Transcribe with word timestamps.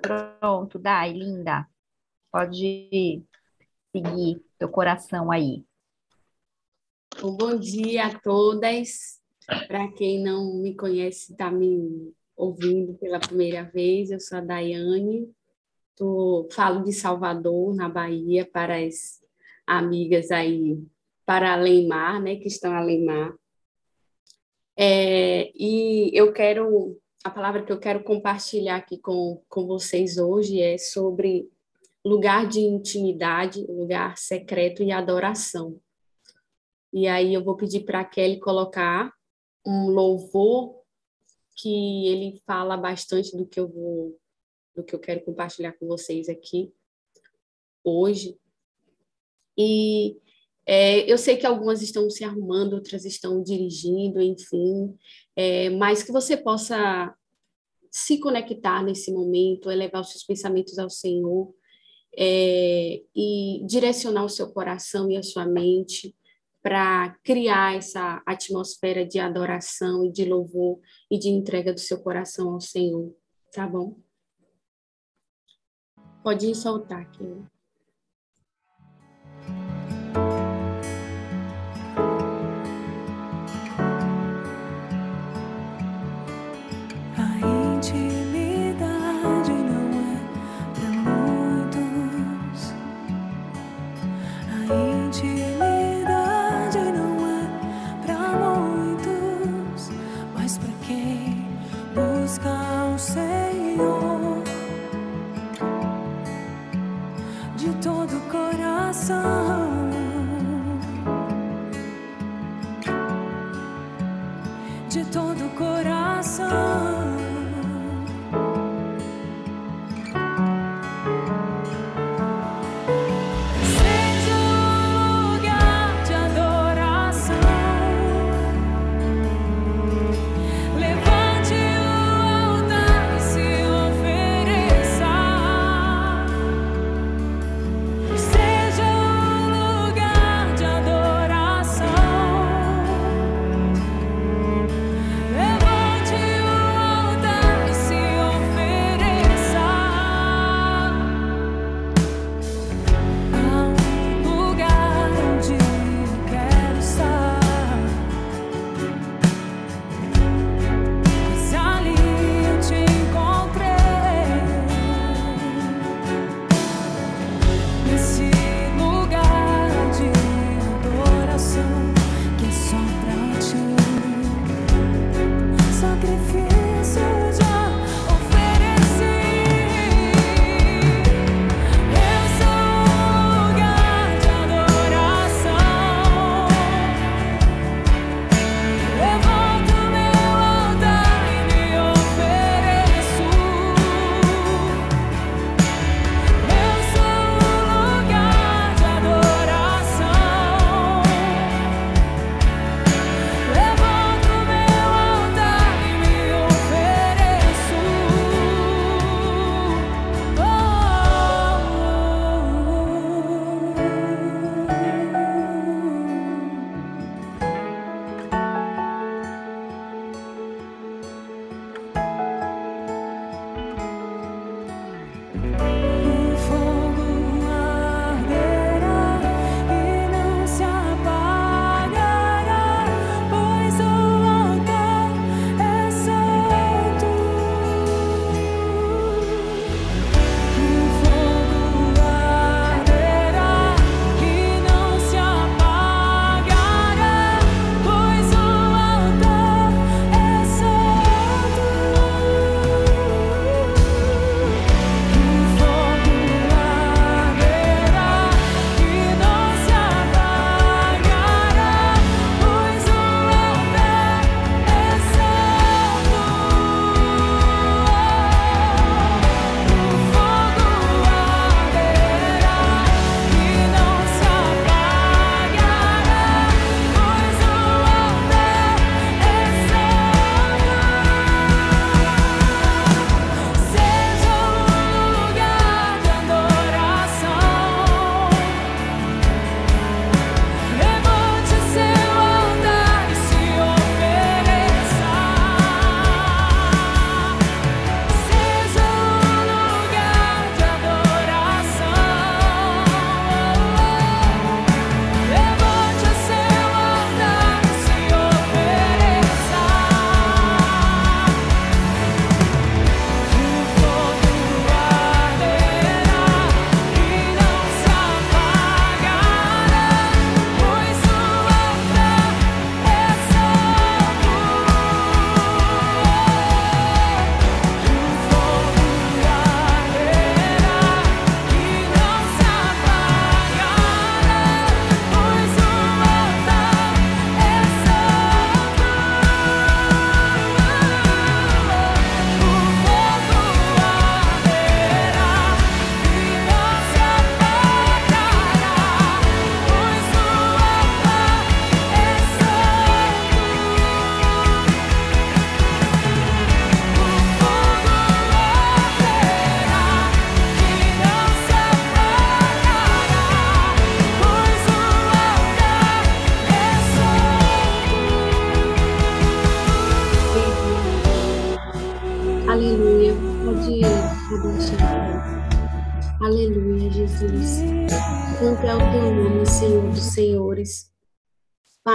Pronto, 0.00 0.78
Dai, 0.78 1.12
linda. 1.12 1.66
Pode 2.32 3.22
seguir 3.92 4.44
teu 4.58 4.68
coração 4.68 5.30
aí. 5.30 5.64
Bom 7.20 7.58
dia 7.58 8.06
a 8.06 8.18
todas. 8.18 9.20
Para 9.66 9.90
quem 9.92 10.22
não 10.22 10.54
me 10.60 10.74
conhece, 10.74 11.32
está 11.32 11.50
me 11.50 12.14
ouvindo 12.36 12.94
pela 12.94 13.18
primeira 13.18 13.64
vez, 13.64 14.10
eu 14.10 14.20
sou 14.20 14.38
a 14.38 14.40
Daiane, 14.40 15.30
tô, 15.96 16.48
falo 16.52 16.82
de 16.84 16.92
Salvador, 16.92 17.74
na 17.74 17.88
Bahia, 17.88 18.48
para 18.50 18.76
as 18.76 19.20
amigas 19.66 20.30
aí 20.30 20.78
para 21.30 21.52
além 21.52 21.86
mar, 21.86 22.20
né, 22.20 22.34
que 22.34 22.48
estão 22.48 22.74
além 22.74 23.04
mar. 23.04 23.32
É, 24.76 25.52
e 25.54 26.10
eu 26.12 26.32
quero, 26.32 26.99
a 27.22 27.30
palavra 27.30 27.62
que 27.62 27.70
eu 27.70 27.78
quero 27.78 28.02
compartilhar 28.02 28.76
aqui 28.76 28.98
com, 28.98 29.42
com 29.48 29.66
vocês 29.66 30.16
hoje 30.16 30.60
é 30.60 30.78
sobre 30.78 31.50
lugar 32.04 32.48
de 32.48 32.60
intimidade, 32.60 33.64
lugar 33.66 34.16
secreto 34.16 34.82
e 34.82 34.90
adoração. 34.90 35.78
E 36.92 37.06
aí 37.06 37.34
eu 37.34 37.44
vou 37.44 37.56
pedir 37.56 37.80
para 37.80 38.04
Kelly 38.04 38.40
colocar 38.40 39.12
um 39.66 39.90
louvor 39.90 40.80
que 41.54 42.08
ele 42.08 42.40
fala 42.46 42.76
bastante 42.76 43.36
do 43.36 43.46
que 43.46 43.60
eu 43.60 43.68
vou 43.68 44.18
do 44.74 44.84
que 44.84 44.94
eu 44.94 44.98
quero 44.98 45.22
compartilhar 45.24 45.72
com 45.72 45.86
vocês 45.86 46.28
aqui 46.28 46.72
hoje. 47.84 48.38
E 49.58 50.16
é, 50.72 51.00
eu 51.12 51.18
sei 51.18 51.36
que 51.36 51.44
algumas 51.44 51.82
estão 51.82 52.08
se 52.08 52.22
arrumando, 52.22 52.74
outras 52.74 53.04
estão 53.04 53.42
dirigindo, 53.42 54.22
enfim, 54.22 54.96
é, 55.34 55.68
mas 55.70 56.04
que 56.04 56.12
você 56.12 56.36
possa 56.36 57.12
se 57.90 58.20
conectar 58.20 58.80
nesse 58.80 59.12
momento, 59.12 59.68
elevar 59.68 60.00
os 60.00 60.12
seus 60.12 60.22
pensamentos 60.22 60.78
ao 60.78 60.88
Senhor 60.88 61.52
é, 62.16 63.02
e 63.16 63.64
direcionar 63.66 64.24
o 64.24 64.28
seu 64.28 64.52
coração 64.52 65.10
e 65.10 65.16
a 65.16 65.24
sua 65.24 65.44
mente 65.44 66.14
para 66.62 67.18
criar 67.24 67.76
essa 67.76 68.22
atmosfera 68.24 69.04
de 69.04 69.18
adoração 69.18 70.04
e 70.04 70.12
de 70.12 70.24
louvor 70.24 70.78
e 71.10 71.18
de 71.18 71.30
entrega 71.30 71.74
do 71.74 71.80
seu 71.80 72.00
coração 72.00 72.52
ao 72.52 72.60
Senhor, 72.60 73.12
tá 73.52 73.66
bom? 73.66 73.98
Pode 76.22 76.54
soltar 76.54 77.00
aqui. 77.00 77.24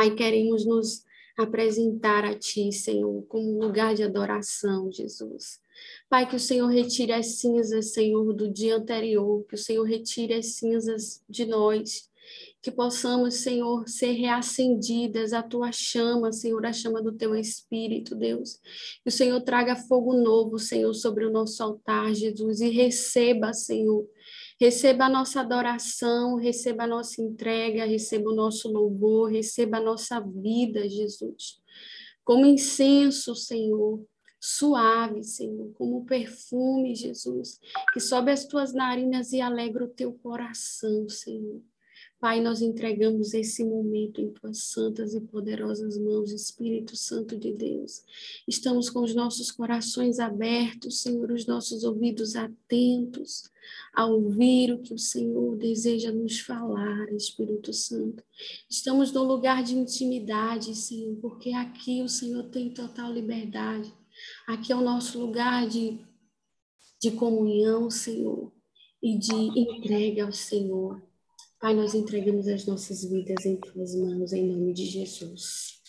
Pai, 0.06 0.14
queremos 0.14 0.68
nos 0.68 1.04
apresentar 1.36 2.24
a 2.26 2.38
Ti, 2.38 2.72
Senhor, 2.72 3.26
como 3.28 3.60
lugar 3.60 3.96
de 3.96 4.04
adoração, 4.04 4.92
Jesus. 4.92 5.60
Pai, 6.08 6.30
que 6.30 6.36
o 6.36 6.40
Senhor 6.40 6.68
retire 6.68 7.12
as 7.12 7.40
cinzas, 7.40 7.92
Senhor, 7.92 8.32
do 8.32 8.48
dia 8.48 8.76
anterior, 8.76 9.44
que 9.50 9.56
o 9.56 9.58
Senhor 9.58 9.84
retire 9.84 10.36
as 10.36 10.58
cinzas 10.58 11.24
de 11.28 11.48
nós, 11.48 12.08
que 12.62 12.70
possamos, 12.70 13.38
Senhor, 13.38 13.90
ser 13.90 14.12
reacendidas 14.12 15.34
a 15.34 15.42
tua 15.42 15.72
chama, 15.72 16.32
Senhor, 16.32 16.64
a 16.68 16.72
chama 16.72 17.02
do 17.02 17.12
teu 17.12 17.36
Espírito, 17.36 18.14
Deus. 18.14 18.60
Que 19.02 19.10
o 19.10 19.12
Senhor 19.12 19.42
traga 19.42 19.76
fogo 19.76 20.14
novo, 20.14 20.60
Senhor, 20.60 20.94
sobre 20.94 21.26
o 21.26 21.32
nosso 21.32 21.64
altar, 21.64 22.14
Jesus, 22.14 22.62
e 22.62 22.70
receba, 22.70 23.54
Senhor, 23.54 24.08
Receba 24.60 25.06
a 25.06 25.10
nossa 25.10 25.42
adoração, 25.42 26.36
receba 26.36 26.84
a 26.84 26.88
nossa 26.88 27.22
entrega, 27.22 27.86
receba 27.86 28.30
o 28.30 28.36
nosso 28.36 28.72
louvor, 28.72 29.30
receba 29.30 29.78
a 29.78 29.82
nossa 29.82 30.20
vida, 30.20 30.88
Jesus. 30.88 31.62
Como 32.24 32.46
incenso, 32.46 33.36
Senhor, 33.36 34.06
suave, 34.40 35.24
Senhor, 35.24 35.74
como 35.74 36.06
perfume, 36.06 36.96
Jesus, 36.96 37.60
que 37.94 38.00
sobe 38.00 38.32
as 38.32 38.46
tuas 38.46 38.74
narinas 38.74 39.34
e 39.34 39.42
alegra 39.42 39.84
o 39.84 39.90
teu 39.90 40.14
coração, 40.14 41.10
Senhor. 41.10 41.62
Pai, 42.20 42.42
nós 42.42 42.62
entregamos 42.62 43.34
esse 43.34 43.64
momento 43.64 44.22
em 44.22 44.32
tuas 44.32 44.60
santas 44.60 45.14
e 45.14 45.20
poderosas 45.20 45.98
mãos, 45.98 46.32
Espírito 46.32 46.96
Santo 46.96 47.38
de 47.38 47.52
Deus. 47.52 48.04
Estamos 48.48 48.90
com 48.90 49.02
os 49.02 49.14
nossos 49.14 49.52
corações 49.52 50.18
abertos, 50.18 51.02
Senhor, 51.02 51.30
os 51.30 51.46
nossos 51.46 51.84
ouvidos 51.84 52.36
atentos 52.36 53.52
a 53.94 54.06
ouvir 54.06 54.72
o 54.72 54.82
que 54.82 54.94
o 54.94 55.00
Senhor 55.00 55.58
deseja 55.58 56.12
nos 56.12 56.40
falar, 56.40 57.12
Espírito 57.14 57.74
Santo. 57.74 58.24
Estamos 58.70 59.12
num 59.12 59.24
lugar 59.24 59.64
de 59.64 59.76
intimidade, 59.76 60.74
Senhor, 60.74 61.16
porque 61.18 61.52
aqui 61.52 62.02
o 62.02 62.10
Senhor 62.10 62.44
tem 62.46 62.74
total 62.74 63.12
liberdade. 63.12 63.94
Aqui 64.48 64.72
é 64.72 64.76
o 64.76 64.82
nosso 64.82 65.20
lugar 65.20 65.68
de, 65.68 66.00
de 67.02 67.12
comunhão, 67.12 67.90
Senhor, 67.90 68.52
e 69.04 69.18
de 69.18 69.34
entrega 69.34 70.26
ao 70.26 70.32
Senhor. 70.32 71.02
Pai, 71.66 71.74
nós 71.74 71.96
entregamos 71.96 72.48
as 72.48 72.68
nossas 72.68 73.04
vidas 73.04 73.44
em 73.44 73.56
tuas 73.56 73.96
mãos, 73.96 74.32
em 74.32 74.46
nome 74.46 74.72
de 74.72 74.86
Jesus. 74.86 75.82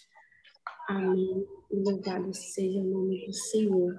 Amém. 0.88 1.44
Louvado 1.70 2.32
seja 2.32 2.78
o 2.78 2.84
nome 2.84 3.26
do 3.26 3.32
Senhor. 3.34 3.94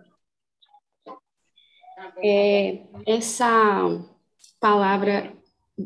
É, 2.17 2.81
essa 3.05 4.03
palavra, 4.59 5.31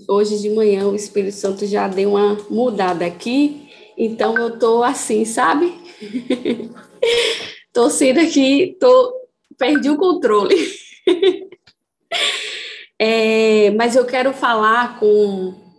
hoje 0.07 0.39
de 0.39 0.49
manhã, 0.51 0.87
o 0.87 0.95
Espírito 0.95 1.35
Santo 1.35 1.65
já 1.65 1.89
deu 1.89 2.11
uma 2.11 2.35
mudada 2.49 3.05
aqui, 3.05 3.69
então 3.97 4.37
eu 4.37 4.57
tô 4.57 4.83
assim, 4.83 5.25
sabe? 5.25 5.77
tô 7.73 7.89
sendo 7.89 8.21
aqui, 8.21 8.77
tô, 8.79 9.27
perdi 9.57 9.89
o 9.89 9.97
controle. 9.97 10.55
é, 12.97 13.71
mas 13.71 13.97
eu 13.97 14.05
quero 14.05 14.31
falar 14.31 14.97
com 14.97 15.69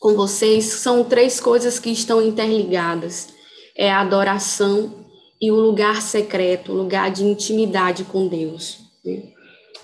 com 0.00 0.14
vocês 0.14 0.64
são 0.64 1.04
três 1.04 1.38
coisas 1.38 1.78
que 1.78 1.90
estão 1.90 2.22
interligadas: 2.22 3.28
é 3.76 3.92
a 3.92 4.00
adoração 4.00 5.06
e 5.40 5.52
o 5.52 5.56
lugar 5.56 6.02
secreto, 6.02 6.72
o 6.72 6.76
lugar 6.76 7.10
de 7.10 7.24
intimidade 7.24 8.04
com 8.04 8.26
Deus. 8.26 8.80
Né? 9.04 9.22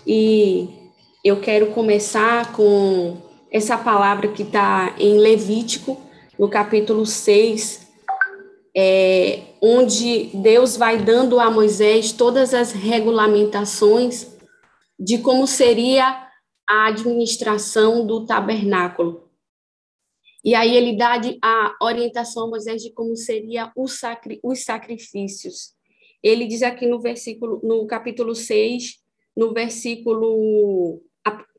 E 0.06 0.68
eu 1.22 1.40
quero 1.40 1.66
começar 1.68 2.52
com 2.52 3.18
essa 3.52 3.76
palavra 3.76 4.28
que 4.28 4.42
está 4.42 4.94
em 4.98 5.18
Levítico, 5.18 6.00
no 6.38 6.48
capítulo 6.48 7.06
6, 7.06 7.86
é, 8.76 9.40
onde 9.60 10.30
Deus 10.35 10.76
vai 10.76 10.99
dando 10.99 11.40
a 11.40 11.50
Moisés 11.50 12.12
todas 12.12 12.54
as 12.54 12.73
regulamentações 12.73 14.35
de 14.99 15.18
como 15.18 15.46
seria 15.46 16.26
a 16.68 16.87
administração 16.88 18.06
do 18.06 18.26
tabernáculo. 18.26 19.25
E 20.46 20.54
aí 20.54 20.76
ele 20.76 20.96
dá 20.96 21.20
a 21.42 21.76
orientação 21.82 22.44
a 22.44 22.50
Moisés 22.50 22.80
de 22.80 22.92
como 22.92 23.16
seria 23.16 23.72
sacri, 23.88 24.38
os 24.44 24.62
sacrifícios. 24.62 25.74
Ele 26.22 26.46
diz 26.46 26.62
aqui 26.62 26.86
no 26.86 27.00
versículo, 27.00 27.60
no 27.64 27.84
capítulo 27.88 28.32
6, 28.32 29.02
no 29.36 29.52
versículo 29.52 31.02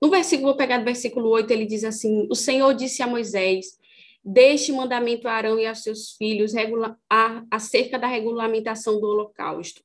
no 0.01 0.09
versículo, 0.09 0.47
vou 0.47 0.55
pegar 0.55 0.77
do 0.77 0.85
versículo 0.85 1.29
8, 1.31 1.51
ele 1.51 1.65
diz 1.65 1.83
assim: 1.83 2.25
O 2.31 2.35
Senhor 2.35 2.73
disse 2.73 3.03
a 3.03 3.07
Moisés: 3.07 3.77
Deixe 4.23 4.71
mandamento 4.71 5.27
a 5.27 5.33
Arão 5.33 5.59
e 5.59 5.65
a 5.65 5.75
seus 5.75 6.11
filhos 6.11 6.53
regula, 6.53 6.97
a, 7.09 7.43
acerca 7.51 7.99
da 7.99 8.07
regulamentação 8.07 9.01
do 9.01 9.07
holocausto 9.07 9.81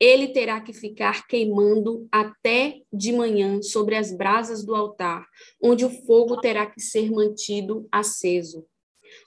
ele 0.00 0.28
terá 0.28 0.62
que 0.62 0.72
ficar 0.72 1.26
queimando 1.26 2.08
até 2.10 2.80
de 2.90 3.12
manhã 3.12 3.60
sobre 3.60 3.94
as 3.94 4.10
brasas 4.10 4.64
do 4.64 4.74
altar, 4.74 5.26
onde 5.62 5.84
o 5.84 5.90
fogo 6.06 6.40
terá 6.40 6.64
que 6.64 6.80
ser 6.80 7.10
mantido 7.10 7.86
aceso. 7.92 8.66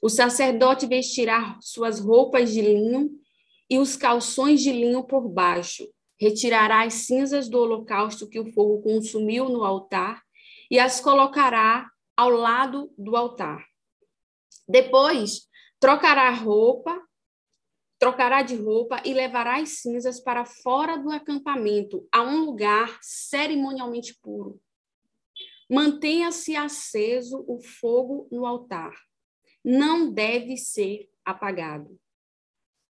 O 0.01 0.09
sacerdote 0.09 0.87
vestirá 0.87 1.57
suas 1.61 1.99
roupas 1.99 2.51
de 2.51 2.61
linho 2.61 3.11
e 3.69 3.77
os 3.77 3.95
calções 3.95 4.61
de 4.61 4.71
linho 4.71 5.03
por 5.03 5.29
baixo. 5.29 5.87
Retirará 6.19 6.83
as 6.83 6.93
cinzas 6.93 7.47
do 7.47 7.59
holocausto 7.59 8.27
que 8.27 8.39
o 8.39 8.51
fogo 8.51 8.81
consumiu 8.81 9.49
no 9.49 9.63
altar 9.63 10.23
e 10.71 10.79
as 10.79 10.99
colocará 10.99 11.87
ao 12.17 12.29
lado 12.29 12.91
do 12.97 13.15
altar. 13.15 13.63
Depois, 14.67 15.47
trocará 15.79 16.29
a 16.29 16.33
roupa 16.33 16.99
trocará 18.03 18.41
de 18.41 18.57
roupa 18.57 19.01
e 19.05 19.13
levará 19.13 19.62
as 19.62 19.77
cinzas 19.77 20.19
para 20.19 20.43
fora 20.43 20.98
do 20.98 21.10
acampamento, 21.10 22.05
a 22.12 22.22
um 22.22 22.43
lugar 22.43 23.00
cerimonialmente 23.01 24.19
puro. 24.22 24.60
Mantenha-se 25.72 26.53
aceso 26.53 27.45
o 27.48 27.62
fogo 27.62 28.27
no 28.29 28.45
altar. 28.45 28.93
Não 29.63 30.12
deve 30.12 30.57
ser 30.57 31.10
apagado. 31.24 31.98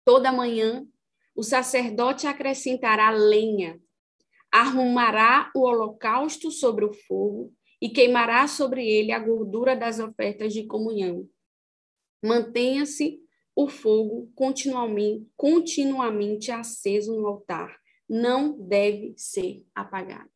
Toda 0.04 0.30
manhã, 0.30 0.86
o 1.34 1.42
sacerdote 1.42 2.26
acrescentará 2.26 3.08
lenha, 3.08 3.80
arrumará 4.52 5.50
o 5.56 5.60
holocausto 5.60 6.50
sobre 6.50 6.84
o 6.84 6.92
fogo 6.92 7.50
e 7.80 7.88
queimará 7.88 8.46
sobre 8.46 8.86
ele 8.86 9.10
a 9.12 9.18
gordura 9.18 9.74
das 9.74 10.00
ofertas 10.00 10.52
de 10.52 10.66
comunhão. 10.66 11.26
Mantenha-se 12.22 13.26
o 13.58 13.66
fogo 13.66 14.30
continuamente, 14.36 15.28
continuamente 15.36 16.52
aceso 16.52 17.12
no 17.16 17.26
altar. 17.26 17.76
Não 18.08 18.56
deve 18.56 19.14
ser 19.16 19.66
apagado. 19.74 20.30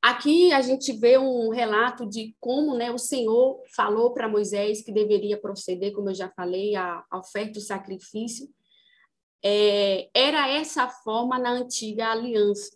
Aqui 0.00 0.52
a 0.52 0.62
gente 0.62 0.92
vê 0.92 1.18
um 1.18 1.48
relato 1.48 2.08
de 2.08 2.36
como 2.38 2.76
né, 2.76 2.92
o 2.92 2.98
Senhor 2.98 3.60
falou 3.74 4.14
para 4.14 4.28
Moisés 4.28 4.82
que 4.82 4.92
deveria 4.92 5.36
proceder, 5.36 5.92
como 5.92 6.10
eu 6.10 6.14
já 6.14 6.30
falei, 6.30 6.76
a, 6.76 7.04
a 7.10 7.18
oferta 7.18 7.54
do 7.54 7.60
sacrifício. 7.60 8.48
É, 9.44 10.10
era 10.14 10.48
essa 10.48 10.84
a 10.84 10.90
forma 10.90 11.40
na 11.40 11.50
antiga 11.50 12.12
aliança. 12.12 12.70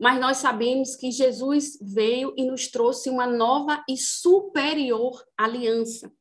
Mas 0.00 0.20
nós 0.20 0.38
sabemos 0.38 0.96
que 0.96 1.12
Jesus 1.12 1.78
veio 1.80 2.34
e 2.36 2.44
nos 2.44 2.66
trouxe 2.66 3.08
uma 3.08 3.28
nova 3.28 3.84
e 3.88 3.96
superior 3.96 5.24
aliança. 5.38 6.12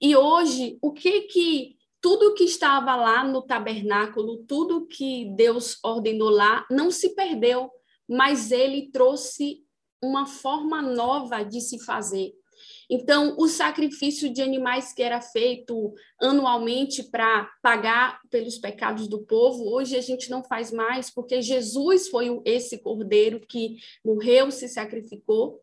E 0.00 0.16
hoje, 0.16 0.78
o 0.80 0.92
que 0.92 1.22
que 1.22 1.76
tudo 2.00 2.34
que 2.34 2.44
estava 2.44 2.94
lá 2.94 3.24
no 3.24 3.42
tabernáculo, 3.42 4.44
tudo 4.44 4.86
que 4.86 5.24
Deus 5.34 5.78
ordenou 5.82 6.30
lá, 6.30 6.66
não 6.70 6.90
se 6.90 7.14
perdeu, 7.14 7.70
mas 8.08 8.52
ele 8.52 8.90
trouxe 8.92 9.64
uma 10.02 10.26
forma 10.26 10.80
nova 10.80 11.42
de 11.42 11.60
se 11.60 11.78
fazer. 11.84 12.32
Então, 12.88 13.34
o 13.36 13.48
sacrifício 13.48 14.32
de 14.32 14.40
animais 14.40 14.92
que 14.92 15.02
era 15.02 15.20
feito 15.20 15.92
anualmente 16.20 17.02
para 17.02 17.50
pagar 17.60 18.20
pelos 18.30 18.58
pecados 18.58 19.08
do 19.08 19.22
povo, 19.24 19.64
hoje 19.68 19.96
a 19.96 20.00
gente 20.00 20.30
não 20.30 20.44
faz 20.44 20.70
mais, 20.70 21.10
porque 21.10 21.42
Jesus 21.42 22.08
foi 22.08 22.40
esse 22.44 22.78
cordeiro 22.78 23.40
que 23.40 23.78
morreu, 24.04 24.50
se 24.50 24.68
sacrificou 24.68 25.60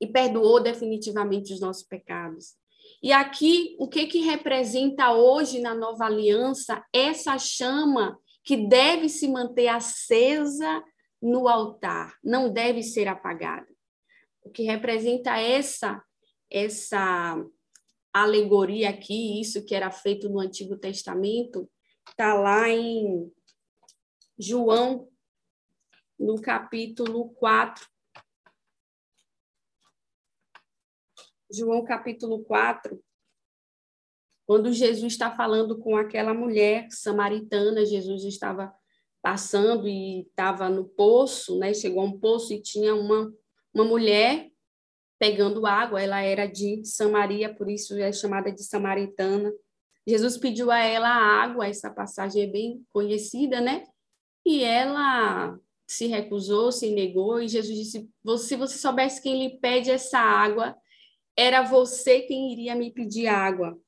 e 0.00 0.06
perdoou 0.06 0.60
definitivamente 0.60 1.52
os 1.52 1.60
nossos 1.60 1.82
pecados. 1.82 2.56
E 3.02 3.12
aqui, 3.12 3.76
o 3.78 3.88
que, 3.88 4.06
que 4.06 4.20
representa 4.20 5.12
hoje 5.12 5.60
na 5.60 5.74
nova 5.74 6.06
aliança 6.06 6.84
essa 6.92 7.38
chama 7.38 8.18
que 8.42 8.56
deve 8.56 9.08
se 9.08 9.28
manter 9.28 9.68
acesa 9.68 10.82
no 11.20 11.48
altar, 11.48 12.16
não 12.22 12.50
deve 12.50 12.82
ser 12.82 13.08
apagada. 13.08 13.68
O 14.42 14.50
que 14.50 14.62
representa 14.62 15.36
essa 15.38 16.02
essa 16.50 17.36
alegoria 18.10 18.88
aqui, 18.88 19.38
isso 19.38 19.64
que 19.64 19.74
era 19.74 19.90
feito 19.90 20.28
no 20.30 20.40
Antigo 20.40 20.78
Testamento, 20.78 21.70
está 22.08 22.32
lá 22.32 22.68
em 22.70 23.30
João, 24.38 25.08
no 26.18 26.40
capítulo 26.40 27.28
4, 27.34 27.86
João 31.50 31.82
capítulo 31.82 32.44
4, 32.44 33.02
quando 34.46 34.72
Jesus 34.72 35.12
está 35.12 35.30
falando 35.34 35.78
com 35.78 35.96
aquela 35.96 36.34
mulher 36.34 36.88
samaritana, 36.90 37.86
Jesus 37.86 38.24
estava 38.24 38.74
passando 39.22 39.88
e 39.88 40.22
estava 40.22 40.68
no 40.68 40.84
poço, 40.84 41.58
né? 41.58 41.72
Chegou 41.74 42.00
a 42.00 42.04
um 42.04 42.18
poço 42.18 42.52
e 42.52 42.62
tinha 42.62 42.94
uma, 42.94 43.32
uma 43.74 43.84
mulher 43.84 44.50
pegando 45.18 45.66
água, 45.66 46.00
ela 46.00 46.20
era 46.20 46.46
de 46.46 46.84
Samaria, 46.84 47.52
por 47.52 47.68
isso 47.68 47.98
é 47.98 48.12
chamada 48.12 48.52
de 48.52 48.62
samaritana. 48.62 49.52
Jesus 50.06 50.36
pediu 50.38 50.70
a 50.70 50.78
ela 50.78 51.08
água, 51.08 51.66
essa 51.66 51.90
passagem 51.90 52.42
é 52.42 52.46
bem 52.46 52.86
conhecida, 52.90 53.60
né? 53.60 53.86
E 54.46 54.62
ela 54.62 55.58
se 55.86 56.06
recusou, 56.06 56.70
se 56.70 56.90
negou, 56.90 57.40
e 57.40 57.48
Jesus 57.48 57.76
disse: 57.76 58.10
se 58.38 58.56
você 58.56 58.78
soubesse 58.78 59.20
quem 59.20 59.38
lhe 59.38 59.58
pede 59.58 59.90
essa 59.90 60.18
água, 60.18 60.76
era 61.38 61.62
você 61.62 62.22
quem 62.22 62.52
iria 62.52 62.74
me 62.74 62.90
pedir 62.90 63.28
água. 63.28 63.80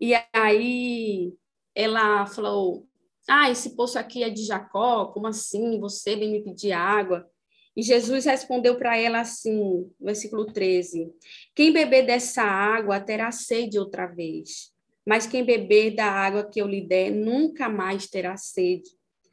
E 0.00 0.12
aí 0.32 1.32
ela 1.72 2.26
falou: 2.26 2.88
Ah, 3.28 3.48
esse 3.48 3.76
poço 3.76 3.96
aqui 3.96 4.24
é 4.24 4.28
de 4.28 4.44
Jacó, 4.44 5.06
como 5.06 5.28
assim? 5.28 5.78
Você 5.78 6.16
vem 6.16 6.32
me 6.32 6.42
pedir 6.42 6.72
água? 6.72 7.30
E 7.76 7.82
Jesus 7.82 8.24
respondeu 8.24 8.76
para 8.76 8.98
ela 8.98 9.20
assim, 9.20 9.88
versículo 10.00 10.46
13: 10.46 11.12
Quem 11.54 11.72
beber 11.72 12.04
dessa 12.04 12.42
água 12.42 12.98
terá 12.98 13.30
sede 13.30 13.78
outra 13.78 14.06
vez, 14.06 14.72
mas 15.06 15.28
quem 15.28 15.44
beber 15.44 15.94
da 15.94 16.06
água 16.06 16.42
que 16.42 16.60
eu 16.60 16.66
lhe 16.66 16.80
der 16.80 17.12
nunca 17.12 17.68
mais 17.68 18.08
terá 18.08 18.36
sede. 18.36 18.90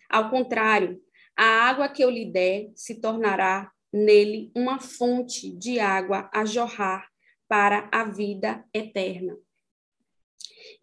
Ao 0.08 0.30
contrário, 0.30 1.02
a 1.36 1.44
água 1.44 1.90
que 1.90 2.04
eu 2.04 2.10
lhe 2.12 2.32
der 2.32 2.70
se 2.76 3.02
tornará 3.02 3.72
nele 3.96 4.52
uma 4.54 4.78
fonte 4.80 5.50
de 5.50 5.80
água 5.80 6.30
a 6.34 6.44
jorrar 6.44 7.08
para 7.48 7.90
a 7.94 8.04
vida 8.04 8.66
eterna. 8.74 9.38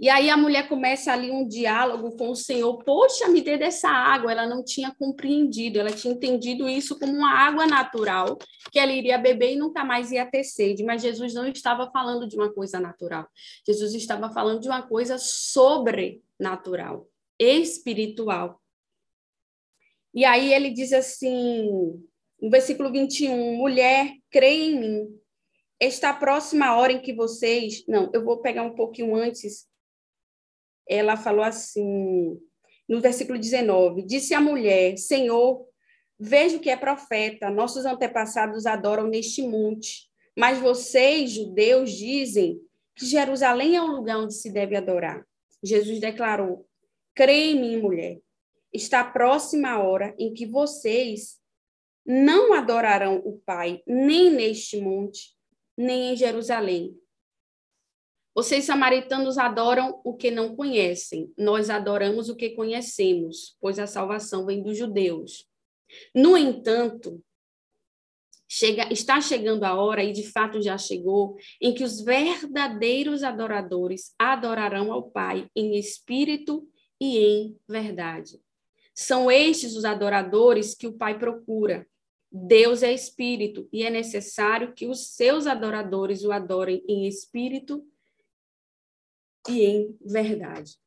E 0.00 0.08
aí 0.08 0.30
a 0.30 0.36
mulher 0.36 0.68
começa 0.68 1.12
ali 1.12 1.30
um 1.30 1.46
diálogo 1.46 2.16
com 2.16 2.30
o 2.30 2.36
Senhor. 2.36 2.82
Poxa, 2.82 3.28
me 3.28 3.42
dê 3.42 3.58
dessa 3.58 3.88
água. 3.88 4.32
Ela 4.32 4.46
não 4.46 4.64
tinha 4.64 4.94
compreendido, 4.98 5.78
ela 5.78 5.90
tinha 5.90 6.14
entendido 6.14 6.68
isso 6.68 6.98
como 6.98 7.12
uma 7.12 7.30
água 7.30 7.66
natural, 7.66 8.38
que 8.70 8.78
ela 8.78 8.90
iria 8.90 9.18
beber 9.18 9.52
e 9.52 9.56
nunca 9.56 9.84
mais 9.84 10.10
ia 10.10 10.24
ter 10.24 10.44
sede. 10.44 10.82
Mas 10.82 11.02
Jesus 11.02 11.34
não 11.34 11.46
estava 11.46 11.90
falando 11.90 12.26
de 12.26 12.36
uma 12.36 12.52
coisa 12.52 12.80
natural. 12.80 13.28
Jesus 13.66 13.94
estava 13.94 14.32
falando 14.32 14.60
de 14.60 14.68
uma 14.68 14.82
coisa 14.82 15.18
sobrenatural, 15.18 17.06
espiritual. 17.38 18.60
E 20.14 20.24
aí 20.24 20.52
ele 20.52 20.70
diz 20.70 20.92
assim, 20.92 22.02
no 22.42 22.50
versículo 22.50 22.90
21, 22.90 23.56
mulher, 23.56 24.12
crê 24.28 24.50
em 24.50 24.78
mim. 24.78 25.18
Está 25.80 26.12
próxima 26.12 26.66
a 26.66 26.76
hora 26.76 26.92
em 26.92 27.00
que 27.00 27.14
vocês. 27.14 27.84
Não, 27.86 28.10
eu 28.12 28.24
vou 28.24 28.42
pegar 28.42 28.62
um 28.62 28.74
pouquinho 28.74 29.14
antes 29.14 29.70
ela 30.88 31.16
falou 31.16 31.44
assim, 31.44 32.38
no 32.88 33.00
versículo 33.00 33.38
19: 33.38 34.02
Disse 34.02 34.34
a 34.34 34.40
mulher: 34.40 34.96
Senhor, 34.98 35.66
vejo 36.18 36.60
que 36.60 36.70
é 36.70 36.76
profeta, 36.76 37.50
nossos 37.50 37.84
antepassados 37.84 38.66
adoram 38.66 39.06
neste 39.06 39.42
monte, 39.42 40.08
mas 40.36 40.58
vocês, 40.58 41.30
judeus, 41.30 41.90
dizem 41.92 42.60
que 42.94 43.06
Jerusalém 43.06 43.76
é 43.76 43.82
o 43.82 43.86
lugar 43.86 44.18
onde 44.18 44.34
se 44.34 44.50
deve 44.50 44.76
adorar. 44.76 45.24
Jesus 45.62 46.00
declarou: 46.00 46.66
Creia 47.14 47.52
em 47.52 47.60
mim, 47.60 47.76
mulher. 47.78 48.20
Está 48.72 49.04
próxima 49.04 49.70
a 49.70 49.82
hora 49.82 50.14
em 50.18 50.32
que 50.32 50.46
vocês 50.46 51.38
não 52.04 52.52
adorarão 52.52 53.22
o 53.24 53.38
Pai, 53.38 53.82
nem 53.86 54.30
neste 54.30 54.80
monte, 54.80 55.36
nem 55.76 56.12
em 56.12 56.16
Jerusalém. 56.16 56.96
Vocês, 58.34 58.64
samaritanos, 58.64 59.36
adoram 59.36 60.00
o 60.02 60.14
que 60.14 60.30
não 60.30 60.56
conhecem. 60.56 61.32
Nós 61.36 61.68
adoramos 61.68 62.30
o 62.30 62.36
que 62.36 62.50
conhecemos, 62.50 63.56
pois 63.60 63.78
a 63.78 63.86
salvação 63.86 64.46
vem 64.46 64.62
dos 64.62 64.78
judeus. 64.78 65.46
No 66.14 66.36
entanto, 66.36 67.22
chega, 68.48 68.90
está 68.90 69.20
chegando 69.20 69.64
a 69.64 69.74
hora, 69.74 70.02
e 70.02 70.12
de 70.12 70.30
fato 70.30 70.62
já 70.62 70.78
chegou, 70.78 71.36
em 71.60 71.74
que 71.74 71.84
os 71.84 72.00
verdadeiros 72.00 73.22
adoradores 73.22 74.14
adorarão 74.18 74.90
ao 74.90 75.10
Pai 75.10 75.48
em 75.54 75.78
espírito 75.78 76.66
e 76.98 77.18
em 77.18 77.58
verdade. 77.68 78.40
São 78.94 79.30
estes 79.30 79.76
os 79.76 79.84
adoradores 79.84 80.74
que 80.74 80.86
o 80.86 80.92
Pai 80.92 81.18
procura. 81.18 81.86
Deus 82.32 82.82
é 82.82 82.90
espírito 82.90 83.68
e 83.70 83.84
é 83.84 83.90
necessário 83.90 84.72
que 84.72 84.86
os 84.86 85.08
seus 85.08 85.46
adoradores 85.46 86.24
o 86.24 86.32
adorem 86.32 86.82
em 86.88 87.06
espírito 87.06 87.86
e 89.46 89.64
em 89.66 89.98
verdade. 90.00 90.78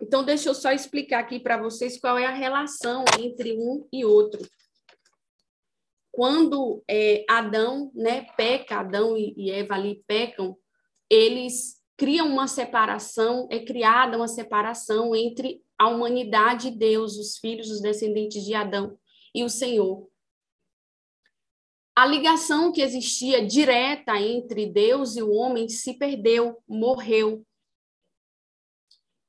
Então, 0.00 0.24
deixa 0.24 0.48
eu 0.48 0.54
só 0.54 0.70
explicar 0.70 1.20
aqui 1.20 1.40
para 1.40 1.60
vocês 1.60 1.98
qual 1.98 2.16
é 2.16 2.26
a 2.26 2.34
relação 2.34 3.04
entre 3.20 3.52
um 3.52 3.86
e 3.92 4.04
outro. 4.04 4.40
Quando 6.12 6.84
é, 6.88 7.24
Adão 7.28 7.90
né, 7.94 8.26
peca, 8.36 8.80
Adão 8.80 9.16
e, 9.16 9.34
e 9.36 9.50
Eva 9.50 9.74
ali 9.74 10.04
pecam, 10.06 10.56
eles 11.10 11.80
criam 11.96 12.28
uma 12.28 12.46
separação, 12.46 13.48
é 13.50 13.60
criada 13.60 14.16
uma 14.16 14.28
separação 14.28 15.16
entre 15.16 15.62
a 15.78 15.88
humanidade 15.88 16.68
e 16.68 16.76
Deus, 16.76 17.16
os 17.16 17.38
filhos, 17.38 17.70
os 17.70 17.80
descendentes 17.80 18.44
de 18.44 18.54
Adão 18.54 18.96
e 19.34 19.42
o 19.42 19.48
Senhor. 19.48 20.11
A 21.94 22.06
ligação 22.06 22.72
que 22.72 22.80
existia 22.80 23.46
direta 23.46 24.18
entre 24.18 24.66
Deus 24.66 25.14
e 25.14 25.22
o 25.22 25.30
homem 25.30 25.68
se 25.68 25.94
perdeu, 25.98 26.56
morreu. 26.66 27.44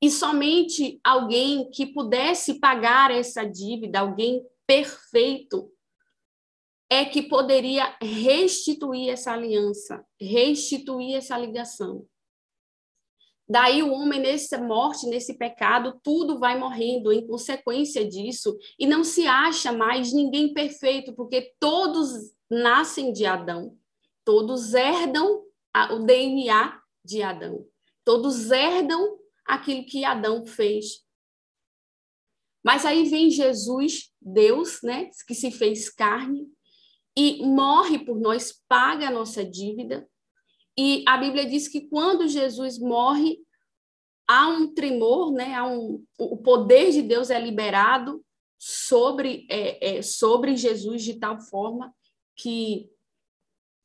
E 0.02 0.10
somente 0.10 0.98
alguém 1.04 1.70
que 1.70 1.86
pudesse 1.86 2.58
pagar 2.58 3.10
essa 3.10 3.44
dívida, 3.44 4.00
alguém 4.00 4.42
perfeito, 4.66 5.70
é 6.90 7.04
que 7.04 7.22
poderia 7.22 7.96
restituir 8.00 9.10
essa 9.10 9.32
aliança, 9.32 10.04
restituir 10.20 11.16
essa 11.16 11.36
ligação. 11.36 12.06
Daí 13.46 13.82
o 13.82 13.92
homem 13.92 14.20
nessa 14.20 14.58
morte, 14.58 15.06
nesse 15.06 15.36
pecado, 15.36 16.00
tudo 16.02 16.38
vai 16.38 16.58
morrendo 16.58 17.12
em 17.12 17.26
consequência 17.26 18.06
disso 18.08 18.56
e 18.78 18.86
não 18.86 19.04
se 19.04 19.26
acha 19.26 19.70
mais 19.70 20.14
ninguém 20.14 20.54
perfeito, 20.54 21.14
porque 21.14 21.52
todos 21.60 22.32
nascem 22.50 23.12
de 23.12 23.26
Adão, 23.26 23.76
todos 24.24 24.74
herdam 24.74 25.42
o 25.90 25.98
DNA 25.98 26.80
de 27.04 27.22
Adão, 27.22 27.66
todos 28.04 28.50
herdam 28.50 29.18
aquilo 29.46 29.84
que 29.86 30.04
Adão 30.04 30.46
fez. 30.46 31.04
Mas 32.64 32.86
aí 32.86 33.08
vem 33.08 33.30
Jesus, 33.30 34.10
Deus, 34.20 34.80
né, 34.82 35.10
que 35.26 35.34
se 35.34 35.50
fez 35.50 35.90
carne 35.90 36.46
e 37.16 37.44
morre 37.44 37.98
por 37.98 38.18
nós, 38.18 38.62
paga 38.66 39.08
a 39.08 39.10
nossa 39.10 39.44
dívida. 39.44 40.08
E 40.76 41.04
a 41.06 41.16
Bíblia 41.16 41.46
diz 41.46 41.68
que 41.68 41.82
quando 41.88 42.26
Jesus 42.26 42.78
morre, 42.78 43.38
há 44.26 44.48
um 44.48 44.72
tremor, 44.72 45.32
né, 45.32 45.54
há 45.54 45.66
um, 45.66 46.04
o 46.18 46.38
poder 46.38 46.90
de 46.90 47.02
Deus 47.02 47.30
é 47.30 47.38
liberado 47.38 48.24
sobre, 48.58 49.46
é, 49.50 49.98
é, 49.98 50.02
sobre 50.02 50.56
Jesus 50.56 51.02
de 51.02 51.18
tal 51.18 51.38
forma 51.38 51.94
que 52.36 52.90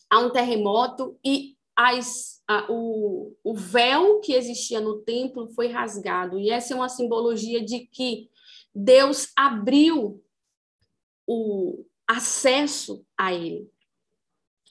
há 0.10 0.20
um 0.20 0.32
terremoto 0.32 1.18
e 1.24 1.58
as, 1.76 2.42
a, 2.48 2.70
o, 2.70 3.36
o 3.44 3.54
véu 3.54 4.20
que 4.20 4.34
existia 4.34 4.82
no 4.82 5.02
templo 5.02 5.48
foi 5.54 5.68
rasgado. 5.68 6.38
E 6.38 6.50
essa 6.50 6.74
é 6.74 6.76
uma 6.76 6.90
simbologia 6.90 7.64
de 7.64 7.88
que 7.88 8.30
Deus 8.76 9.32
abriu 9.36 10.24
o 11.26 11.86
acesso 12.08 13.06
a 13.18 13.34
Ele. 13.34 13.70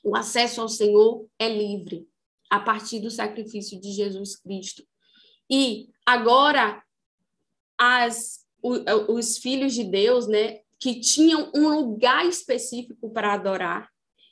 O 0.05 0.15
acesso 0.17 0.61
ao 0.61 0.69
Senhor 0.69 1.27
é 1.39 1.49
livre 1.49 2.09
a 2.51 2.61
partir 2.61 3.01
do 3.01 3.11
sacrifício 3.11 3.81
de 3.81 3.93
Jesus 3.93 4.37
Cristo. 4.37 4.87
E 5.51 5.89
agora 6.05 6.83
as, 7.79 8.45
os 8.63 9.39
filhos 9.39 9.73
de 9.73 9.85
Deus, 9.85 10.27
né, 10.27 10.61
que 10.81 11.01
tinham 11.01 11.51
um 11.55 11.69
lugar 11.69 12.25
específico 12.27 13.11
para 13.11 13.35
adorar, 13.35 13.91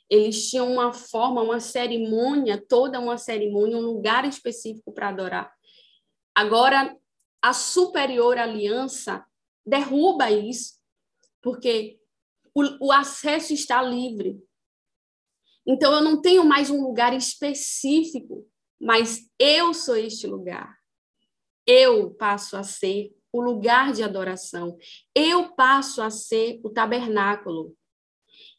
eles 0.09 0.49
tinham 0.49 0.71
uma 0.71 0.93
forma, 0.93 1.41
uma 1.41 1.59
cerimônia, 1.59 2.63
toda 2.67 2.99
uma 2.99 3.17
cerimônia, 3.17 3.77
um 3.77 3.81
lugar 3.81 4.25
específico 4.25 4.93
para 4.93 5.09
adorar. 5.09 5.53
Agora, 6.33 6.95
a 7.41 7.53
superior 7.53 8.37
aliança 8.37 9.25
derruba 9.65 10.31
isso, 10.31 10.75
porque 11.41 11.99
o, 12.53 12.87
o 12.87 12.91
acesso 12.91 13.53
está 13.53 13.81
livre. 13.81 14.41
Então, 15.65 15.93
eu 15.93 16.01
não 16.01 16.21
tenho 16.21 16.45
mais 16.45 16.69
um 16.69 16.81
lugar 16.81 17.13
específico, 17.13 18.47
mas 18.79 19.29
eu 19.37 19.73
sou 19.73 19.97
este 19.97 20.25
lugar. 20.25 20.77
Eu 21.65 22.11
passo 22.11 22.55
a 22.55 22.63
ser 22.63 23.16
o 23.37 23.41
lugar 23.41 23.93
de 23.93 24.03
adoração. 24.03 24.77
Eu 25.13 25.53
passo 25.53 26.01
a 26.01 26.09
ser 26.09 26.59
o 26.63 26.69
tabernáculo. 26.69 27.75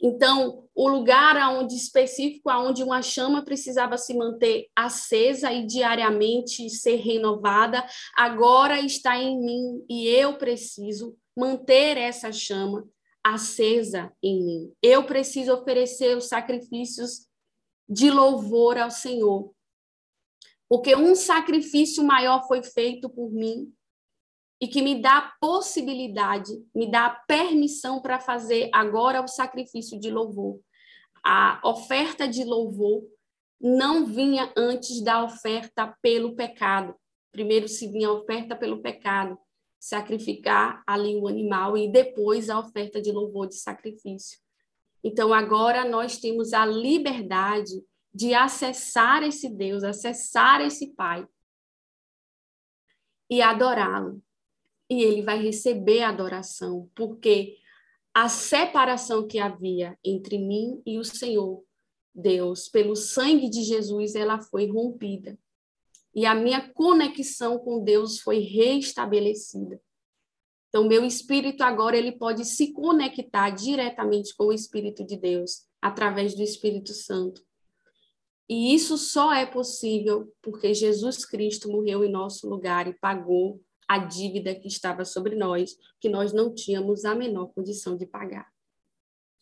Então, 0.00 0.68
o 0.74 0.88
lugar 0.88 1.36
aonde 1.36 1.74
específico 1.74 2.48
aonde 2.48 2.84
uma 2.84 3.02
chama 3.02 3.44
precisava 3.44 3.98
se 3.98 4.14
manter 4.14 4.68
acesa 4.74 5.52
e 5.52 5.66
diariamente 5.66 6.70
ser 6.70 6.96
renovada, 6.96 7.84
agora 8.16 8.80
está 8.80 9.18
em 9.18 9.40
mim 9.40 9.84
e 9.88 10.06
eu 10.06 10.38
preciso 10.38 11.16
manter 11.36 11.96
essa 11.96 12.30
chama 12.30 12.88
acesa 13.24 14.12
em 14.22 14.44
mim. 14.44 14.72
Eu 14.80 15.04
preciso 15.04 15.52
oferecer 15.52 16.16
os 16.16 16.28
sacrifícios 16.28 17.26
de 17.88 18.10
louvor 18.10 18.78
ao 18.78 18.90
Senhor. 18.90 19.52
Porque 20.68 20.94
um 20.94 21.14
sacrifício 21.14 22.04
maior 22.04 22.46
foi 22.46 22.62
feito 22.62 23.08
por 23.08 23.32
mim 23.32 23.72
e 24.60 24.66
que 24.66 24.82
me 24.82 25.00
dá 25.00 25.18
a 25.18 25.32
possibilidade, 25.40 26.52
me 26.74 26.90
dá 26.90 27.06
a 27.06 27.10
permissão 27.10 28.00
para 28.00 28.18
fazer 28.18 28.68
agora 28.72 29.22
o 29.22 29.28
sacrifício 29.28 29.98
de 30.00 30.10
louvor. 30.10 30.60
A 31.24 31.60
oferta 31.64 32.26
de 32.26 32.44
louvor 32.44 33.04
não 33.60 34.06
vinha 34.06 34.52
antes 34.56 35.00
da 35.02 35.22
oferta 35.22 35.96
pelo 36.02 36.34
pecado. 36.34 36.94
Primeiro 37.30 37.68
se 37.68 37.86
vinha 37.88 38.08
a 38.08 38.12
oferta 38.12 38.56
pelo 38.56 38.82
pecado, 38.82 39.38
sacrificar 39.78 40.82
ali 40.86 41.14
o 41.16 41.28
animal 41.28 41.76
e 41.76 41.90
depois 41.90 42.50
a 42.50 42.58
oferta 42.58 43.00
de 43.00 43.12
louvor 43.12 43.48
de 43.48 43.56
sacrifício. 43.56 44.40
Então 45.04 45.32
agora 45.32 45.84
nós 45.84 46.18
temos 46.18 46.52
a 46.52 46.66
liberdade 46.66 47.80
de 48.12 48.34
acessar 48.34 49.22
esse 49.22 49.48
Deus, 49.48 49.84
acessar 49.84 50.60
esse 50.60 50.94
Pai 50.94 51.24
e 53.30 53.40
adorá-lo 53.40 54.20
e 54.90 55.02
ele 55.02 55.22
vai 55.22 55.42
receber 55.42 56.02
a 56.02 56.08
adoração, 56.08 56.90
porque 56.94 57.56
a 58.14 58.28
separação 58.28 59.26
que 59.26 59.38
havia 59.38 59.98
entre 60.04 60.38
mim 60.38 60.82
e 60.84 60.98
o 60.98 61.04
Senhor, 61.04 61.62
Deus, 62.14 62.68
pelo 62.68 62.96
sangue 62.96 63.48
de 63.48 63.62
Jesus, 63.62 64.14
ela 64.14 64.40
foi 64.40 64.66
rompida. 64.66 65.38
E 66.14 66.26
a 66.26 66.34
minha 66.34 66.72
conexão 66.72 67.58
com 67.58 67.84
Deus 67.84 68.18
foi 68.18 68.40
restabelecida. 68.40 69.80
Então, 70.68 70.86
meu 70.86 71.04
espírito 71.04 71.62
agora 71.62 71.96
ele 71.96 72.12
pode 72.12 72.44
se 72.44 72.72
conectar 72.72 73.50
diretamente 73.50 74.34
com 74.36 74.46
o 74.46 74.52
Espírito 74.52 75.04
de 75.04 75.16
Deus 75.16 75.66
através 75.80 76.34
do 76.34 76.42
Espírito 76.42 76.92
Santo. 76.92 77.42
E 78.48 78.74
isso 78.74 78.98
só 78.98 79.32
é 79.32 79.46
possível 79.46 80.32
porque 80.42 80.74
Jesus 80.74 81.24
Cristo 81.24 81.70
morreu 81.70 82.04
em 82.04 82.10
nosso 82.10 82.48
lugar 82.48 82.86
e 82.86 82.98
pagou 82.98 83.60
a 83.88 83.98
dívida 83.98 84.54
que 84.54 84.68
estava 84.68 85.04
sobre 85.04 85.34
nós, 85.34 85.74
que 85.98 86.08
nós 86.08 86.32
não 86.32 86.54
tínhamos 86.54 87.04
a 87.06 87.14
menor 87.14 87.46
condição 87.54 87.96
de 87.96 88.06
pagar. 88.06 88.46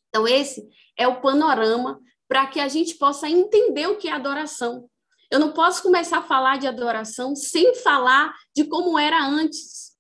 Então, 0.09 0.27
esse 0.27 0.67
é 0.97 1.07
o 1.09 1.21
panorama 1.21 2.01
para 2.29 2.47
que 2.47 2.61
a 2.61 2.69
gente 2.69 2.95
possa 2.95 3.29
entender 3.29 3.89
o 3.89 3.99
que 3.99 4.09
é 4.09 4.13
adoração. 4.13 4.89
Eu 5.31 5.41
não 5.41 5.53
posso 5.53 5.83
começar 5.83 6.19
a 6.19 6.23
falar 6.23 6.59
de 6.59 6.67
adoração 6.67 7.35
sem 7.35 7.75
falar 7.75 8.33
de 8.55 8.65
como 8.65 8.99
era 8.99 9.27
antes, 9.27 9.97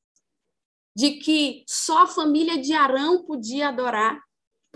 de 0.95 1.15
que 1.19 1.65
só 1.69 2.03
a 2.03 2.07
família 2.07 2.57
de 2.57 2.73
Arão 2.73 3.25
podia 3.25 3.69
adorar, 3.69 4.21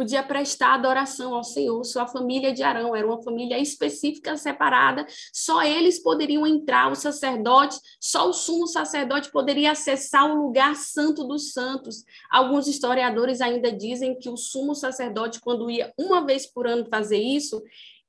podia 0.00 0.22
prestar 0.22 0.72
adoração 0.72 1.34
ao 1.34 1.44
Senhor, 1.44 1.84
só 1.84 2.00
a 2.00 2.08
família 2.08 2.54
de 2.54 2.62
Arão, 2.62 2.96
era 2.96 3.06
uma 3.06 3.22
família 3.22 3.58
específica, 3.58 4.34
separada, 4.34 5.06
só 5.30 5.62
eles 5.62 6.02
poderiam 6.02 6.46
entrar, 6.46 6.90
o 6.90 6.94
sacerdote, 6.94 7.78
só 8.00 8.26
o 8.26 8.32
sumo 8.32 8.66
sacerdote 8.66 9.30
poderia 9.30 9.72
acessar 9.72 10.24
o 10.24 10.42
lugar 10.42 10.74
santo 10.74 11.28
dos 11.28 11.52
santos. 11.52 12.02
Alguns 12.30 12.66
historiadores 12.66 13.42
ainda 13.42 13.70
dizem 13.70 14.18
que 14.18 14.30
o 14.30 14.38
sumo 14.38 14.74
sacerdote, 14.74 15.38
quando 15.38 15.70
ia 15.70 15.92
uma 15.98 16.24
vez 16.24 16.46
por 16.46 16.66
ano 16.66 16.86
fazer 16.88 17.18
isso, 17.18 17.62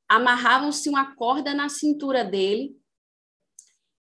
amarravam-se 0.07 0.87
uma 0.87 1.13
corda 1.17 1.53
na 1.53 1.67
cintura 1.67 2.23
dele 2.23 2.73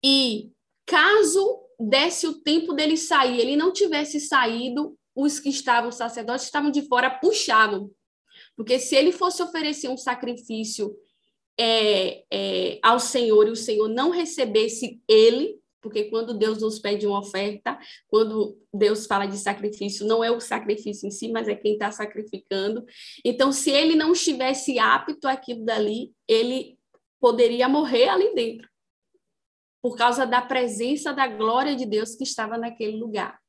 e 0.04 0.50
caso 0.84 1.58
desse 1.80 2.26
o 2.26 2.34
tempo 2.34 2.74
dele 2.74 2.98
sair, 2.98 3.40
ele 3.40 3.56
não 3.56 3.72
tivesse 3.72 4.20
saído, 4.20 4.94
os 5.14 5.38
que 5.38 5.48
estavam, 5.48 5.92
sacerdotes 5.92 6.46
estavam 6.46 6.70
de 6.70 6.82
fora, 6.88 7.10
puxavam. 7.10 7.90
Porque 8.56 8.78
se 8.78 8.94
ele 8.94 9.12
fosse 9.12 9.42
oferecer 9.42 9.88
um 9.88 9.96
sacrifício 9.96 10.94
é, 11.58 12.24
é, 12.30 12.78
ao 12.82 12.98
Senhor 12.98 13.46
e 13.46 13.50
o 13.50 13.56
Senhor 13.56 13.88
não 13.88 14.10
recebesse 14.10 15.00
ele, 15.08 15.60
porque 15.82 16.04
quando 16.04 16.32
Deus 16.32 16.60
nos 16.62 16.78
pede 16.78 17.06
uma 17.06 17.18
oferta, 17.18 17.76
quando 18.06 18.56
Deus 18.72 19.04
fala 19.04 19.26
de 19.26 19.36
sacrifício, 19.36 20.06
não 20.06 20.22
é 20.22 20.30
o 20.30 20.40
sacrifício 20.40 21.08
em 21.08 21.10
si, 21.10 21.28
mas 21.28 21.48
é 21.48 21.56
quem 21.56 21.72
está 21.72 21.90
sacrificando. 21.90 22.84
Então, 23.24 23.50
se 23.50 23.70
ele 23.70 23.96
não 23.96 24.12
estivesse 24.12 24.78
apto 24.78 25.26
àquilo 25.26 25.64
dali, 25.64 26.12
ele 26.28 26.78
poderia 27.20 27.68
morrer 27.68 28.08
ali 28.08 28.32
dentro, 28.32 28.68
por 29.82 29.96
causa 29.96 30.24
da 30.24 30.40
presença 30.40 31.12
da 31.12 31.26
glória 31.26 31.74
de 31.74 31.84
Deus 31.84 32.14
que 32.14 32.22
estava 32.22 32.56
naquele 32.56 32.96
lugar. 32.96 33.41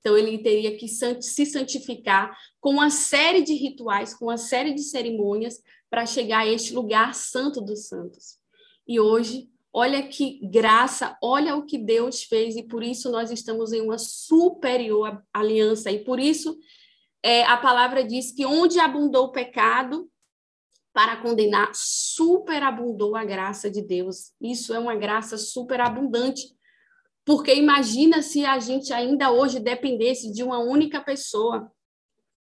Então, 0.00 0.16
ele 0.16 0.38
teria 0.38 0.76
que 0.76 0.88
se 0.88 1.46
santificar 1.46 2.36
com 2.58 2.70
uma 2.70 2.90
série 2.90 3.42
de 3.42 3.54
rituais, 3.54 4.14
com 4.14 4.26
uma 4.26 4.38
série 4.38 4.72
de 4.72 4.82
cerimônias, 4.82 5.60
para 5.90 6.06
chegar 6.06 6.40
a 6.40 6.46
este 6.46 6.72
lugar 6.72 7.14
santo 7.14 7.60
dos 7.60 7.86
santos. 7.88 8.38
E 8.88 8.98
hoje, 8.98 9.48
olha 9.72 10.02
que 10.08 10.40
graça, 10.46 11.16
olha 11.22 11.54
o 11.54 11.66
que 11.66 11.76
Deus 11.76 12.22
fez, 12.22 12.56
e 12.56 12.62
por 12.62 12.82
isso 12.82 13.10
nós 13.10 13.30
estamos 13.30 13.72
em 13.72 13.82
uma 13.82 13.98
superior 13.98 15.22
aliança. 15.32 15.90
E 15.90 16.02
por 16.02 16.18
isso, 16.18 16.58
é, 17.22 17.44
a 17.44 17.56
palavra 17.56 18.02
diz 18.02 18.32
que 18.32 18.46
onde 18.46 18.80
abundou 18.80 19.26
o 19.26 19.32
pecado, 19.32 20.10
para 20.92 21.16
condenar, 21.16 21.70
superabundou 21.72 23.14
a 23.14 23.24
graça 23.24 23.70
de 23.70 23.80
Deus. 23.80 24.32
Isso 24.40 24.74
é 24.74 24.78
uma 24.78 24.96
graça 24.96 25.38
superabundante 25.38 26.42
porque 27.30 27.54
imagina 27.54 28.22
se 28.22 28.44
a 28.44 28.58
gente 28.58 28.92
ainda 28.92 29.30
hoje 29.30 29.60
dependesse 29.60 30.32
de 30.32 30.42
uma 30.42 30.58
única 30.58 31.00
pessoa 31.00 31.72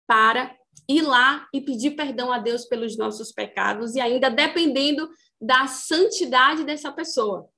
para 0.06 0.58
ir 0.88 1.02
lá 1.02 1.46
e 1.52 1.60
pedir 1.60 1.90
perdão 1.90 2.32
a 2.32 2.38
Deus 2.38 2.64
pelos 2.64 2.96
nossos 2.96 3.30
pecados 3.30 3.94
e 3.94 4.00
ainda 4.00 4.30
dependendo 4.30 5.06
da 5.38 5.66
santidade 5.66 6.64
dessa 6.64 6.90
pessoa. 6.90 7.50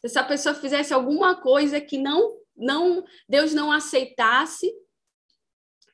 Se 0.00 0.06
essa 0.06 0.24
pessoa 0.24 0.56
fizesse 0.56 0.92
alguma 0.92 1.40
coisa 1.40 1.80
que 1.80 1.98
não 1.98 2.36
não 2.56 3.04
Deus 3.28 3.54
não 3.54 3.70
aceitasse, 3.70 4.68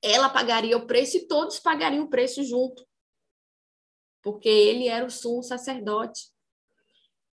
ela 0.01 0.31
pagaria 0.31 0.79
o 0.79 0.87
preço 0.87 1.19
e 1.19 1.29
todos 1.29 1.61
pagariam 1.61 2.05
o 2.07 2.09
preço 2.09 2.43
junto. 2.43 2.89
Porque 4.23 4.49
ele 4.49 4.89
era 4.89 5.05
o 5.05 5.11
sumo 5.11 5.43
sacerdote. 5.43 6.31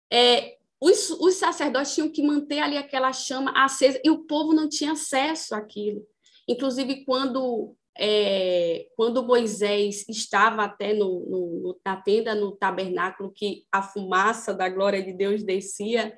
É, 0.09 0.57
os, 0.81 1.11
os 1.11 1.35
sacerdotes 1.35 1.95
tinham 1.95 2.11
que 2.11 2.23
manter 2.23 2.61
ali 2.61 2.77
aquela 2.77 3.13
chama 3.13 3.53
acesa 3.53 4.01
e 4.05 4.11
o 4.11 4.25
povo 4.25 4.53
não 4.53 4.69
tinha 4.69 4.93
acesso 4.93 5.55
àquilo. 5.55 6.03
Inclusive, 6.49 7.05
quando 7.05 7.75
é, 7.97 8.89
quando 8.97 9.25
Moisés 9.25 10.05
estava 10.09 10.65
até 10.65 10.93
no, 10.93 11.21
no, 11.21 11.81
na 11.85 11.97
tenda, 11.97 12.35
no 12.35 12.53
tabernáculo, 12.53 13.33
que 13.33 13.65
a 13.71 13.83
fumaça 13.83 14.53
da 14.53 14.69
glória 14.69 15.03
de 15.03 15.13
Deus 15.13 15.45
descia 15.45 16.17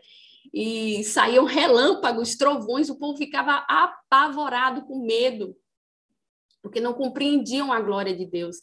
e 0.52 1.04
saíam 1.04 1.44
relâmpagos, 1.44 2.36
trovões, 2.36 2.88
o 2.88 2.98
povo 2.98 3.18
ficava 3.18 3.64
apavorado 3.68 4.86
com 4.86 5.04
medo, 5.04 5.54
porque 6.62 6.80
não 6.80 6.94
compreendiam 6.94 7.72
a 7.72 7.80
glória 7.80 8.16
de 8.16 8.24
Deus. 8.24 8.56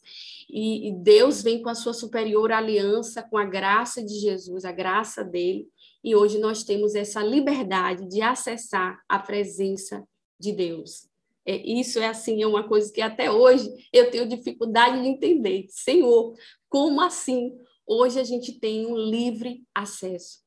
E, 0.50 0.90
e 0.90 0.92
Deus 0.92 1.44
vem 1.44 1.62
com 1.62 1.70
a 1.70 1.76
sua 1.76 1.94
superior 1.94 2.52
aliança, 2.52 3.22
com 3.22 3.38
a 3.38 3.46
graça 3.46 4.04
de 4.04 4.16
Jesus, 4.20 4.66
a 4.66 4.72
graça 4.72 5.24
dele, 5.24 5.68
e 6.04 6.16
hoje 6.16 6.38
nós 6.38 6.64
temos 6.64 6.96
essa 6.96 7.24
liberdade 7.24 8.06
de 8.08 8.22
acessar 8.22 9.02
a 9.08 9.18
presença 9.18 10.06
de 10.38 10.52
Deus. 10.52 11.08
É, 11.46 11.56
isso 11.56 12.00
é 12.00 12.08
assim, 12.08 12.42
é 12.44 12.48
uma 12.48 12.68
coisa 12.68 12.92
que 12.92 13.02
até 13.02 13.32
hoje 13.32 13.70
eu 13.92 14.12
tenho 14.12 14.28
dificuldade 14.28 15.02
de 15.02 15.08
entender. 15.08 15.66
Senhor, 15.70 16.36
como 16.68 17.00
assim? 17.02 17.58
Hoje 17.88 18.20
a 18.20 18.24
gente 18.24 18.60
tem 18.60 18.86
um 18.86 18.98
livre 18.98 19.64
acesso. 19.74 20.42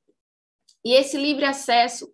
E 0.84 0.92
esse 0.92 1.16
livre 1.16 1.44
acesso, 1.44 2.12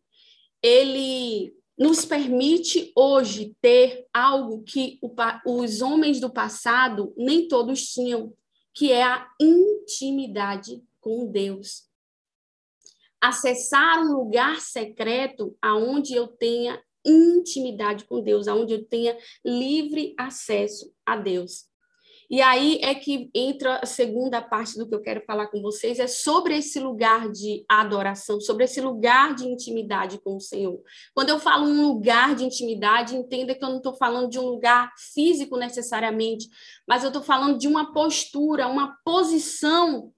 ele 0.63 1.55
nos 1.77 2.05
permite 2.05 2.93
hoje 2.95 3.57
ter 3.61 4.07
algo 4.13 4.63
que 4.63 4.99
o, 5.03 5.11
os 5.47 5.83
homens 5.83 6.21
do 6.21 6.31
passado 6.31 7.13
nem 7.17 7.49
todos 7.49 7.93
tinham, 7.93 8.33
que 8.73 8.93
é 8.93 9.03
a 9.03 9.29
intimidade 9.41 10.83
com 11.01 11.27
Deus 11.27 11.92
acessar 13.23 14.01
um 14.01 14.13
lugar 14.13 14.61
secreto 14.61 15.57
aonde 15.63 16.13
eu 16.15 16.27
tenha 16.27 16.83
intimidade 17.05 18.05
com 18.05 18.21
Deus, 18.21 18.49
aonde 18.49 18.75
eu 18.75 18.85
tenha 18.85 19.17
livre 19.45 20.13
acesso 20.19 20.93
a 21.07 21.17
Deus. 21.17 21.71
E 22.29 22.41
aí 22.41 22.79
é 22.81 22.95
que 22.95 23.31
entra 23.35 23.77
a 23.77 23.87
segunda 23.87 24.41
parte 24.41 24.79
do 24.79 24.89
que 24.89 24.95
eu 24.95 25.03
quero 25.03 25.23
falar 25.27 25.49
com 25.49 25.61
vocês, 25.61 25.99
é 25.99 26.07
sobre 26.07 26.57
esse 26.57 26.81
lugar 26.81 27.31
de 27.31 27.63
adoração, 27.69 28.41
sobre 28.41 28.65
esse 28.65 28.81
lugar 28.81 29.35
de 29.35 29.47
intimidade 29.47 30.19
com 30.19 30.37
o 30.37 30.41
Senhor. 30.41 30.81
Quando 31.15 31.29
eu 31.29 31.39
falo 31.39 31.67
um 31.67 31.87
lugar 31.89 32.35
de 32.35 32.45
intimidade, 32.45 33.15
entenda 33.15 33.55
que 33.55 33.63
eu 33.63 33.69
não 33.69 33.77
estou 33.77 33.95
falando 33.95 34.31
de 34.31 34.39
um 34.39 34.47
lugar 34.47 34.91
físico 35.13 35.59
necessariamente, 35.59 36.49
mas 36.89 37.03
eu 37.03 37.09
estou 37.09 37.23
falando 37.23 37.59
de 37.59 37.69
uma 37.69 37.93
postura, 37.93 38.67
uma 38.67 38.97
posição 39.05 40.11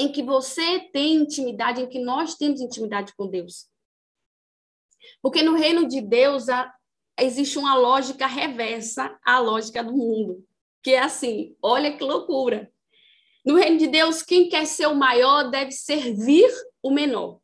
em 0.00 0.10
que 0.10 0.22
você 0.22 0.80
tem 0.92 1.14
intimidade, 1.14 1.82
em 1.82 1.88
que 1.88 1.98
nós 1.98 2.34
temos 2.34 2.60
intimidade 2.60 3.14
com 3.16 3.28
Deus. 3.28 3.68
Porque 5.22 5.42
no 5.42 5.54
reino 5.54 5.86
de 5.86 6.00
Deus 6.00 6.46
existe 7.18 7.58
uma 7.58 7.74
lógica 7.74 8.26
reversa 8.26 9.18
à 9.24 9.38
lógica 9.38 9.82
do 9.84 9.92
mundo 9.92 10.44
que 10.82 10.90
é 10.90 11.00
assim: 11.00 11.56
olha 11.62 11.96
que 11.96 12.04
loucura. 12.04 12.72
No 13.44 13.56
reino 13.56 13.78
de 13.78 13.86
Deus, 13.86 14.22
quem 14.22 14.48
quer 14.48 14.66
ser 14.66 14.86
o 14.86 14.94
maior 14.94 15.50
deve 15.50 15.72
servir 15.72 16.50
o 16.82 16.90
menor. 16.90 17.40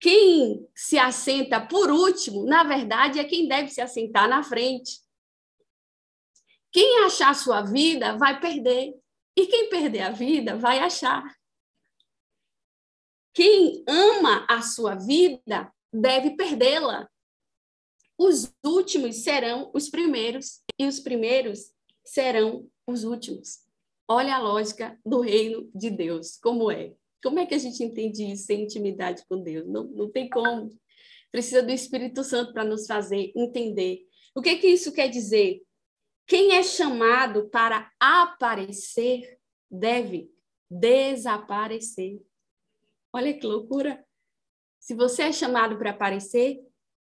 Quem 0.00 0.68
se 0.74 0.98
assenta 0.98 1.60
por 1.60 1.90
último, 1.90 2.44
na 2.44 2.62
verdade, 2.62 3.18
é 3.18 3.24
quem 3.24 3.48
deve 3.48 3.70
se 3.70 3.80
assentar 3.80 4.28
na 4.28 4.42
frente. 4.42 5.00
Quem 6.70 7.04
achar 7.04 7.34
sua 7.34 7.62
vida 7.62 8.16
vai 8.16 8.38
perder. 8.38 8.94
E 9.38 9.46
quem 9.46 9.68
perder 9.68 10.00
a 10.00 10.10
vida 10.10 10.56
vai 10.56 10.80
achar. 10.80 11.32
Quem 13.32 13.84
ama 13.86 14.44
a 14.50 14.60
sua 14.62 14.96
vida 14.96 15.72
deve 15.92 16.30
perdê-la. 16.30 17.08
Os 18.18 18.52
últimos 18.66 19.18
serão 19.18 19.70
os 19.72 19.88
primeiros 19.88 20.60
e 20.76 20.88
os 20.88 20.98
primeiros 20.98 21.72
serão 22.04 22.68
os 22.84 23.04
últimos. 23.04 23.60
Olha 24.08 24.34
a 24.34 24.40
lógica 24.40 24.98
do 25.06 25.20
reino 25.20 25.70
de 25.72 25.88
Deus, 25.88 26.36
como 26.42 26.68
é. 26.68 26.92
Como 27.22 27.38
é 27.38 27.46
que 27.46 27.54
a 27.54 27.58
gente 27.58 27.80
entende 27.84 28.24
isso 28.32 28.46
sem 28.46 28.64
intimidade 28.64 29.24
com 29.28 29.40
Deus? 29.40 29.68
Não, 29.68 29.84
não 29.84 30.10
tem 30.10 30.28
como. 30.28 30.68
Precisa 31.30 31.62
do 31.62 31.70
Espírito 31.70 32.24
Santo 32.24 32.52
para 32.52 32.64
nos 32.64 32.88
fazer 32.88 33.30
entender. 33.36 34.00
O 34.34 34.42
que, 34.42 34.56
que 34.56 34.66
isso 34.66 34.90
quer 34.90 35.06
dizer? 35.06 35.62
Quem 36.28 36.54
é 36.54 36.62
chamado 36.62 37.48
para 37.48 37.90
aparecer 37.98 39.40
deve 39.68 40.30
desaparecer. 40.70 42.22
Olha 43.12 43.36
que 43.36 43.44
loucura. 43.44 44.06
Se 44.78 44.94
você 44.94 45.22
é 45.24 45.32
chamado 45.32 45.76
para 45.76 45.90
aparecer, 45.90 46.60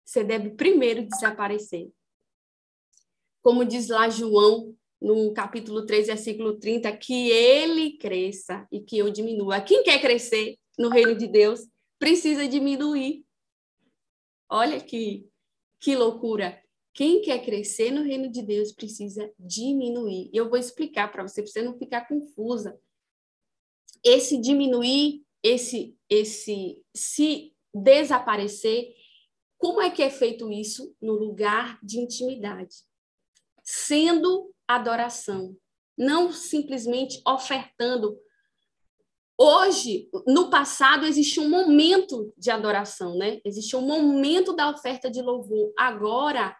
você 0.04 0.24
deve 0.24 0.50
primeiro 0.52 1.08
desaparecer 1.08 1.92
como 3.42 3.66
diz 3.66 3.90
lá 3.90 4.08
João, 4.08 4.76
no 5.02 5.34
capítulo 5.34 5.86
3, 5.86 6.08
versículo 6.08 6.60
30, 6.60 6.96
que 6.96 7.30
ele 7.30 7.98
cresça 7.98 8.68
e 8.72 8.80
que 8.80 8.98
eu 9.00 9.10
diminua. 9.10 9.60
Quem 9.60 9.84
quer 9.84 10.00
crescer 10.00 10.58
no 10.78 10.90
reino 10.90 11.16
de 11.16 11.28
Deus 11.28 11.68
precisa 11.98 12.48
diminuir. 12.48 13.26
Olha 14.48 14.80
que, 14.80 15.28
que 15.80 15.96
loucura. 15.96 16.62
Quem 16.94 17.22
quer 17.22 17.44
crescer 17.44 17.92
no 17.92 18.04
reino 18.04 18.30
de 18.30 18.42
Deus 18.42 18.72
precisa 18.72 19.32
diminuir. 19.40 20.30
E 20.34 20.38
eu 20.38 20.50
vou 20.50 20.58
explicar 20.58 21.12
para 21.12 21.28
você, 21.28 21.42
para 21.42 21.52
você 21.52 21.62
não 21.62 21.78
ficar 21.78 22.08
confusa. 22.08 22.80
Esse 24.04 24.38
diminuir, 24.38 25.24
esse, 25.44 25.96
esse 26.10 26.82
se 26.94 27.54
desaparecer, 27.74 28.94
como 29.58 29.82
é 29.82 29.90
que 29.90 30.04
é 30.04 30.10
feito 30.10 30.52
isso 30.52 30.96
no 31.02 31.14
lugar 31.14 31.80
de 31.84 32.00
intimidade? 32.00 32.76
sendo 33.64 34.54
adoração, 34.68 35.56
não 35.98 36.32
simplesmente 36.32 37.22
ofertando. 37.26 38.18
Hoje, 39.38 40.10
no 40.28 40.50
passado, 40.50 41.06
existe 41.06 41.40
um 41.40 41.50
momento 41.50 42.34
de 42.38 42.52
adoração, 42.52 43.18
né? 43.18 43.40
Existe 43.44 43.76
um 43.76 43.82
momento 43.82 44.54
da 44.54 44.70
oferta 44.70 45.10
de 45.10 45.22
louvor. 45.22 45.74
Agora, 45.78 46.56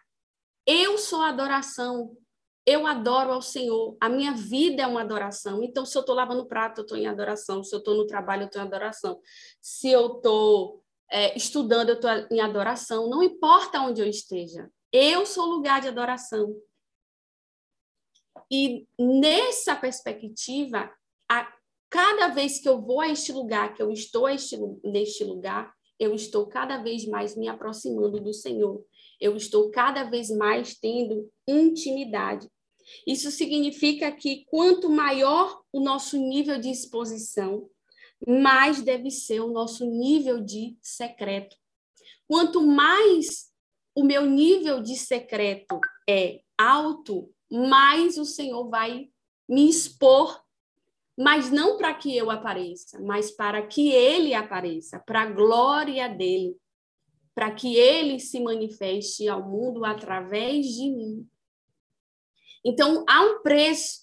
eu 0.66 0.98
sou 0.98 1.22
adoração. 1.22 2.16
Eu 2.64 2.86
adoro 2.86 3.32
ao 3.32 3.42
Senhor. 3.42 3.96
A 4.00 4.08
minha 4.08 4.32
vida 4.32 4.82
é 4.82 4.86
uma 4.86 5.00
adoração. 5.00 5.62
Então, 5.62 5.84
se 5.84 5.96
eu 5.96 6.00
estou 6.00 6.14
lavando 6.14 6.46
prato, 6.46 6.80
eu 6.80 6.82
estou 6.82 6.96
em 6.96 7.06
adoração. 7.06 7.64
Se 7.64 7.74
eu 7.74 7.80
estou 7.80 7.96
no 7.96 8.06
trabalho, 8.06 8.42
eu 8.42 8.46
estou 8.46 8.62
em 8.62 8.64
adoração. 8.64 9.20
Se 9.60 9.90
eu 9.90 10.16
estou 10.16 10.84
é, 11.10 11.36
estudando, 11.36 11.88
eu 11.88 11.96
estou 11.96 12.10
em 12.30 12.40
adoração. 12.40 13.10
Não 13.10 13.22
importa 13.22 13.80
onde 13.80 14.00
eu 14.00 14.06
esteja. 14.06 14.70
Eu 14.92 15.26
sou 15.26 15.46
lugar 15.46 15.80
de 15.80 15.88
adoração. 15.88 16.54
E 18.50 18.86
nessa 18.98 19.74
perspectiva, 19.74 20.92
a, 21.28 21.52
cada 21.90 22.28
vez 22.28 22.60
que 22.60 22.68
eu 22.68 22.80
vou 22.80 23.00
a 23.00 23.08
este 23.08 23.32
lugar, 23.32 23.74
que 23.74 23.82
eu 23.82 23.90
estou 23.90 24.28
este, 24.28 24.58
neste 24.84 25.24
lugar, 25.24 25.72
eu 25.98 26.14
estou 26.14 26.46
cada 26.46 26.82
vez 26.82 27.06
mais 27.06 27.36
me 27.36 27.48
aproximando 27.48 28.20
do 28.20 28.32
Senhor. 28.32 28.84
Eu 29.22 29.36
estou 29.36 29.70
cada 29.70 30.02
vez 30.02 30.30
mais 30.30 30.74
tendo 30.74 31.30
intimidade. 31.46 32.48
Isso 33.06 33.30
significa 33.30 34.10
que 34.10 34.44
quanto 34.46 34.90
maior 34.90 35.62
o 35.72 35.78
nosso 35.78 36.16
nível 36.16 36.58
de 36.58 36.68
exposição, 36.68 37.70
mais 38.26 38.82
deve 38.82 39.12
ser 39.12 39.38
o 39.38 39.52
nosso 39.52 39.86
nível 39.86 40.40
de 40.40 40.76
secreto. 40.82 41.56
Quanto 42.26 42.66
mais 42.66 43.52
o 43.94 44.02
meu 44.02 44.26
nível 44.26 44.82
de 44.82 44.96
secreto 44.96 45.78
é 46.10 46.40
alto, 46.58 47.32
mais 47.48 48.18
o 48.18 48.24
Senhor 48.24 48.68
vai 48.68 49.08
me 49.48 49.70
expor, 49.70 50.42
mas 51.16 51.48
não 51.48 51.76
para 51.76 51.94
que 51.94 52.16
eu 52.16 52.28
apareça, 52.28 53.00
mas 53.00 53.30
para 53.30 53.64
que 53.64 53.92
ele 53.92 54.34
apareça, 54.34 54.98
para 54.98 55.22
a 55.22 55.30
glória 55.30 56.08
dele, 56.08 56.56
para 57.34 57.50
que 57.50 57.76
ele 57.76 58.18
se 58.20 58.40
manifeste 58.40 59.28
ao 59.28 59.48
mundo 59.48 59.84
através 59.84 60.66
de 60.66 60.90
mim. 60.90 61.28
Então, 62.64 63.04
há 63.08 63.22
um 63.22 63.42
preço. 63.42 64.02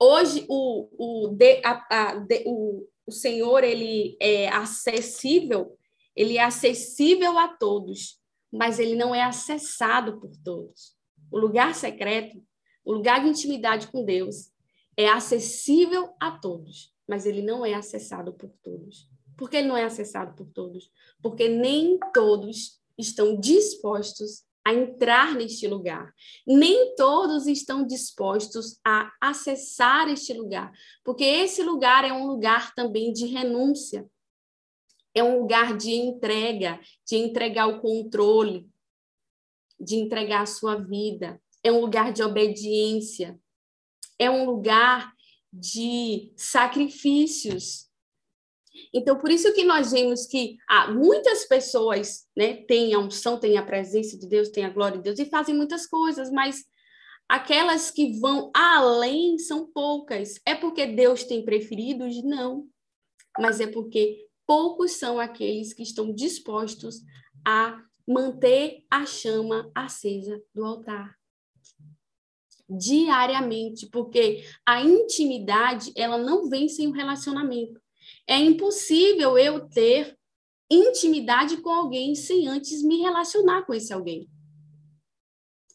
Hoje, 0.00 0.46
o, 0.48 0.88
o, 0.98 1.38
a, 1.64 1.86
a, 1.90 2.26
o, 2.46 2.88
o 3.06 3.12
Senhor 3.12 3.62
ele 3.62 4.16
é 4.20 4.48
acessível, 4.48 5.78
ele 6.14 6.38
é 6.38 6.44
acessível 6.44 7.38
a 7.38 7.48
todos, 7.48 8.20
mas 8.50 8.78
ele 8.78 8.94
não 8.94 9.14
é 9.14 9.22
acessado 9.22 10.20
por 10.20 10.30
todos 10.44 10.96
o 11.32 11.38
lugar 11.38 11.74
secreto, 11.74 12.44
o 12.84 12.92
lugar 12.92 13.22
de 13.22 13.30
intimidade 13.30 13.88
com 13.88 14.04
Deus, 14.04 14.52
é 14.96 15.08
acessível 15.08 16.14
a 16.20 16.30
todos, 16.30 16.94
mas 17.08 17.24
ele 17.24 17.40
não 17.40 17.64
é 17.64 17.72
acessado 17.72 18.34
por 18.34 18.50
todos. 18.62 19.10
Por 19.42 19.50
que 19.50 19.56
ele 19.56 19.66
não 19.66 19.76
é 19.76 19.82
acessado 19.82 20.36
por 20.36 20.46
todos? 20.52 20.88
Porque 21.20 21.48
nem 21.48 21.98
todos 22.14 22.80
estão 22.96 23.36
dispostos 23.40 24.44
a 24.64 24.72
entrar 24.72 25.34
neste 25.34 25.66
lugar. 25.66 26.14
Nem 26.46 26.94
todos 26.94 27.48
estão 27.48 27.84
dispostos 27.84 28.78
a 28.86 29.10
acessar 29.20 30.08
este 30.08 30.32
lugar, 30.32 30.70
porque 31.02 31.24
esse 31.24 31.60
lugar 31.60 32.04
é 32.04 32.12
um 32.12 32.24
lugar 32.24 32.72
também 32.76 33.12
de 33.12 33.26
renúncia. 33.26 34.08
É 35.12 35.24
um 35.24 35.40
lugar 35.40 35.76
de 35.76 35.90
entrega, 35.90 36.78
de 37.04 37.16
entregar 37.16 37.66
o 37.66 37.80
controle, 37.80 38.70
de 39.76 39.96
entregar 39.96 40.42
a 40.42 40.46
sua 40.46 40.76
vida, 40.76 41.42
é 41.64 41.72
um 41.72 41.80
lugar 41.80 42.12
de 42.12 42.22
obediência, 42.22 43.36
é 44.20 44.30
um 44.30 44.44
lugar 44.44 45.12
de 45.52 46.32
sacrifícios. 46.36 47.90
Então, 48.92 49.18
por 49.18 49.30
isso 49.30 49.52
que 49.54 49.64
nós 49.64 49.92
vemos 49.92 50.26
que 50.26 50.56
ah, 50.68 50.90
muitas 50.90 51.44
pessoas 51.44 52.26
né, 52.36 52.54
têm 52.66 52.94
a 52.94 52.98
unção, 52.98 53.38
têm 53.38 53.58
a 53.58 53.62
presença 53.62 54.18
de 54.18 54.26
Deus, 54.26 54.48
têm 54.48 54.64
a 54.64 54.70
glória 54.70 54.98
de 54.98 55.04
Deus 55.04 55.18
e 55.18 55.26
fazem 55.26 55.54
muitas 55.54 55.86
coisas, 55.86 56.30
mas 56.30 56.64
aquelas 57.28 57.90
que 57.90 58.18
vão 58.18 58.50
além 58.54 59.38
são 59.38 59.66
poucas. 59.72 60.40
É 60.46 60.54
porque 60.54 60.86
Deus 60.86 61.24
tem 61.24 61.44
preferidos? 61.44 62.22
Não. 62.22 62.66
Mas 63.38 63.60
é 63.60 63.66
porque 63.66 64.26
poucos 64.46 64.92
são 64.92 65.18
aqueles 65.18 65.72
que 65.72 65.82
estão 65.82 66.12
dispostos 66.12 67.00
a 67.46 67.82
manter 68.06 68.84
a 68.90 69.06
chama 69.06 69.70
acesa 69.74 70.42
do 70.54 70.64
altar 70.64 71.16
diariamente, 72.78 73.86
porque 73.86 74.44
a 74.66 74.82
intimidade 74.82 75.92
ela 75.96 76.18
não 76.18 76.48
vem 76.48 76.68
sem 76.68 76.88
o 76.88 76.92
relacionamento. 76.92 77.80
É 78.26 78.36
impossível 78.36 79.36
eu 79.36 79.68
ter 79.68 80.16
intimidade 80.70 81.58
com 81.58 81.70
alguém 81.70 82.14
sem 82.14 82.48
antes 82.48 82.82
me 82.82 82.98
relacionar 82.98 83.66
com 83.66 83.74
esse 83.74 83.92
alguém. 83.92 84.28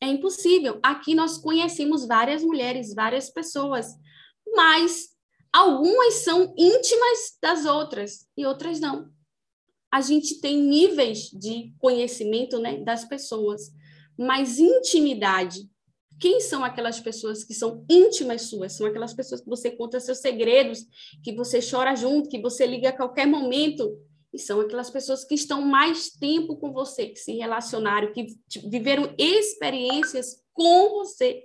É 0.01 0.07
impossível. 0.07 0.79
Aqui 0.81 1.13
nós 1.13 1.37
conhecemos 1.37 2.07
várias 2.07 2.43
mulheres, 2.43 2.93
várias 2.93 3.29
pessoas, 3.29 3.87
mas 4.55 5.09
algumas 5.51 6.15
são 6.15 6.53
íntimas 6.57 7.37
das 7.41 7.65
outras 7.65 8.27
e 8.35 8.45
outras 8.45 8.79
não 8.79 9.11
a 9.91 10.01
gente 10.01 10.39
tem 10.39 10.61
níveis 10.61 11.29
de 11.31 11.73
conhecimento 11.79 12.59
né, 12.59 12.77
das 12.83 13.05
pessoas, 13.05 13.71
mas 14.17 14.59
intimidade 14.59 15.69
Quem 16.19 16.39
são 16.39 16.63
aquelas 16.63 16.99
pessoas 16.99 17.43
que 17.43 17.53
são 17.53 17.85
íntimas 17.89 18.43
suas? 18.43 18.73
São 18.73 18.87
aquelas 18.87 19.13
pessoas 19.13 19.41
que 19.41 19.49
você 19.49 19.71
conta 19.71 19.99
seus 19.99 20.19
segredos, 20.19 20.85
que 21.23 21.33
você 21.33 21.59
chora 21.59 21.95
junto, 21.95 22.29
que 22.29 22.41
você 22.41 22.65
liga 22.65 22.89
a 22.89 22.95
qualquer 22.95 23.27
momento. 23.27 23.99
E 24.33 24.39
são 24.39 24.59
aquelas 24.59 24.89
pessoas 24.89 25.23
que 25.23 25.35
estão 25.35 25.61
mais 25.61 26.09
tempo 26.09 26.57
com 26.57 26.73
você, 26.73 27.07
que 27.07 27.19
se 27.19 27.33
relacionaram, 27.33 28.11
que 28.11 28.27
viveram 28.69 29.13
experiências 29.17 30.43
com 30.53 30.89
você. 30.89 31.43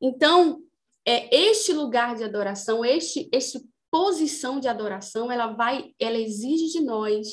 Então, 0.00 0.62
é 1.06 1.34
este 1.34 1.72
lugar 1.72 2.16
de 2.16 2.24
adoração, 2.24 2.84
este, 2.84 3.28
este 3.32 3.60
posição 3.90 4.58
de 4.58 4.68
adoração, 4.68 5.30
ela 5.30 5.48
vai, 5.48 5.94
ela 5.98 6.16
exige 6.16 6.72
de 6.72 6.80
nós 6.80 7.28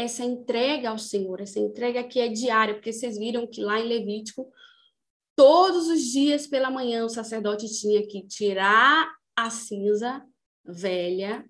essa 0.00 0.24
entrega 0.24 0.90
ao 0.90 0.98
Senhor, 0.98 1.40
essa 1.40 1.58
entrega 1.58 2.02
que 2.04 2.20
é 2.20 2.28
diária, 2.28 2.74
porque 2.74 2.92
vocês 2.92 3.18
viram 3.18 3.46
que 3.46 3.60
lá 3.60 3.78
em 3.78 3.88
Levítico, 3.88 4.50
todos 5.36 5.88
os 5.88 6.02
dias 6.02 6.46
pela 6.46 6.70
manhã 6.70 7.04
o 7.04 7.08
sacerdote 7.08 7.66
tinha 7.68 8.06
que 8.06 8.26
tirar 8.26 9.10
a 9.36 9.50
cinza 9.50 10.24
velha 10.64 11.48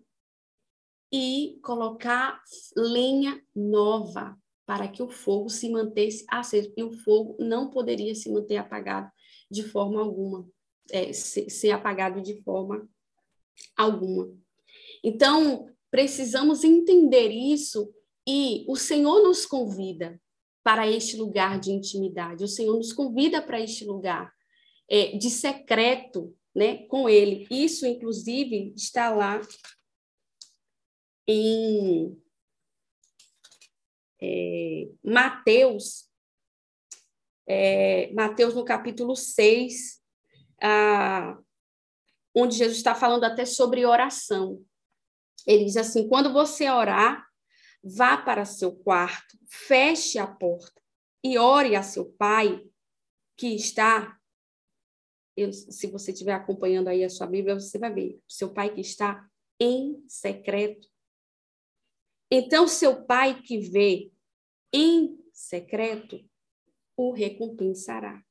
e 1.13 1.59
colocar 1.63 2.41
lenha 2.77 3.43
nova 3.55 4.39
para 4.65 4.87
que 4.87 5.03
o 5.03 5.09
fogo 5.09 5.49
se 5.49 5.69
mantesse 5.69 6.25
aceso. 6.29 6.73
E 6.77 6.83
o 6.83 6.93
fogo 6.93 7.37
não 7.41 7.71
poderia 7.71 8.15
se 8.15 8.31
manter 8.31 8.57
apagado 8.57 9.11
de 9.51 9.65
forma 9.65 10.01
alguma, 10.01 10.49
é, 10.91 11.13
ser, 11.13 11.51
ser 11.51 11.73
apagado 11.73 12.23
de 12.23 12.41
forma 12.43 12.89
alguma. 13.77 14.33
Então, 15.03 15.69
precisamos 15.91 16.63
entender 16.63 17.31
isso 17.31 17.93
e 18.27 18.65
o 18.69 18.77
Senhor 18.77 19.23
nos 19.23 19.47
convida 19.47 20.21
para 20.63 20.87
este 20.87 21.17
lugar 21.17 21.59
de 21.59 21.71
intimidade, 21.71 22.45
o 22.45 22.49
Senhor 22.49 22.77
nos 22.77 22.93
convida 22.93 23.41
para 23.41 23.61
este 23.61 23.85
lugar 23.85 24.33
é, 24.89 25.17
de 25.17 25.31
secreto 25.31 26.37
né, 26.55 26.87
com 26.87 27.09
Ele. 27.09 27.47
Isso, 27.51 27.87
inclusive, 27.87 28.73
está 28.77 29.11
lá 29.11 29.41
em 31.27 32.21
é, 34.21 34.89
Mateus, 35.03 36.11
é, 37.47 38.13
Mateus 38.13 38.55
no 38.55 38.65
capítulo 38.65 39.17
6, 39.17 40.01
ah, 40.63 41.39
onde 42.35 42.57
Jesus 42.57 42.77
está 42.77 42.95
falando 42.95 43.25
até 43.25 43.45
sobre 43.45 43.87
oração. 43.87 44.63
Ele 45.47 45.65
diz 45.65 45.77
assim: 45.77 46.09
quando 46.09 46.33
você 46.33 46.69
orar, 46.69 47.30
Vá 47.83 48.17
para 48.17 48.45
seu 48.45 48.77
quarto, 48.77 49.39
feche 49.49 50.19
a 50.19 50.27
porta 50.27 50.81
e 51.25 51.39
ore 51.39 51.75
a 51.75 51.83
seu 51.83 52.13
pai 52.13 52.63
que 53.37 53.55
está. 53.55 54.19
Eu, 55.37 55.53
se 55.53 55.87
você 55.87 56.13
estiver 56.13 56.35
acompanhando 56.35 56.89
aí 56.89 57.03
a 57.03 57.09
sua 57.09 57.27
Bíblia, 57.27 57.55
você 57.55 57.79
vai 57.79 57.93
ver. 57.93 58.21
Seu 58.29 58.53
pai 58.53 58.75
que 58.75 58.81
está 58.81 59.27
em 59.59 60.05
secreto. 60.07 60.89
Então, 62.31 62.69
seu 62.69 63.05
pai 63.05 63.41
que 63.43 63.59
vê 63.59 64.13
em 64.73 65.19
secreto 65.33 66.23
o 66.97 67.13
recompensará. 67.13 68.23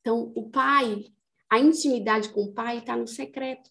Então, 0.00 0.32
o 0.34 0.50
pai, 0.50 1.04
a 1.50 1.58
intimidade 1.58 2.30
com 2.30 2.44
o 2.44 2.54
pai 2.54 2.78
está 2.78 2.96
no 2.96 3.06
secreto. 3.06 3.70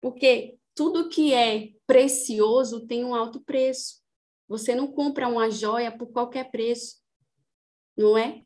Porque 0.00 0.58
tudo 0.74 1.08
que 1.08 1.32
é 1.32 1.72
precioso 1.92 2.86
tem 2.86 3.04
um 3.04 3.14
alto 3.14 3.38
preço. 3.42 4.00
Você 4.48 4.74
não 4.74 4.90
compra 4.90 5.28
uma 5.28 5.50
joia 5.50 5.92
por 5.92 6.06
qualquer 6.06 6.50
preço, 6.50 6.96
não 7.94 8.16
é? 8.16 8.42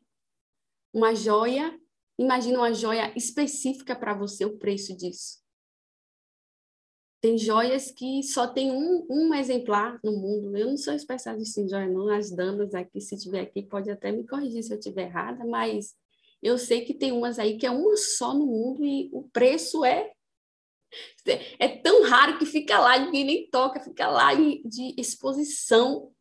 Uma 0.93 1.15
joia, 1.15 1.79
imagina 2.19 2.57
uma 2.57 2.73
joia 2.73 3.13
específica 3.15 3.95
para 3.95 4.13
você, 4.13 4.43
o 4.43 4.57
preço 4.57 4.93
disso. 4.97 5.37
Tem 7.21 7.37
joias 7.37 7.89
que 7.89 8.21
só 8.21 8.47
tem 8.47 8.69
um, 8.69 9.07
um 9.09 9.33
exemplar 9.33 9.97
no 10.03 10.11
mundo. 10.11 10.57
Eu 10.57 10.67
não 10.67 10.77
sou 10.77 10.93
especialista 10.93 11.61
em 11.61 11.69
joia, 11.69 11.87
não. 11.87 12.09
As 12.09 12.29
damas 12.29 12.75
aqui, 12.75 12.99
se 12.99 13.17
tiver 13.17 13.39
aqui, 13.39 13.63
pode 13.63 13.89
até 13.89 14.11
me 14.11 14.27
corrigir 14.27 14.61
se 14.61 14.73
eu 14.73 14.77
estiver 14.77 15.03
errada, 15.03 15.45
mas 15.45 15.95
eu 16.43 16.57
sei 16.57 16.83
que 16.83 16.93
tem 16.93 17.13
umas 17.13 17.39
aí 17.39 17.57
que 17.57 17.65
é 17.65 17.71
uma 17.71 17.95
só 17.95 18.33
no 18.33 18.45
mundo 18.45 18.83
e 18.83 19.09
o 19.13 19.23
preço 19.29 19.85
é 19.85 20.11
é 21.59 21.67
tão 21.67 22.03
raro 22.03 22.37
que 22.37 22.45
fica 22.45 22.79
lá, 22.79 22.97
ninguém 22.97 23.25
nem 23.25 23.49
toca, 23.49 23.79
fica 23.79 24.07
lá 24.07 24.33
de 24.33 24.93
exposição. 24.97 26.11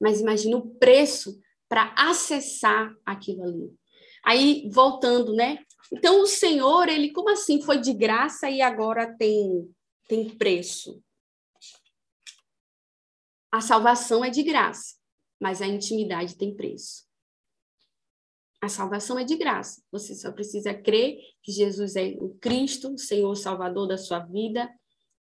Mas 0.00 0.20
imagina 0.20 0.56
o 0.56 0.74
preço 0.74 1.40
para 1.68 1.94
acessar 1.96 2.94
aquilo 3.04 3.44
ali. 3.44 3.74
Aí, 4.24 4.68
voltando, 4.70 5.34
né? 5.34 5.58
Então, 5.92 6.22
o 6.22 6.26
Senhor, 6.26 6.88
ele, 6.88 7.12
como 7.12 7.30
assim? 7.30 7.62
Foi 7.62 7.78
de 7.78 7.92
graça 7.92 8.48
e 8.48 8.60
agora 8.60 9.14
tem, 9.16 9.70
tem 10.08 10.28
preço. 10.28 11.02
A 13.52 13.60
salvação 13.60 14.24
é 14.24 14.30
de 14.30 14.42
graça, 14.42 14.96
mas 15.40 15.62
a 15.62 15.66
intimidade 15.66 16.36
tem 16.36 16.56
preço. 16.56 17.04
A 18.64 18.68
salvação 18.70 19.18
é 19.18 19.24
de 19.24 19.36
graça. 19.36 19.82
Você 19.92 20.14
só 20.14 20.32
precisa 20.32 20.72
crer 20.72 21.18
que 21.42 21.52
Jesus 21.52 21.96
é 21.96 22.16
o 22.18 22.30
Cristo, 22.40 22.94
o 22.94 22.98
Senhor 22.98 23.34
Salvador 23.36 23.86
da 23.86 23.98
sua 23.98 24.20
vida, 24.20 24.72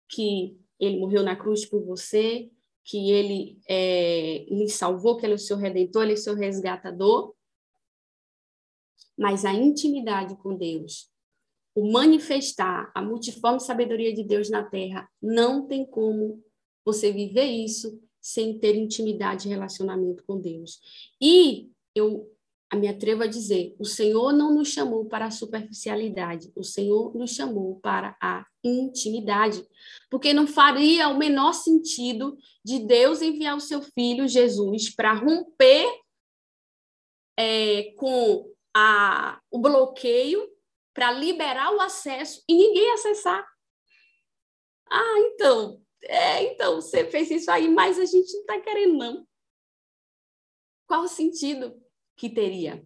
que 0.08 0.58
ele 0.80 0.98
morreu 0.98 1.22
na 1.22 1.36
cruz 1.36 1.64
por 1.64 1.84
você, 1.84 2.50
que 2.82 3.12
ele 3.12 3.60
é, 3.68 4.44
lhe 4.50 4.68
salvou, 4.68 5.16
que 5.16 5.24
ele 5.24 5.34
é 5.34 5.36
o 5.36 5.38
seu 5.38 5.56
redentor, 5.56 6.02
ele 6.02 6.12
é 6.12 6.14
o 6.14 6.18
seu 6.18 6.34
resgatador. 6.34 7.32
Mas 9.16 9.44
a 9.44 9.52
intimidade 9.52 10.34
com 10.38 10.56
Deus, 10.56 11.08
o 11.76 11.92
manifestar 11.92 12.90
a 12.92 13.00
multiforme 13.00 13.60
sabedoria 13.60 14.12
de 14.12 14.24
Deus 14.24 14.50
na 14.50 14.64
terra, 14.64 15.08
não 15.22 15.64
tem 15.64 15.86
como 15.86 16.42
você 16.84 17.12
viver 17.12 17.46
isso 17.46 18.02
sem 18.20 18.58
ter 18.58 18.74
intimidade 18.74 19.46
e 19.46 19.50
relacionamento 19.52 20.24
com 20.26 20.40
Deus. 20.40 20.80
E 21.20 21.70
eu 21.94 22.36
me 22.76 22.88
atrevo 22.88 23.22
a 23.22 23.26
dizer: 23.26 23.74
o 23.78 23.84
Senhor 23.84 24.32
não 24.32 24.54
nos 24.54 24.68
chamou 24.68 25.06
para 25.06 25.26
a 25.26 25.30
superficialidade, 25.30 26.52
o 26.54 26.62
Senhor 26.62 27.16
nos 27.16 27.30
chamou 27.30 27.80
para 27.80 28.16
a 28.20 28.44
intimidade. 28.62 29.66
Porque 30.10 30.34
não 30.34 30.46
faria 30.46 31.08
o 31.08 31.16
menor 31.16 31.52
sentido 31.52 32.36
de 32.64 32.80
Deus 32.80 33.22
enviar 33.22 33.56
o 33.56 33.60
seu 33.60 33.80
filho 33.80 34.28
Jesus 34.28 34.94
para 34.94 35.14
romper 35.14 35.86
é, 37.38 37.94
com 37.96 38.52
a, 38.76 39.40
o 39.50 39.58
bloqueio, 39.58 40.46
para 40.92 41.12
liberar 41.12 41.74
o 41.74 41.80
acesso 41.80 42.42
e 42.48 42.54
ninguém 42.54 42.92
acessar. 42.92 43.46
Ah, 44.90 45.18
então, 45.18 45.80
é, 46.02 46.52
então 46.52 46.76
você 46.76 47.08
fez 47.10 47.30
isso 47.30 47.50
aí, 47.50 47.68
mas 47.68 47.98
a 47.98 48.04
gente 48.04 48.32
não 48.32 48.40
está 48.40 48.60
querendo, 48.60 48.96
não. 48.96 49.26
Qual 50.86 51.02
o 51.02 51.08
sentido? 51.08 51.80
Que 52.18 52.28
teria. 52.28 52.84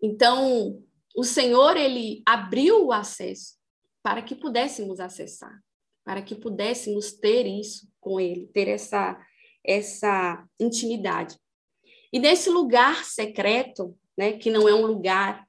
Então, 0.00 0.84
o 1.16 1.24
Senhor 1.24 1.76
ele 1.76 2.22
abriu 2.24 2.86
o 2.86 2.92
acesso 2.92 3.56
para 4.02 4.22
que 4.22 4.36
pudéssemos 4.36 5.00
acessar, 5.00 5.60
para 6.04 6.22
que 6.22 6.36
pudéssemos 6.36 7.12
ter 7.12 7.46
isso 7.46 7.88
com 7.98 8.20
ele, 8.20 8.46
ter 8.48 8.68
essa 8.68 9.18
essa 9.64 10.48
intimidade. 10.58 11.36
E 12.10 12.18
nesse 12.18 12.48
lugar 12.48 13.04
secreto, 13.04 13.98
né, 14.16 14.38
que 14.38 14.50
não 14.50 14.66
é 14.66 14.74
um 14.74 14.86
lugar 14.86 15.46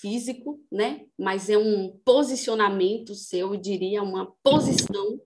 físico, 0.00 0.62
né, 0.70 1.04
mas 1.18 1.50
é 1.50 1.58
um 1.58 1.98
posicionamento 2.04 3.14
seu, 3.14 3.54
eu 3.54 3.60
diria, 3.60 4.04
uma 4.04 4.32
posição, 4.42 5.20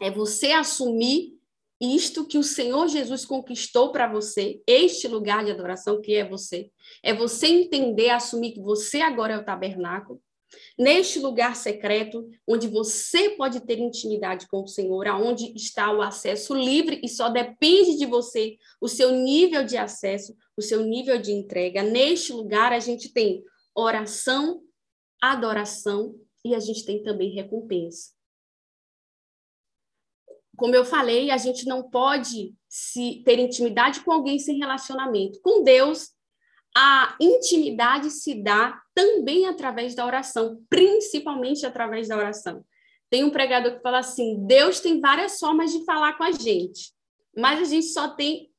é 0.00 0.10
você 0.10 0.52
assumir 0.52 1.39
isto 1.80 2.26
que 2.26 2.36
o 2.36 2.42
Senhor 2.42 2.88
Jesus 2.88 3.24
conquistou 3.24 3.90
para 3.90 4.06
você, 4.06 4.60
este 4.66 5.08
lugar 5.08 5.44
de 5.44 5.50
adoração 5.50 6.00
que 6.00 6.14
é 6.14 6.28
você. 6.28 6.70
É 7.02 7.14
você 7.14 7.46
entender, 7.46 8.10
assumir 8.10 8.52
que 8.52 8.60
você 8.60 9.00
agora 9.00 9.34
é 9.34 9.38
o 9.38 9.44
tabernáculo, 9.44 10.20
neste 10.78 11.18
lugar 11.18 11.56
secreto, 11.56 12.28
onde 12.46 12.66
você 12.66 13.30
pode 13.30 13.60
ter 13.60 13.78
intimidade 13.78 14.46
com 14.48 14.62
o 14.62 14.68
Senhor, 14.68 15.06
aonde 15.06 15.54
está 15.54 15.90
o 15.90 16.02
acesso 16.02 16.54
livre 16.54 17.00
e 17.02 17.08
só 17.08 17.28
depende 17.28 17.96
de 17.96 18.04
você 18.04 18.56
o 18.80 18.88
seu 18.88 19.12
nível 19.12 19.64
de 19.64 19.76
acesso, 19.76 20.36
o 20.56 20.60
seu 20.60 20.82
nível 20.82 21.20
de 21.20 21.32
entrega. 21.32 21.82
Neste 21.82 22.32
lugar 22.32 22.72
a 22.72 22.80
gente 22.80 23.12
tem 23.12 23.42
oração, 23.74 24.60
adoração 25.20 26.14
e 26.44 26.54
a 26.54 26.60
gente 26.60 26.84
tem 26.84 27.02
também 27.02 27.30
recompensa 27.30 28.19
como 30.60 30.74
eu 30.74 30.84
falei, 30.84 31.30
a 31.30 31.38
gente 31.38 31.66
não 31.66 31.82
pode 31.82 32.54
se 32.68 33.22
ter 33.24 33.38
intimidade 33.38 34.00
com 34.00 34.12
alguém 34.12 34.38
sem 34.38 34.58
relacionamento. 34.58 35.40
Com 35.40 35.64
Deus, 35.64 36.10
a 36.76 37.16
intimidade 37.18 38.10
se 38.10 38.34
dá 38.42 38.78
também 38.94 39.46
através 39.46 39.94
da 39.94 40.04
oração, 40.04 40.62
principalmente 40.68 41.64
através 41.64 42.08
da 42.08 42.16
oração. 42.18 42.62
Tem 43.08 43.24
um 43.24 43.30
pregador 43.30 43.74
que 43.74 43.80
fala 43.80 44.00
assim: 44.00 44.46
Deus 44.46 44.80
tem 44.80 45.00
várias 45.00 45.38
formas 45.38 45.72
de 45.72 45.82
falar 45.86 46.18
com 46.18 46.24
a 46.24 46.30
gente, 46.30 46.92
mas 47.34 47.62
a 47.62 47.64
gente 47.64 47.86
só 47.86 48.08
tem 48.08 48.50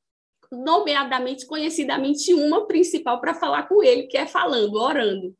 nomeadamente, 0.50 1.46
conhecidamente, 1.46 2.34
uma 2.34 2.66
principal 2.66 3.20
para 3.20 3.32
falar 3.32 3.68
com 3.68 3.80
ele, 3.80 4.08
que 4.08 4.18
é 4.18 4.26
falando, 4.26 4.74
orando. 4.74 5.32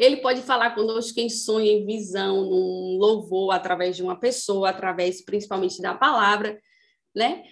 Ele 0.00 0.16
pode 0.16 0.40
falar 0.40 0.74
conosco 0.74 1.14
quem 1.14 1.28
sonha 1.28 1.70
em 1.70 1.84
visão, 1.84 2.42
num 2.42 2.96
louvor, 2.96 3.52
através 3.52 3.94
de 3.94 4.02
uma 4.02 4.18
pessoa, 4.18 4.70
através 4.70 5.22
principalmente 5.22 5.82
da 5.82 5.94
palavra, 5.94 6.58
né? 7.14 7.44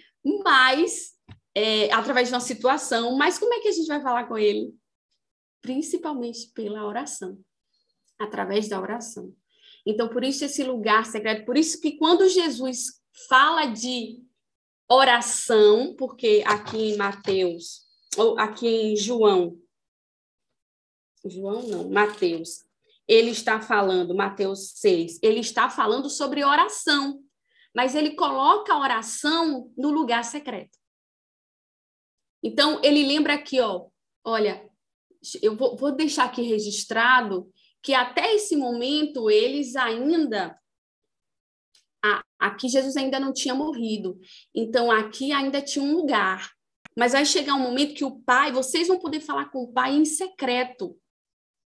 Mas, 0.43 1.11
é, 1.53 1.93
através 1.93 2.27
de 2.27 2.33
uma 2.33 2.39
situação. 2.39 3.15
Mas 3.15 3.37
como 3.37 3.53
é 3.53 3.59
que 3.59 3.67
a 3.67 3.71
gente 3.71 3.85
vai 3.85 4.01
falar 4.01 4.27
com 4.27 4.35
ele? 4.35 4.73
Principalmente 5.61 6.51
pela 6.55 6.87
oração, 6.87 7.37
através 8.17 8.67
da 8.67 8.81
oração. 8.81 9.31
Então, 9.85 10.09
por 10.09 10.23
isso 10.23 10.43
esse 10.43 10.63
lugar 10.63 11.05
secreto, 11.05 11.45
por 11.45 11.55
isso 11.55 11.79
que 11.79 11.97
quando 11.97 12.27
Jesus 12.27 12.99
fala 13.29 13.67
de 13.67 14.23
oração, 14.89 15.95
porque 15.95 16.41
aqui 16.47 16.93
em 16.93 16.97
Mateus, 16.97 17.81
ou 18.17 18.39
aqui 18.39 18.67
em 18.67 18.95
João, 18.95 19.55
João 21.25 21.63
não, 21.63 21.89
Mateus. 21.89 22.65
Ele 23.07 23.31
está 23.31 23.59
falando, 23.59 24.15
Mateus 24.15 24.71
6, 24.75 25.19
ele 25.23 25.39
está 25.39 25.69
falando 25.69 26.09
sobre 26.09 26.43
oração, 26.43 27.23
mas 27.75 27.95
ele 27.95 28.11
coloca 28.11 28.73
a 28.73 28.79
oração 28.79 29.71
no 29.75 29.89
lugar 29.89 30.23
secreto. 30.23 30.77
Então, 32.43 32.79
ele 32.83 33.05
lembra 33.05 33.33
aqui, 33.33 33.59
ó, 33.59 33.87
olha, 34.23 34.69
eu 35.41 35.55
vou, 35.55 35.75
vou 35.75 35.91
deixar 35.91 36.25
aqui 36.25 36.41
registrado 36.41 37.51
que 37.81 37.93
até 37.93 38.35
esse 38.35 38.55
momento 38.55 39.29
eles 39.29 39.75
ainda 39.75 40.57
aqui 42.39 42.69
Jesus 42.69 42.95
ainda 42.95 43.19
não 43.19 43.33
tinha 43.33 43.53
morrido. 43.53 44.17
Então 44.55 44.89
aqui 44.89 45.31
ainda 45.31 45.61
tinha 45.61 45.83
um 45.83 45.93
lugar. 45.93 46.51
Mas 46.97 47.11
vai 47.11 47.25
chegar 47.25 47.55
um 47.55 47.61
momento 47.61 47.93
que 47.93 48.05
o 48.05 48.19
pai, 48.21 48.51
vocês 48.51 48.87
vão 48.87 48.97
poder 48.97 49.19
falar 49.19 49.51
com 49.51 49.63
o 49.63 49.71
pai 49.71 49.95
em 49.95 50.05
secreto. 50.05 50.97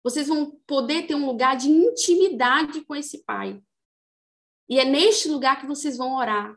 Vocês 0.04 0.28
vão 0.28 0.50
poder 0.66 1.06
ter 1.06 1.14
um 1.14 1.26
lugar 1.26 1.56
de 1.56 1.68
intimidade 1.68 2.82
com 2.82 2.94
esse 2.94 3.24
Pai. 3.24 3.60
E 4.68 4.78
é 4.78 4.84
neste 4.84 5.28
lugar 5.28 5.60
que 5.60 5.66
vocês 5.66 5.96
vão 5.96 6.14
orar. 6.14 6.54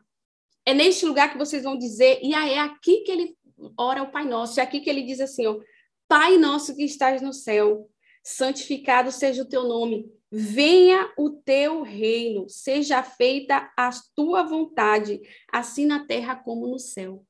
É 0.64 0.74
neste 0.74 1.06
lugar 1.06 1.32
que 1.32 1.38
vocês 1.38 1.64
vão 1.64 1.78
dizer, 1.78 2.20
e 2.22 2.34
é 2.34 2.58
aqui 2.58 2.98
que 2.98 3.10
ele 3.10 3.38
ora 3.76 4.02
o 4.02 4.12
Pai 4.12 4.26
Nosso, 4.26 4.60
é 4.60 4.62
aqui 4.62 4.80
que 4.80 4.90
ele 4.90 5.02
diz 5.02 5.18
assim, 5.18 5.46
ó, 5.46 5.58
Pai 6.06 6.38
nosso 6.38 6.74
que 6.74 6.84
estás 6.84 7.20
no 7.20 7.34
céu, 7.34 7.90
santificado 8.22 9.12
seja 9.12 9.42
o 9.42 9.48
teu 9.48 9.64
nome, 9.64 10.10
venha 10.30 11.12
o 11.18 11.30
teu 11.30 11.82
reino, 11.82 12.48
seja 12.48 13.02
feita 13.02 13.70
a 13.76 13.90
tua 14.14 14.42
vontade, 14.42 15.20
assim 15.52 15.84
na 15.84 16.06
terra 16.06 16.34
como 16.36 16.66
no 16.66 16.78
céu. 16.78 17.24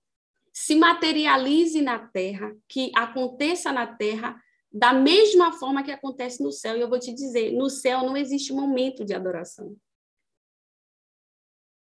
Se 0.52 0.74
materialize 0.74 1.81
na 1.81 1.98
terra, 1.98 2.57
que 2.68 2.92
aconteça 2.94 3.72
na 3.72 3.87
terra 3.87 4.40
da 4.72 4.92
mesma 4.92 5.52
forma 5.52 5.83
que 5.83 5.90
acontece 5.90 6.42
no 6.42 6.52
céu. 6.52 6.76
E 6.76 6.81
eu 6.81 6.88
vou 6.88 6.98
te 6.98 7.12
dizer, 7.12 7.52
no 7.52 7.70
céu 7.70 8.00
não 8.00 8.16
existe 8.16 8.52
momento 8.52 9.04
de 9.04 9.14
adoração. 9.14 9.76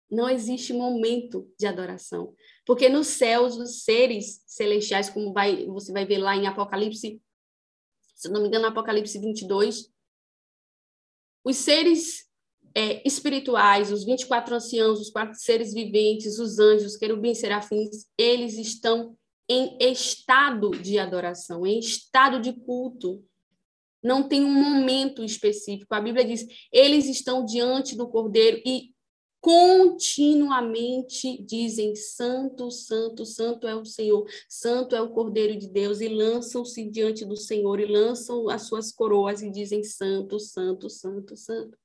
Não 0.10 0.28
existe 0.28 0.74
momento 0.74 1.52
de 1.58 1.68
adoração. 1.68 2.34
Porque 2.66 2.90
no 2.90 3.04
céu, 3.04 3.46
os 3.46 3.84
seres 3.84 4.44
celestiais, 4.48 5.10
como 5.10 5.34
vai, 5.34 5.66
você 5.68 5.92
vai 5.92 6.06
ver 6.06 6.18
lá 6.18 6.36
em 6.36 6.48
Apocalipse, 6.48 7.22
se 8.16 8.30
não 8.30 8.42
me 8.42 8.48
engano, 8.48 8.68
Apocalipse 8.68 9.20
22, 9.20 9.92
os 11.44 11.58
seres 11.58 12.28
é, 12.76 13.08
espirituais, 13.08 13.92
os 13.92 14.04
24 14.04 14.56
anciãos, 14.56 15.00
os 15.00 15.10
quatro 15.10 15.36
seres 15.40 15.74
viventes, 15.74 16.40
os 16.40 16.60
anjos, 16.60 16.98
querubins, 16.98 17.40
serafins, 17.40 18.08
eles 18.18 18.58
estão 18.58 19.18
em 19.50 19.76
estado 19.80 20.70
de 20.70 21.00
adoração, 21.00 21.66
em 21.66 21.80
estado 21.80 22.40
de 22.40 22.54
culto. 22.54 23.26
Não 24.02 24.30
tem 24.30 24.46
um 24.46 24.54
momento 24.54 25.24
específico. 25.24 25.94
A 25.94 26.00
Bíblia 26.00 26.24
diz: 26.24 26.46
eles 26.72 27.08
estão 27.08 27.44
diante 27.44 27.98
do 27.98 28.08
Cordeiro 28.08 28.62
e 28.64 28.94
continuamente 29.42 31.44
dizem: 31.44 31.96
Santo, 31.96 32.70
Santo, 32.70 33.26
Santo 33.26 33.68
é 33.68 33.76
o 33.76 33.84
Senhor, 33.84 34.26
Santo 34.48 34.96
é 34.96 35.02
o 35.02 35.10
Cordeiro 35.10 35.58
de 35.58 35.68
Deus, 35.68 36.00
e 36.00 36.08
lançam-se 36.08 36.90
diante 36.90 37.26
do 37.26 37.36
Senhor 37.36 37.80
e 37.80 37.86
lançam 37.86 38.50
as 38.50 38.64
suas 38.64 38.92
coroas 38.92 39.42
e 39.42 39.50
dizem: 39.50 39.84
Santo, 39.84 40.40
Santo, 40.40 40.90
Santo, 40.90 41.36
Santo. 41.36 41.78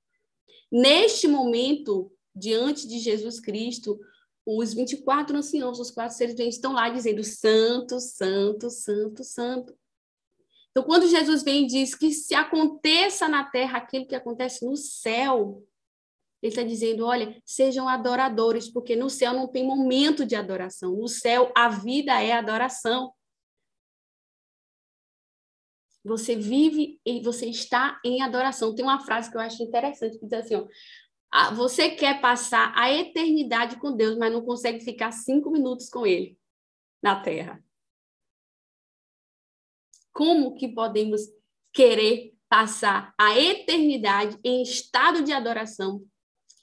Neste 0.70 1.26
momento, 1.26 2.12
diante 2.34 2.86
de 2.86 2.98
Jesus 2.98 3.40
Cristo, 3.40 3.98
os 4.46 4.74
24 4.74 5.36
anciãos, 5.36 5.80
os 5.80 5.90
quatro 5.90 6.16
seres 6.16 6.34
viventes 6.34 6.56
estão 6.56 6.72
lá 6.72 6.88
dizendo 6.88 7.24
santo, 7.24 7.98
santo, 7.98 8.70
santo, 8.70 9.24
santo. 9.24 9.76
Então, 10.70 10.82
quando 10.82 11.08
Jesus 11.08 11.42
vem 11.42 11.64
e 11.64 11.66
diz 11.66 11.94
que 11.94 12.10
se 12.12 12.34
aconteça 12.34 13.28
na 13.28 13.44
terra 13.44 13.78
aquilo 13.78 14.06
que 14.06 14.14
acontece 14.14 14.66
no 14.66 14.76
céu, 14.76 15.64
ele 16.42 16.50
está 16.50 16.62
dizendo: 16.62 17.06
olha, 17.06 17.40
sejam 17.44 17.88
adoradores, 17.88 18.68
porque 18.68 18.94
no 18.94 19.08
céu 19.08 19.32
não 19.32 19.48
tem 19.48 19.64
momento 19.64 20.26
de 20.26 20.36
adoração. 20.36 20.94
No 20.96 21.08
céu, 21.08 21.52
a 21.56 21.68
vida 21.68 22.20
é 22.20 22.32
adoração. 22.32 23.14
Você 26.04 26.36
vive 26.36 27.00
e 27.06 27.22
você 27.22 27.46
está 27.46 27.98
em 28.04 28.20
adoração. 28.20 28.74
Tem 28.74 28.84
uma 28.84 29.00
frase 29.00 29.30
que 29.30 29.36
eu 29.38 29.40
acho 29.40 29.62
interessante 29.62 30.18
que 30.18 30.26
diz 30.26 30.34
assim: 30.34 30.56
ó, 30.56 30.66
você 31.54 31.90
quer 31.90 32.20
passar 32.20 32.72
a 32.76 32.92
eternidade 32.92 33.76
com 33.76 33.96
Deus, 33.96 34.16
mas 34.16 34.32
não 34.32 34.44
consegue 34.44 34.84
ficar 34.84 35.10
cinco 35.10 35.50
minutos 35.50 35.88
com 35.88 36.06
Ele 36.06 36.38
na 37.02 37.20
Terra. 37.20 37.62
Como 40.12 40.54
que 40.54 40.68
podemos 40.68 41.22
querer 41.72 42.36
passar 42.48 43.12
a 43.18 43.36
eternidade 43.38 44.38
em 44.44 44.62
estado 44.62 45.24
de 45.24 45.32
adoração 45.32 46.06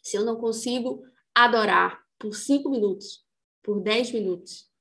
se 0.01 0.15
eu 0.15 0.23
não 0.23 0.37
consigo 0.37 1.03
adorar 1.35 2.01
por 2.17 2.33
cinco 2.33 2.69
minutos, 2.69 3.25
por 3.61 3.81
dez 3.81 4.09
minutos? 4.11 4.71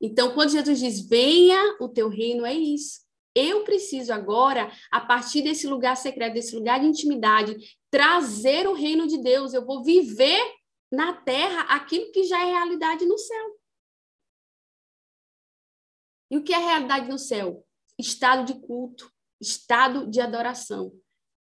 Então, 0.00 0.34
quando 0.34 0.50
Jesus 0.50 0.80
diz, 0.80 1.00
venha 1.08 1.76
o 1.80 1.88
teu 1.88 2.08
reino, 2.08 2.44
é 2.44 2.54
isso. 2.54 3.07
Eu 3.40 3.62
preciso 3.62 4.12
agora, 4.12 4.68
a 4.90 5.00
partir 5.00 5.42
desse 5.42 5.68
lugar 5.68 5.96
secreto, 5.96 6.34
desse 6.34 6.56
lugar 6.56 6.80
de 6.80 6.86
intimidade, 6.86 7.78
trazer 7.88 8.66
o 8.66 8.72
reino 8.72 9.06
de 9.06 9.16
Deus. 9.22 9.54
Eu 9.54 9.64
vou 9.64 9.84
viver 9.84 10.42
na 10.90 11.12
terra 11.12 11.60
aquilo 11.72 12.10
que 12.10 12.24
já 12.24 12.42
é 12.42 12.46
realidade 12.46 13.06
no 13.06 13.16
céu. 13.16 13.60
E 16.32 16.36
o 16.36 16.42
que 16.42 16.52
é 16.52 16.58
realidade 16.58 17.08
no 17.08 17.16
céu? 17.16 17.64
Estado 17.96 18.44
de 18.44 18.60
culto, 18.60 19.08
estado 19.40 20.10
de 20.10 20.20
adoração. 20.20 20.92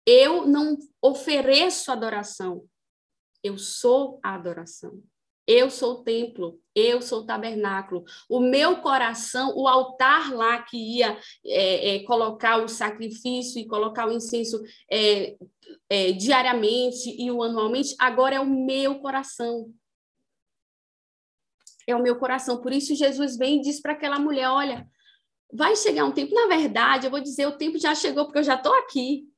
Eu 0.04 0.48
não 0.48 0.76
ofereço 1.00 1.92
adoração, 1.92 2.68
eu 3.40 3.56
sou 3.56 4.18
a 4.20 4.34
adoração. 4.34 5.00
Eu 5.46 5.70
sou 5.70 5.94
o 5.94 6.02
templo, 6.02 6.58
eu 6.74 7.02
sou 7.02 7.20
o 7.20 7.26
tabernáculo. 7.26 8.04
O 8.28 8.40
meu 8.40 8.80
coração, 8.80 9.54
o 9.56 9.68
altar 9.68 10.32
lá 10.32 10.62
que 10.62 10.76
ia 10.76 11.18
é, 11.44 11.96
é, 11.96 12.04
colocar 12.04 12.62
o 12.62 12.68
sacrifício 12.68 13.60
e 13.60 13.66
colocar 13.66 14.08
o 14.08 14.12
incenso 14.12 14.62
é, 14.90 15.36
é, 15.90 16.12
diariamente 16.12 17.14
e 17.20 17.30
o 17.30 17.42
anualmente, 17.42 17.94
agora 17.98 18.36
é 18.36 18.40
o 18.40 18.46
meu 18.46 19.00
coração. 19.00 19.70
É 21.86 21.94
o 21.94 22.02
meu 22.02 22.18
coração. 22.18 22.60
Por 22.62 22.72
isso 22.72 22.94
Jesus 22.94 23.36
vem 23.36 23.58
e 23.58 23.60
diz 23.60 23.80
para 23.80 23.92
aquela 23.92 24.18
mulher: 24.18 24.48
olha, 24.48 24.88
vai 25.52 25.76
chegar 25.76 26.06
um 26.06 26.12
tempo. 26.12 26.34
Na 26.34 26.46
verdade, 26.46 27.06
eu 27.06 27.10
vou 27.10 27.20
dizer, 27.20 27.46
o 27.46 27.58
tempo 27.58 27.78
já 27.78 27.94
chegou 27.94 28.24
porque 28.24 28.38
eu 28.38 28.44
já 28.44 28.54
estou 28.54 28.74
aqui. 28.74 29.28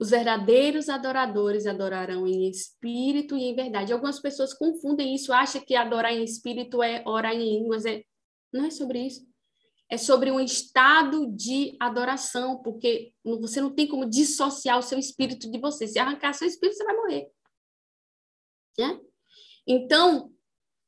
Os 0.00 0.08
verdadeiros 0.08 0.88
adoradores 0.88 1.66
adorarão 1.66 2.26
em 2.26 2.48
espírito 2.48 3.36
e 3.36 3.42
em 3.42 3.54
verdade. 3.54 3.92
Algumas 3.92 4.18
pessoas 4.18 4.54
confundem 4.54 5.14
isso, 5.14 5.30
acham 5.30 5.60
que 5.60 5.76
adorar 5.76 6.10
em 6.10 6.24
espírito 6.24 6.82
é 6.82 7.02
orar 7.06 7.34
em 7.34 7.58
línguas. 7.58 7.84
É... 7.84 8.02
Não 8.50 8.64
é 8.64 8.70
sobre 8.70 9.06
isso. 9.06 9.28
É 9.90 9.98
sobre 9.98 10.30
um 10.30 10.40
estado 10.40 11.30
de 11.30 11.76
adoração, 11.78 12.62
porque 12.62 13.12
você 13.22 13.60
não 13.60 13.74
tem 13.74 13.86
como 13.86 14.08
dissociar 14.08 14.78
o 14.78 14.82
seu 14.82 14.98
espírito 14.98 15.50
de 15.50 15.58
você. 15.58 15.86
Se 15.86 15.98
arrancar 15.98 16.32
seu 16.32 16.48
espírito, 16.48 16.78
você 16.78 16.84
vai 16.84 16.96
morrer. 16.96 17.30
Né? 18.78 19.00
Então, 19.66 20.32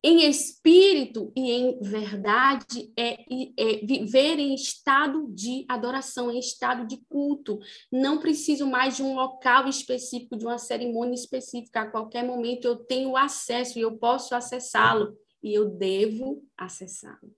em 0.05 0.29
espírito 0.29 1.33
e 1.37 1.53
em 1.53 1.81
verdade 1.81 2.93
é, 2.99 3.23
é, 3.57 3.87
viver 3.87 4.39
em 4.39 4.53
estado 4.53 5.29
de 5.33 5.65
adoração, 5.69 6.31
em 6.31 6.41
estado 6.41 6.85
de 6.87 6.97
culto. 7.09 7.61
Não 7.91 8.19
preciso 8.19 8.67
mais 8.67 8.97
de 8.97 9.03
um 9.03 9.15
local 9.15 9.69
específico, 9.69 10.37
de 10.37 10.45
uma 10.45 10.59
cerimônia 10.59 11.15
específica. 11.15 11.83
A 11.83 11.91
qualquer 11.91 12.25
momento 12.25 12.65
eu 12.65 12.77
tenho 12.77 13.17
acesso 13.17 13.79
e 13.79 13.83
eu 13.83 13.97
posso 13.97 14.35
acessá-lo 14.35 15.17
e 15.41 15.55
eu 15.55 15.71
devo 15.71 16.45
acessá-lo. 16.57 17.33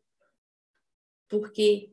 Porque 1.28 1.92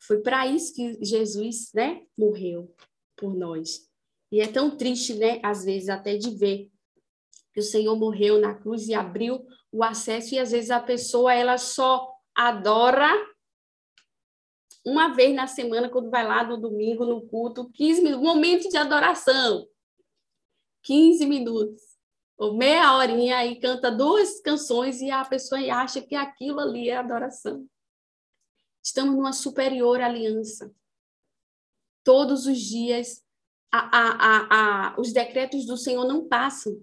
foi 0.00 0.20
para 0.22 0.46
isso 0.46 0.74
que 0.74 0.98
Jesus, 1.04 1.70
né, 1.72 2.02
morreu 2.16 2.74
por 3.16 3.36
nós. 3.36 3.88
E 4.32 4.40
é 4.40 4.46
tão 4.48 4.76
triste, 4.76 5.14
né, 5.14 5.40
às 5.42 5.64
vezes 5.64 5.88
até 5.88 6.16
de 6.16 6.34
ver 6.36 6.68
que 7.52 7.60
o 7.60 7.62
Senhor 7.62 7.96
morreu 7.96 8.40
na 8.40 8.54
cruz 8.54 8.88
e 8.88 8.94
abriu 8.94 9.44
o 9.70 9.84
acesso 9.84 10.34
e 10.34 10.38
às 10.38 10.50
vezes 10.50 10.70
a 10.70 10.80
pessoa 10.80 11.34
ela 11.34 11.58
só 11.58 12.12
adora 12.34 13.10
uma 14.84 15.08
vez 15.08 15.34
na 15.34 15.46
semana 15.46 15.90
quando 15.90 16.10
vai 16.10 16.26
lá 16.26 16.42
no 16.44 16.56
domingo 16.56 17.04
no 17.04 17.26
culto, 17.28 17.70
15 17.70 18.02
minutos, 18.02 18.26
momento 18.26 18.68
de 18.68 18.76
adoração. 18.76 19.68
15 20.82 21.26
minutos 21.26 21.82
ou 22.38 22.56
meia 22.56 22.94
horinha 22.96 23.44
e 23.44 23.58
canta 23.60 23.90
duas 23.90 24.40
canções 24.40 25.00
e 25.00 25.10
a 25.10 25.24
pessoa 25.24 25.60
acha 25.74 26.00
que 26.00 26.14
aquilo 26.14 26.60
ali 26.60 26.88
é 26.88 26.96
adoração. 26.96 27.68
Estamos 28.82 29.16
numa 29.16 29.32
superior 29.32 30.00
aliança. 30.00 30.72
Todos 32.04 32.46
os 32.46 32.58
dias 32.58 33.22
a, 33.70 33.80
a, 33.98 34.88
a, 34.94 35.00
os 35.00 35.12
decretos 35.12 35.66
do 35.66 35.76
Senhor 35.76 36.06
não 36.06 36.26
passam. 36.26 36.80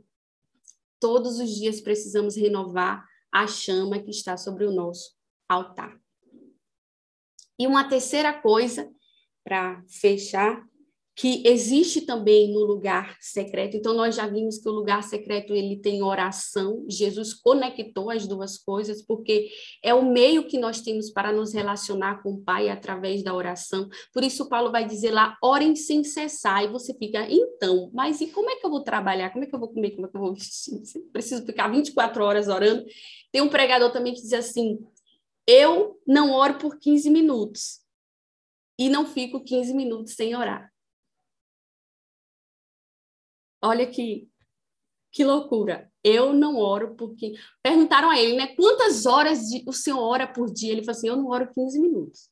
Todos 0.99 1.39
os 1.39 1.49
dias 1.49 1.81
precisamos 1.81 2.35
renovar 2.35 3.05
a 3.31 3.47
chama 3.47 3.99
que 3.99 4.11
está 4.11 4.37
sobre 4.37 4.65
o 4.65 4.71
nosso 4.71 5.15
altar. 5.47 5.99
E 7.59 7.67
uma 7.67 7.87
terceira 7.87 8.33
coisa, 8.33 8.91
para 9.43 9.83
fechar, 9.87 10.65
que 11.15 11.41
existe 11.47 12.01
também 12.01 12.51
no 12.51 12.59
lugar 12.59 13.15
secreto. 13.21 13.77
Então 13.77 13.93
nós 13.93 14.15
já 14.15 14.27
vimos 14.27 14.57
que 14.57 14.67
o 14.67 14.73
lugar 14.73 15.01
secreto 15.01 15.53
ele 15.53 15.77
tem 15.77 16.03
oração. 16.03 16.85
Jesus 16.89 17.33
conectou 17.33 18.09
as 18.09 18.27
duas 18.27 18.57
coisas 18.57 19.01
porque 19.01 19.49
é 19.81 19.93
o 19.93 20.03
meio 20.03 20.45
que 20.45 20.59
nós 20.59 20.81
temos 20.81 21.09
para 21.09 21.31
nos 21.31 21.53
relacionar 21.53 22.21
com 22.21 22.33
o 22.33 22.41
Pai 22.41 22.69
através 22.69 23.23
da 23.23 23.33
oração. 23.33 23.87
Por 24.13 24.25
isso 24.25 24.49
Paulo 24.49 24.71
vai 24.71 24.85
dizer 24.85 25.11
lá: 25.11 25.37
orem 25.41 25.73
sem 25.73 26.03
cessar. 26.03 26.65
E 26.65 26.67
você 26.67 26.93
fica, 26.93 27.25
então, 27.29 27.89
mas 27.93 28.19
e 28.19 28.27
como 28.27 28.49
é 28.49 28.57
que 28.57 28.65
eu 28.65 28.69
vou 28.69 28.83
trabalhar? 28.83 29.29
Como 29.31 29.45
é 29.45 29.47
que 29.47 29.55
eu 29.55 29.59
vou 29.59 29.69
comer? 29.69 29.91
Como 29.91 30.07
é 30.07 30.09
que 30.09 30.17
eu 30.17 30.21
vou 30.21 30.33
vestir? 30.33 30.81
Preciso 31.13 31.45
ficar 31.45 31.69
24 31.69 32.23
horas 32.25 32.49
orando. 32.49 32.85
Tem 33.31 33.41
um 33.41 33.49
pregador 33.49 33.89
também 33.93 34.13
que 34.13 34.21
diz 34.21 34.33
assim: 34.33 34.85
eu 35.47 35.97
não 36.05 36.33
oro 36.33 36.57
por 36.57 36.77
15 36.77 37.09
minutos 37.09 37.79
e 38.77 38.89
não 38.89 39.05
fico 39.05 39.41
15 39.41 39.73
minutos 39.73 40.13
sem 40.13 40.35
orar. 40.35 40.74
Olha 43.65 43.87
que, 43.87 44.27
que 45.11 45.23
loucura. 45.23 45.91
Eu 46.03 46.33
não 46.33 46.57
oro 46.57 46.95
porque. 46.95 47.33
Perguntaram 47.63 48.09
a 48.09 48.19
ele, 48.19 48.35
né? 48.35 48.47
Quantas 48.55 49.05
horas 49.05 49.39
de... 49.47 49.63
o 49.67 49.73
senhor 49.73 49.99
ora 49.99 50.27
por 50.27 50.51
dia? 50.51 50.71
Ele 50.71 50.83
falou 50.83 50.97
assim: 50.97 51.07
eu 51.07 51.17
não 51.17 51.27
oro 51.27 51.51
15 51.51 51.79
minutos. 51.79 52.29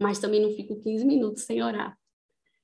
Mas 0.00 0.18
também 0.18 0.40
não 0.40 0.52
fico 0.52 0.80
15 0.80 1.04
minutos 1.04 1.44
sem 1.44 1.62
orar. 1.62 1.98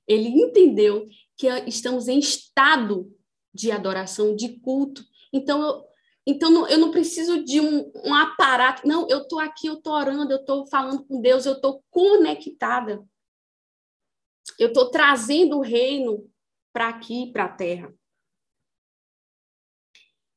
Ele 0.07 0.29
entendeu 0.29 1.07
que 1.37 1.47
estamos 1.67 2.07
em 2.07 2.19
estado 2.19 3.15
de 3.53 3.71
adoração, 3.71 4.35
de 4.35 4.59
culto. 4.59 5.03
Então, 5.31 5.61
eu, 5.61 5.83
então 6.25 6.49
não, 6.49 6.67
eu 6.67 6.77
não 6.77 6.91
preciso 6.91 7.43
de 7.43 7.59
um, 7.59 7.91
um 8.05 8.13
aparato. 8.13 8.87
Não, 8.87 9.07
eu 9.09 9.19
estou 9.19 9.39
aqui, 9.39 9.67
eu 9.67 9.75
estou 9.75 9.93
orando, 9.93 10.31
eu 10.31 10.39
estou 10.39 10.65
falando 10.67 11.05
com 11.05 11.21
Deus, 11.21 11.45
eu 11.45 11.53
estou 11.53 11.83
conectada. 11.89 13.03
Eu 14.57 14.69
estou 14.69 14.89
trazendo 14.89 15.57
o 15.57 15.61
reino 15.61 16.28
para 16.79 16.87
aqui, 16.87 17.29
para 17.33 17.43
a 17.43 17.49
terra. 17.49 17.93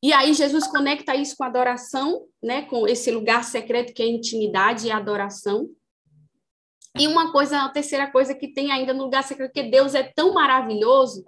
E 0.02 0.12
aí 0.12 0.34
Jesus 0.34 0.66
conecta 0.66 1.14
isso 1.14 1.36
com 1.36 1.44
a 1.44 1.46
adoração, 1.46 2.26
né, 2.42 2.62
com 2.62 2.88
esse 2.88 3.12
lugar 3.12 3.44
secreto 3.44 3.94
que 3.94 4.02
é 4.02 4.06
intimidade 4.08 4.88
e 4.88 4.90
adoração. 4.90 5.70
E 6.98 7.06
uma 7.06 7.30
coisa, 7.30 7.62
a 7.62 7.68
terceira 7.68 8.10
coisa 8.10 8.34
que 8.34 8.48
tem 8.48 8.72
ainda 8.72 8.92
no 8.92 9.04
lugar 9.04 9.22
secreto, 9.22 9.52
que 9.52 9.62
Deus 9.62 9.94
é 9.94 10.02
tão 10.02 10.34
maravilhoso, 10.34 11.24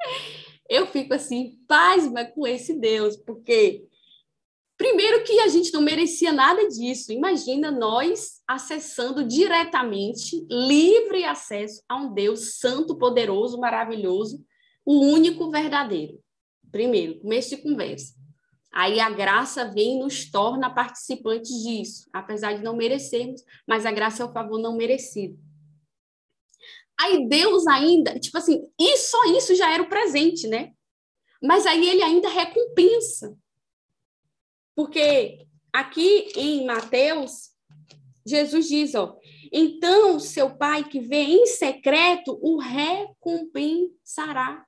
eu 0.68 0.86
fico 0.86 1.14
assim, 1.14 1.58
pasma 1.66 2.26
com 2.26 2.46
esse 2.46 2.78
Deus, 2.78 3.16
porque 3.16 3.88
primeiro 4.82 5.22
que 5.22 5.38
a 5.38 5.46
gente 5.46 5.72
não 5.72 5.80
merecia 5.80 6.32
nada 6.32 6.66
disso. 6.66 7.12
Imagina 7.12 7.70
nós 7.70 8.42
acessando 8.48 9.22
diretamente, 9.22 10.44
livre 10.50 11.24
acesso 11.24 11.84
a 11.88 11.94
um 11.94 12.12
Deus 12.12 12.58
santo, 12.58 12.98
poderoso, 12.98 13.60
maravilhoso, 13.60 14.44
o 14.84 14.98
único 14.98 15.48
verdadeiro. 15.52 16.18
Primeiro, 16.72 17.20
começo 17.20 17.50
de 17.50 17.62
conversa. 17.62 18.12
Aí 18.72 18.98
a 18.98 19.08
graça 19.08 19.70
vem 19.72 19.98
e 19.98 19.98
nos 20.00 20.28
torna 20.28 20.68
participantes 20.68 21.62
disso, 21.62 22.08
apesar 22.12 22.54
de 22.54 22.64
não 22.64 22.74
merecermos, 22.74 23.40
mas 23.68 23.86
a 23.86 23.92
graça 23.92 24.24
é 24.24 24.26
o 24.26 24.32
favor 24.32 24.58
não 24.58 24.76
merecido. 24.76 25.38
Aí 26.98 27.28
Deus 27.28 27.68
ainda, 27.68 28.18
tipo 28.18 28.36
assim, 28.36 28.60
e 28.80 28.96
só 28.96 29.26
isso 29.26 29.54
já 29.54 29.72
era 29.72 29.82
o 29.84 29.88
presente, 29.88 30.48
né? 30.48 30.72
Mas 31.40 31.66
aí 31.66 31.88
ele 31.88 32.02
ainda 32.02 32.28
recompensa. 32.28 33.36
Porque 34.74 35.46
aqui 35.72 36.32
em 36.36 36.66
Mateus, 36.66 37.52
Jesus 38.24 38.68
diz, 38.68 38.94
ó, 38.94 39.18
então 39.52 40.20
seu 40.20 40.56
pai 40.56 40.84
que 40.84 41.00
vê 41.00 41.22
em 41.22 41.46
secreto 41.46 42.38
o 42.40 42.58
recompensará. 42.58 44.64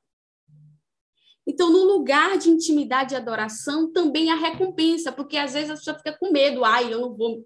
Então, 1.46 1.70
no 1.70 1.84
lugar 1.84 2.38
de 2.38 2.48
intimidade 2.48 3.12
e 3.12 3.16
adoração, 3.16 3.92
também 3.92 4.30
há 4.30 4.34
recompensa, 4.34 5.12
porque 5.12 5.36
às 5.36 5.52
vezes 5.52 5.70
a 5.70 5.74
pessoa 5.74 5.96
fica 5.96 6.16
com 6.18 6.32
medo, 6.32 6.64
ai, 6.64 6.92
eu 6.92 7.00
não 7.00 7.14
vou 7.14 7.44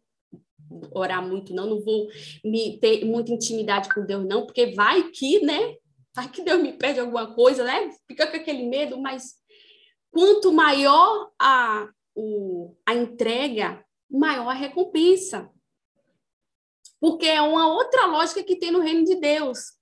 orar 0.93 1.27
muito, 1.27 1.53
não, 1.53 1.67
não 1.67 1.81
vou 1.81 2.09
me 2.45 2.79
ter 2.79 3.05
muita 3.05 3.33
intimidade 3.33 3.93
com 3.93 4.05
Deus, 4.05 4.25
não, 4.25 4.47
porque 4.47 4.73
vai 4.75 5.11
que, 5.11 5.41
né? 5.41 5.75
Vai 6.15 6.31
que 6.31 6.43
Deus 6.43 6.63
me 6.63 6.73
pede 6.73 7.01
alguma 7.01 7.35
coisa, 7.35 7.65
né? 7.65 7.91
Fica 8.07 8.27
com 8.27 8.37
aquele 8.37 8.69
medo, 8.69 9.01
mas 9.01 9.35
quanto 10.13 10.53
maior 10.53 11.31
a, 11.39 11.89
o, 12.21 12.77
a 12.85 12.97
entrega, 12.97 13.85
maior 14.11 14.49
a 14.49 14.53
recompensa. 14.53 15.49
Porque 16.99 17.27
é 17.27 17.41
uma 17.41 17.73
outra 17.73 18.07
lógica 18.07 18.43
que 18.43 18.57
tem 18.57 18.73
no 18.73 18.81
reino 18.81 19.05
de 19.05 19.15
Deus. 19.15 19.79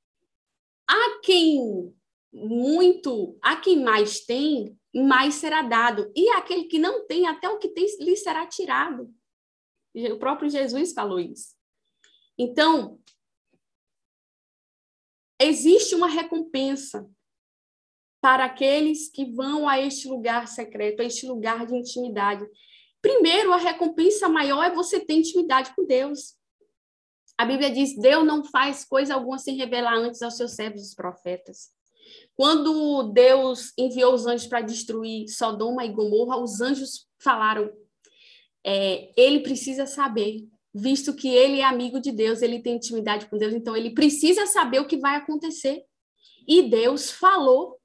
Há 0.86 1.20
quem 1.22 1.94
muito, 2.30 3.38
a 3.40 3.56
quem 3.56 3.82
mais 3.82 4.20
tem, 4.20 4.78
mais 4.94 5.36
será 5.36 5.62
dado. 5.62 6.12
E 6.14 6.28
aquele 6.30 6.64
que 6.64 6.78
não 6.78 7.06
tem, 7.06 7.26
até 7.26 7.48
o 7.48 7.58
que 7.58 7.70
tem 7.70 7.86
lhe 8.00 8.14
será 8.16 8.46
tirado. 8.46 9.10
O 9.94 10.18
próprio 10.18 10.50
Jesus 10.50 10.92
falou 10.92 11.18
isso. 11.18 11.56
Então, 12.36 13.00
existe 15.40 15.94
uma 15.94 16.06
recompensa 16.06 17.10
para 18.26 18.46
aqueles 18.46 19.08
que 19.08 19.24
vão 19.24 19.68
a 19.68 19.80
este 19.80 20.08
lugar 20.08 20.48
secreto, 20.48 21.00
a 21.00 21.04
este 21.04 21.28
lugar 21.28 21.64
de 21.64 21.76
intimidade. 21.76 22.44
Primeiro, 23.00 23.52
a 23.52 23.56
recompensa 23.56 24.28
maior 24.28 24.64
é 24.64 24.74
você 24.74 24.98
ter 24.98 25.14
intimidade 25.14 25.72
com 25.76 25.86
Deus. 25.86 26.34
A 27.38 27.44
Bíblia 27.44 27.70
diz: 27.70 27.96
Deus 27.96 28.26
não 28.26 28.42
faz 28.42 28.84
coisa 28.84 29.14
alguma 29.14 29.38
sem 29.38 29.54
revelar 29.54 29.94
antes 29.94 30.22
aos 30.22 30.36
seus 30.36 30.56
servos 30.56 30.88
os 30.88 30.92
profetas. 30.92 31.68
Quando 32.34 33.12
Deus 33.12 33.72
enviou 33.78 34.12
os 34.12 34.26
anjos 34.26 34.48
para 34.48 34.60
destruir 34.60 35.28
Sodoma 35.28 35.84
e 35.84 35.92
Gomorra, 35.92 36.42
os 36.42 36.60
anjos 36.60 37.06
falaram: 37.22 37.70
é, 38.64 39.08
ele 39.16 39.38
precisa 39.38 39.86
saber, 39.86 40.48
visto 40.74 41.14
que 41.14 41.28
ele 41.28 41.60
é 41.60 41.64
amigo 41.64 42.00
de 42.00 42.10
Deus, 42.10 42.42
ele 42.42 42.60
tem 42.60 42.74
intimidade 42.74 43.26
com 43.26 43.38
Deus, 43.38 43.54
então 43.54 43.76
ele 43.76 43.94
precisa 43.94 44.46
saber 44.46 44.80
o 44.80 44.86
que 44.88 44.96
vai 44.96 45.14
acontecer. 45.14 45.84
E 46.44 46.68
Deus 46.68 47.08
falou 47.08 47.78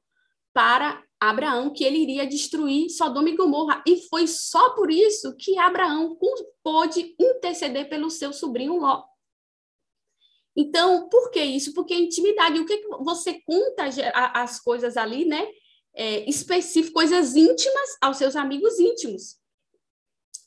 para 0.53 1.03
Abraão 1.19 1.71
que 1.71 1.83
ele 1.83 1.99
iria 1.99 2.25
destruir 2.25 2.89
Sodoma 2.89 3.29
e 3.29 3.35
Gomorra. 3.35 3.83
E 3.85 4.07
foi 4.09 4.27
só 4.27 4.71
por 4.71 4.89
isso 4.89 5.35
que 5.37 5.57
Abraão 5.57 6.17
pôde 6.63 7.15
interceder 7.19 7.87
pelo 7.89 8.09
seu 8.09 8.33
sobrinho 8.33 8.77
Ló. 8.77 9.03
Então, 10.55 11.07
por 11.09 11.31
que 11.31 11.41
isso? 11.41 11.73
Porque 11.73 11.93
intimidade. 11.93 12.59
O 12.59 12.65
que, 12.65 12.77
que 12.77 12.87
você 13.03 13.39
conta 13.45 13.85
as 14.33 14.59
coisas 14.59 14.97
ali, 14.97 15.25
né? 15.25 15.47
É, 15.93 16.29
específico, 16.29 16.93
coisas 16.93 17.35
íntimas 17.35 17.97
aos 18.01 18.17
seus 18.17 18.35
amigos 18.35 18.79
íntimos. 18.79 19.37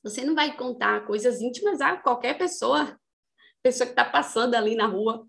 Você 0.02 0.24
não 0.24 0.34
vai 0.34 0.56
contar 0.56 1.06
coisas 1.06 1.40
íntimas 1.40 1.80
a 1.80 1.96
qualquer 1.96 2.36
pessoa, 2.36 2.98
pessoa 3.62 3.86
que 3.86 3.92
está 3.92 4.04
passando 4.04 4.54
ali 4.54 4.74
na 4.74 4.86
rua. 4.86 5.26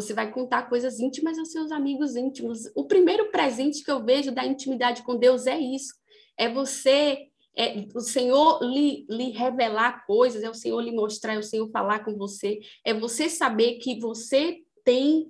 Você 0.00 0.14
vai 0.14 0.30
contar 0.30 0.68
coisas 0.68 1.00
íntimas 1.00 1.36
aos 1.38 1.50
seus 1.50 1.72
amigos 1.72 2.14
íntimos. 2.14 2.70
O 2.76 2.86
primeiro 2.86 3.32
presente 3.32 3.82
que 3.82 3.90
eu 3.90 4.04
vejo 4.04 4.30
da 4.30 4.46
intimidade 4.46 5.02
com 5.02 5.16
Deus 5.16 5.44
é 5.48 5.58
isso. 5.58 5.92
É 6.36 6.48
você 6.48 7.28
é 7.56 7.84
o 7.92 8.00
Senhor 8.00 8.62
lhe, 8.62 9.04
lhe 9.10 9.30
revelar 9.30 10.06
coisas, 10.06 10.44
é 10.44 10.48
o 10.48 10.54
Senhor 10.54 10.80
lhe 10.80 10.92
mostrar, 10.92 11.34
é 11.34 11.38
o 11.38 11.42
Senhor 11.42 11.68
falar 11.72 12.04
com 12.04 12.16
você, 12.16 12.60
é 12.84 12.94
você 12.94 13.28
saber 13.28 13.78
que 13.78 13.98
você 13.98 14.58
tem 14.84 15.26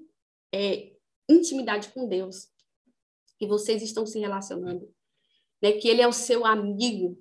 é, 0.55 0.93
intimidade 1.27 1.89
com 1.89 2.07
Deus, 2.07 2.49
que 3.39 3.47
vocês 3.47 3.83
estão 3.83 4.05
se 4.05 4.19
relacionando, 4.19 4.87
né? 5.62 5.73
que 5.73 5.89
Ele 5.89 6.03
é 6.03 6.07
o 6.07 6.12
seu 6.12 6.45
amigo. 6.45 7.19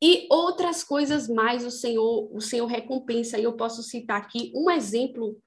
E 0.00 0.28
outras 0.30 0.84
coisas 0.84 1.26
mais 1.26 1.64
o 1.64 1.70
Senhor, 1.70 2.30
o 2.32 2.40
Senhor 2.40 2.66
recompensa. 2.66 3.40
E 3.40 3.42
eu 3.42 3.56
posso 3.56 3.82
citar 3.82 4.20
aqui 4.20 4.52
um 4.54 4.70
exemplo 4.70 5.42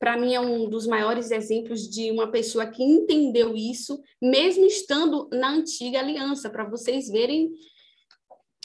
para 0.00 0.16
mim 0.16 0.34
é 0.34 0.40
um 0.40 0.66
dos 0.66 0.86
maiores 0.86 1.30
exemplos 1.30 1.86
de 1.86 2.10
uma 2.10 2.30
pessoa 2.30 2.66
que 2.66 2.82
entendeu 2.82 3.54
isso, 3.54 4.02
mesmo 4.20 4.64
estando 4.64 5.28
na 5.30 5.50
antiga 5.50 5.98
aliança, 5.98 6.48
para 6.48 6.64
vocês 6.64 7.08
verem 7.10 7.52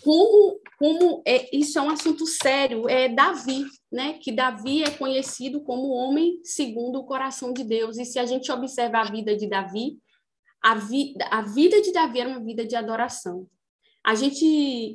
como, 0.01 0.61
como 0.79 1.21
é, 1.27 1.53
isso 1.53 1.77
é 1.77 1.81
um 1.81 1.89
assunto 1.89 2.25
sério, 2.25 2.87
é 2.87 3.09
Davi, 3.09 3.65
né? 3.91 4.13
Que 4.13 4.31
Davi 4.31 4.81
é 4.83 4.91
conhecido 4.91 5.59
como 5.61 5.89
homem 5.89 6.39
segundo 6.41 6.99
o 6.99 7.05
coração 7.05 7.51
de 7.51 7.65
Deus. 7.65 7.97
E 7.97 8.05
se 8.05 8.17
a 8.17 8.25
gente 8.25 8.49
observa 8.49 8.99
a 8.99 9.11
vida 9.11 9.35
de 9.35 9.49
Davi, 9.49 9.99
a, 10.63 10.75
vi, 10.75 11.15
a 11.29 11.41
vida 11.41 11.81
de 11.81 11.91
Davi 11.91 12.21
era 12.21 12.29
uma 12.29 12.43
vida 12.43 12.65
de 12.65 12.77
adoração. 12.77 13.45
A 14.05 14.15
gente, 14.15 14.45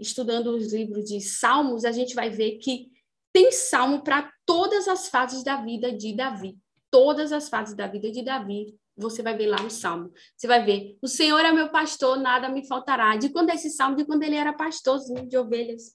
estudando 0.01 0.57
os 0.57 0.73
livros 0.73 1.05
de 1.05 1.21
Salmos, 1.21 1.85
a 1.85 1.93
gente 1.93 2.15
vai 2.15 2.31
ver 2.31 2.59
que 2.59 2.89
tem 3.33 3.53
salmo 3.53 4.03
para 4.03 4.31
todas 4.45 4.89
as 4.89 5.09
fases 5.09 5.43
da 5.45 5.57
vida 5.57 5.93
de 5.93 6.15
Davi. 6.15 6.59
Todas 6.91 7.33
as 7.33 7.49
fases 7.49 7.77
da 7.77 7.87
vida 7.87 8.11
de 8.11 8.23
Davi, 8.23 8.75
você 8.97 9.23
vai 9.23 9.37
ver 9.37 9.47
lá 9.47 9.63
no 9.63 9.71
salmo. 9.71 10.13
Você 10.37 10.47
vai 10.47 10.65
ver: 10.65 10.99
O 11.01 11.09
Senhor 11.09 11.39
é 11.41 11.53
meu 11.53 11.71
pastor, 11.71 12.19
nada 12.19 12.49
me 12.49 12.67
faltará. 12.67 13.17
De 13.17 13.29
quando 13.29 13.51
é 13.51 13.55
esse 13.55 13.71
salmo? 13.71 13.97
De 13.97 14.05
quando 14.05 14.23
ele 14.23 14.37
era 14.37 14.53
pastorzinho 14.53 15.27
de 15.27 15.39
ovelhas. 15.39 15.95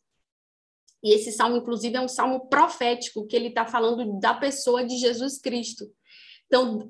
E 1.03 1.13
esse 1.13 1.31
salmo, 1.31 1.57
inclusive, 1.57 1.95
é 1.95 2.01
um 2.01 2.07
salmo 2.07 2.47
profético, 2.47 3.27
que 3.27 3.35
ele 3.35 3.49
está 3.49 3.65
falando 3.65 4.19
da 4.19 4.33
pessoa 4.33 4.83
de 4.83 4.97
Jesus 4.97 5.39
Cristo. 5.39 5.85
Então, 6.47 6.89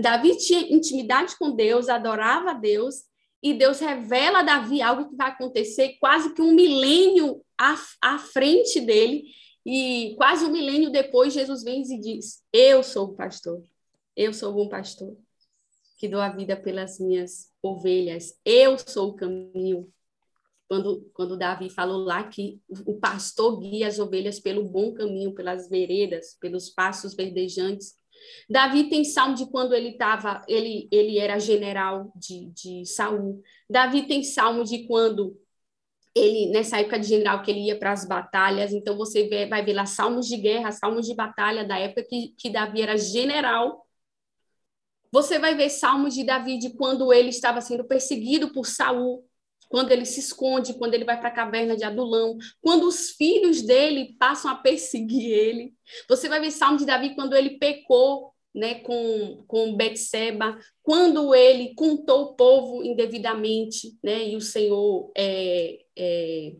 Davi 0.00 0.36
tinha 0.38 0.60
intimidade 0.60 1.36
com 1.36 1.50
Deus, 1.50 1.88
adorava 1.88 2.50
a 2.50 2.54
Deus, 2.54 3.08
e 3.42 3.54
Deus 3.54 3.80
revela 3.80 4.40
a 4.40 4.42
Davi 4.42 4.82
algo 4.82 5.08
que 5.08 5.16
vai 5.16 5.30
acontecer 5.30 5.96
quase 6.00 6.34
que 6.34 6.42
um 6.42 6.54
milênio 6.54 7.40
à, 7.58 7.76
à 8.02 8.18
frente 8.18 8.80
dele, 8.80 9.24
e 9.70 10.14
quase 10.16 10.46
um 10.46 10.50
milênio 10.50 10.90
depois, 10.90 11.34
Jesus 11.34 11.62
vem 11.62 11.82
e 11.82 12.00
diz: 12.00 12.42
Eu 12.50 12.82
sou 12.82 13.08
o 13.08 13.14
pastor, 13.14 13.62
eu 14.16 14.32
sou 14.32 14.50
o 14.50 14.54
bom 14.54 14.66
pastor, 14.66 15.14
que 15.98 16.08
dou 16.08 16.22
a 16.22 16.30
vida 16.30 16.56
pelas 16.56 16.98
minhas 16.98 17.52
ovelhas, 17.62 18.32
eu 18.46 18.78
sou 18.78 19.10
o 19.10 19.14
caminho. 19.14 19.92
Quando, 20.66 21.10
quando 21.12 21.36
Davi 21.36 21.68
falou 21.68 22.02
lá 22.02 22.24
que 22.24 22.62
o 22.86 22.98
pastor 22.98 23.60
guia 23.60 23.88
as 23.88 23.98
ovelhas 23.98 24.40
pelo 24.40 24.64
bom 24.64 24.94
caminho, 24.94 25.34
pelas 25.34 25.68
veredas, 25.68 26.34
pelos 26.40 26.70
passos 26.70 27.14
verdejantes, 27.14 27.94
Davi 28.48 28.88
tem 28.88 29.04
salmo 29.04 29.34
de 29.34 29.50
quando 29.50 29.74
ele 29.74 29.90
estava, 29.90 30.42
ele, 30.48 30.88
ele 30.90 31.18
era 31.18 31.38
general 31.38 32.10
de, 32.16 32.46
de 32.52 32.86
Saul. 32.86 33.42
Davi 33.68 34.06
tem 34.06 34.22
salmo 34.22 34.64
de 34.64 34.86
quando 34.86 35.38
ele, 36.18 36.50
nessa 36.52 36.78
época 36.80 36.98
de 36.98 37.06
general, 37.06 37.42
que 37.42 37.50
ele 37.50 37.66
ia 37.66 37.78
para 37.78 37.92
as 37.92 38.06
batalhas. 38.06 38.72
Então, 38.72 38.96
você 38.96 39.28
vê, 39.28 39.46
vai 39.46 39.64
ver 39.64 39.74
lá 39.74 39.86
salmos 39.86 40.26
de 40.26 40.36
guerra, 40.36 40.72
salmos 40.72 41.06
de 41.06 41.14
batalha 41.14 41.64
da 41.64 41.78
época 41.78 42.04
que, 42.08 42.34
que 42.36 42.50
Davi 42.50 42.82
era 42.82 42.96
general. 42.96 43.86
Você 45.10 45.38
vai 45.38 45.54
ver 45.54 45.70
salmos 45.70 46.14
de 46.14 46.24
Davi 46.24 46.58
de 46.58 46.70
quando 46.74 47.12
ele 47.12 47.30
estava 47.30 47.60
sendo 47.60 47.84
perseguido 47.84 48.52
por 48.52 48.66
Saul 48.66 49.24
quando 49.68 49.90
ele 49.90 50.04
se 50.04 50.20
esconde, 50.20 50.74
quando 50.74 50.94
ele 50.94 51.04
vai 51.04 51.18
para 51.18 51.28
a 51.28 51.34
caverna 51.34 51.76
de 51.76 51.84
Adulão, 51.84 52.36
quando 52.60 52.84
os 52.84 53.10
filhos 53.10 53.62
dele 53.62 54.16
passam 54.18 54.50
a 54.50 54.54
perseguir 54.54 55.30
ele. 55.30 55.74
Você 56.08 56.28
vai 56.28 56.40
ver 56.40 56.50
Salmo 56.50 56.78
de 56.78 56.86
Davi 56.86 57.14
quando 57.14 57.36
ele 57.36 57.58
pecou 57.58 58.32
né, 58.54 58.76
com, 58.76 59.44
com 59.46 59.76
Betseba, 59.76 60.58
quando 60.82 61.34
ele 61.34 61.74
contou 61.74 62.22
o 62.22 62.34
povo 62.34 62.82
indevidamente, 62.82 63.96
né, 64.02 64.28
e 64.28 64.36
o 64.36 64.40
Senhor 64.40 65.12
é, 65.16 65.78
é, 65.96 66.52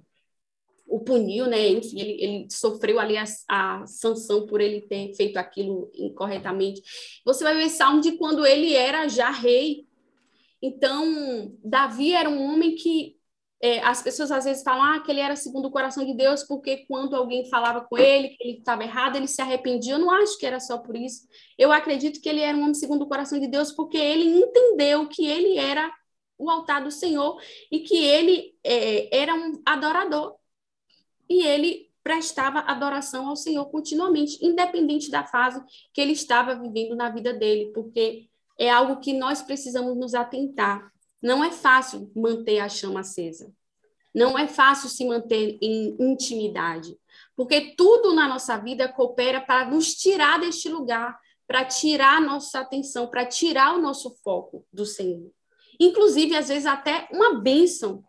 o 0.86 1.01
puniu, 1.01 1.47
né, 1.47 1.68
enfim, 1.68 2.01
ele, 2.01 2.22
ele 2.22 2.47
sofreu 2.51 2.99
ali 3.01 3.16
a, 3.16 3.24
a, 3.49 3.86
sanção 3.86 4.47
por 4.47 4.61
ele 4.61 4.82
ter 4.82 5.14
feito 5.14 5.36
aquilo 5.36 5.91
incorretamente. 5.95 6.82
Você 7.24 7.43
vai 7.43 7.57
ver 7.57 7.68
Salmo 7.68 8.01
de 8.01 8.12
quando 8.12 8.47
ele 8.47 8.74
era 8.74 9.09
já 9.09 9.30
rei, 9.30 9.89
então, 10.61 11.57
Davi 11.62 12.12
era 12.12 12.28
um 12.28 12.43
homem 12.43 12.74
que 12.74 13.16
é, 13.61 13.80
as 13.80 14.00
pessoas 14.02 14.30
às 14.30 14.44
vezes 14.44 14.62
falam 14.62 14.82
ah, 14.82 15.00
que 15.00 15.11
ele 15.11 15.20
era 15.20 15.34
segundo 15.34 15.66
o 15.66 15.70
coração 15.70 16.04
de 16.04 16.14
Deus, 16.14 16.44
porque 16.44 16.86
quando 16.86 17.16
alguém 17.16 17.48
falava 17.50 17.80
com 17.80 17.98
ele 17.98 18.28
que 18.28 18.36
ele 18.42 18.59
estava 18.59 18.84
errado, 18.84 19.16
ele 19.16 19.26
se 19.26 19.42
arrependia. 19.42 19.94
Eu 19.94 19.98
não 19.98 20.11
acho 20.11 20.38
que 20.38 20.46
era 20.46 20.61
só 20.61 20.78
por 20.78 20.96
isso. 20.96 21.26
Eu 21.59 21.72
acredito 21.72 22.20
que 22.20 22.28
ele 22.28 22.40
era 22.40 22.56
um 22.56 22.62
homem 22.62 22.74
segundo 22.74 23.02
o 23.02 23.09
coração 23.09 23.38
de 23.38 23.48
Deus, 23.48 23.72
porque 23.72 23.96
ele 23.96 24.24
entendeu 24.24 25.09
que 25.09 25.26
ele 25.26 25.59
era 25.59 25.92
o 26.38 26.48
altar 26.48 26.84
do 26.84 26.90
Senhor 26.90 27.40
e 27.70 27.80
que 27.80 27.96
ele 27.96 28.54
é, 28.64 29.16
era 29.16 29.34
um 29.34 29.61
adorador. 29.66 30.36
E 31.28 31.44
ele 31.44 31.88
prestava 32.02 32.61
adoração 32.61 33.28
ao 33.28 33.36
Senhor 33.36 33.66
continuamente, 33.66 34.38
independente 34.40 35.11
da 35.11 35.24
fase 35.24 35.61
que 35.92 36.00
ele 36.00 36.12
estava 36.12 36.54
vivendo 36.54 36.96
na 36.96 37.11
vida 37.11 37.34
dele, 37.34 37.72
porque 37.74 38.28
é 38.59 38.70
algo 38.70 39.00
que 39.00 39.12
nós 39.12 39.42
precisamos 39.42 39.96
nos 39.96 40.14
atentar. 40.14 40.90
Não 41.22 41.42
é 41.42 41.50
fácil 41.50 42.10
manter 42.14 42.60
a 42.60 42.68
chama 42.68 43.00
acesa. 43.00 43.52
Não 44.14 44.38
é 44.38 44.48
fácil 44.48 44.88
se 44.88 45.06
manter 45.06 45.58
em 45.60 45.96
intimidade, 46.00 46.98
porque 47.36 47.74
tudo 47.76 48.14
na 48.14 48.26
nossa 48.26 48.56
vida 48.56 48.88
coopera 48.88 49.40
para 49.40 49.70
nos 49.70 49.94
tirar 49.94 50.40
deste 50.40 50.68
lugar, 50.68 51.18
para 51.46 51.64
tirar 51.64 52.20
nossa 52.20 52.60
atenção, 52.60 53.08
para 53.08 53.26
tirar 53.26 53.76
o 53.76 53.80
nosso 53.80 54.16
foco 54.22 54.66
do 54.72 54.84
Senhor. 54.84 55.30
Inclusive, 55.78 56.34
às 56.34 56.48
vezes, 56.48 56.66
até 56.66 57.08
uma 57.12 57.38
bênção. 57.40 58.02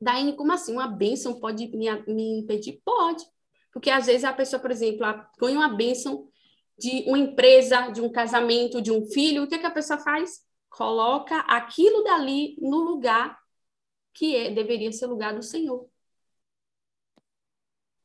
Daí, 0.00 0.34
como 0.34 0.52
assim? 0.52 0.72
Uma 0.72 0.88
bênção 0.88 1.40
pode 1.40 1.68
me, 1.68 1.90
me 2.06 2.40
impedir? 2.40 2.80
Pode. 2.84 3.24
Porque 3.72 3.88
às 3.88 4.06
vezes 4.06 4.24
a 4.24 4.32
pessoa, 4.32 4.60
por 4.60 4.70
exemplo, 4.70 5.06
ganha 5.40 5.56
uma 5.56 5.68
bênção 5.68 6.28
de 6.78 7.04
uma 7.06 7.18
empresa, 7.18 7.88
de 7.88 8.00
um 8.00 8.10
casamento, 8.10 8.82
de 8.82 8.92
um 8.92 9.06
filho, 9.06 9.44
o 9.44 9.46
que, 9.46 9.54
é 9.54 9.58
que 9.58 9.66
a 9.66 9.70
pessoa 9.70 9.98
faz? 9.98 10.42
Coloca 10.76 11.40
aquilo 11.40 12.02
dali 12.02 12.56
no 12.60 12.78
lugar 12.78 13.38
que 14.14 14.36
é, 14.36 14.50
deveria 14.50 14.92
ser 14.92 15.06
lugar 15.06 15.34
do 15.34 15.42
Senhor. 15.42 15.88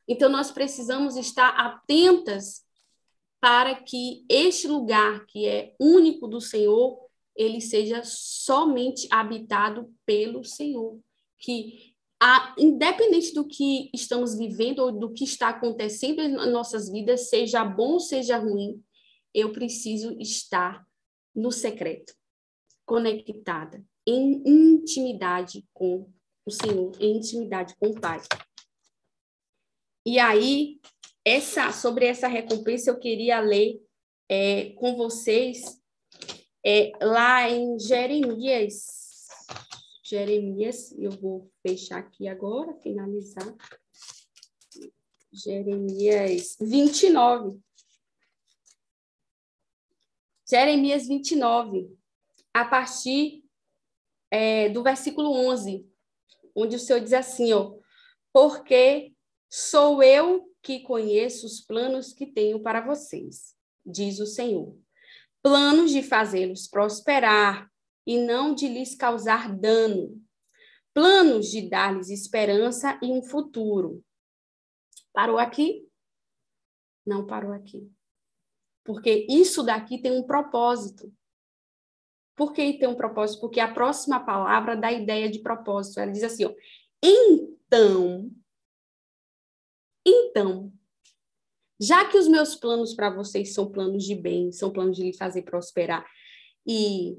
Então, 0.08 0.30
nós 0.30 0.52
precisamos 0.52 1.18
estar 1.18 1.50
atentas 1.50 2.66
para 3.40 3.76
que 3.76 4.26
este 4.30 4.68
lugar, 4.68 5.26
que 5.26 5.46
é 5.46 5.76
único 5.80 6.28
do 6.28 6.40
Senhor, 6.40 6.98
ele 7.36 7.62
seja 7.62 8.02
somente 8.04 9.08
habitado 9.12 9.94
pelo 10.06 10.44
Senhor. 10.44 11.00
Que 11.38 11.94
a, 12.20 12.56
independente 12.58 13.34
do 13.34 13.48
que 13.48 13.90
estamos 13.94 14.38
vivendo 14.38 14.80
ou 14.80 14.92
do 14.92 15.14
que 15.14 15.24
está 15.24 15.50
acontecendo 15.50 16.22
em 16.22 16.52
nossas 16.52 16.90
vidas, 16.90 17.30
seja 17.30 17.64
bom 17.64 17.94
ou 17.94 18.00
seja 18.00 18.38
ruim, 18.38 18.84
eu 19.34 19.52
preciso 19.52 20.18
estar 20.20 20.86
no 21.36 21.52
secreto, 21.52 22.14
conectada, 22.88 23.86
em 24.08 24.42
intimidade 24.48 25.64
com 25.72 26.10
o 26.44 26.50
Senhor, 26.50 26.92
em 27.00 27.18
intimidade 27.18 27.76
com 27.76 27.90
o 27.90 28.00
Pai. 28.00 28.20
E 30.04 30.18
aí, 30.18 30.80
essa, 31.24 31.72
sobre 31.72 32.08
essa 32.08 32.28
recompensa, 32.28 32.90
eu 32.90 32.98
queria 32.98 33.40
ler 33.42 33.80
é, 34.28 34.72
com 34.72 34.96
vocês 34.96 35.80
é, 36.66 36.92
lá 37.02 37.48
em 37.50 37.78
Jeremias 37.78 39.06
Jeremias, 40.10 40.94
eu 40.98 41.12
vou 41.12 41.52
fechar 41.62 41.98
aqui 41.98 42.30
agora, 42.30 42.74
finalizar. 42.76 43.54
Jeremias 45.34 46.56
29. 46.62 47.60
Jeremias 50.50 51.06
29, 51.10 51.94
a 52.62 52.66
partir 52.66 53.44
é, 54.32 54.70
do 54.70 54.84
versículo 54.84 55.32
11, 55.32 55.88
onde 56.56 56.76
o 56.76 56.80
Senhor 56.80 57.00
diz 57.00 57.14
assim, 57.14 57.54
ó, 57.54 57.76
porque 58.34 59.14
sou 59.50 60.02
eu 60.02 60.52
que 60.62 60.80
conheço 60.82 61.46
os 61.46 61.62
planos 61.62 62.14
que 62.14 62.26
tenho 62.26 62.62
para 62.62 62.82
vocês, 62.82 63.56
diz 63.86 64.20
o 64.20 64.26
Senhor. 64.26 64.78
Planos 65.42 65.92
de 65.92 66.02
fazê-los 66.02 66.68
prosperar 66.68 67.72
e 68.06 68.18
não 68.18 68.54
de 68.54 68.68
lhes 68.68 68.96
causar 68.96 69.56
dano. 69.56 70.22
Planos 70.94 71.52
de 71.52 71.70
dar-lhes 71.70 72.10
esperança 72.10 73.00
e 73.04 73.08
um 73.08 73.22
futuro. 73.22 74.04
Parou 75.14 75.38
aqui? 75.38 75.88
Não 77.06 77.26
parou 77.26 77.54
aqui. 77.54 77.90
Porque 78.84 79.28
isso 79.30 79.64
daqui 79.64 80.02
tem 80.02 80.12
um 80.12 80.24
propósito. 80.24 81.14
Por 82.38 82.54
que 82.54 82.78
tem 82.78 82.88
um 82.88 82.96
propósito? 82.96 83.42
Porque 83.42 83.60
a 83.60 83.74
próxima 83.74 84.24
palavra 84.24 84.78
dá 84.78 84.92
ideia 84.92 85.28
de 85.30 85.40
propósito. 85.40 86.00
Ela 86.00 86.12
diz 86.12 86.24
assim, 86.24 86.46
ó, 86.46 86.54
então, 87.04 88.32
então, 90.06 90.72
já 91.82 92.06
que 92.06 92.16
os 92.16 92.28
meus 92.28 92.56
planos 92.56 92.94
para 92.94 93.10
vocês 93.10 93.54
são 93.56 93.72
planos 93.72 94.04
de 94.04 94.14
bem, 94.14 94.52
são 94.52 94.72
planos 94.72 94.96
de 94.96 95.04
lhe 95.04 95.18
fazer 95.18 95.42
prosperar 95.42 96.06
e 96.66 97.18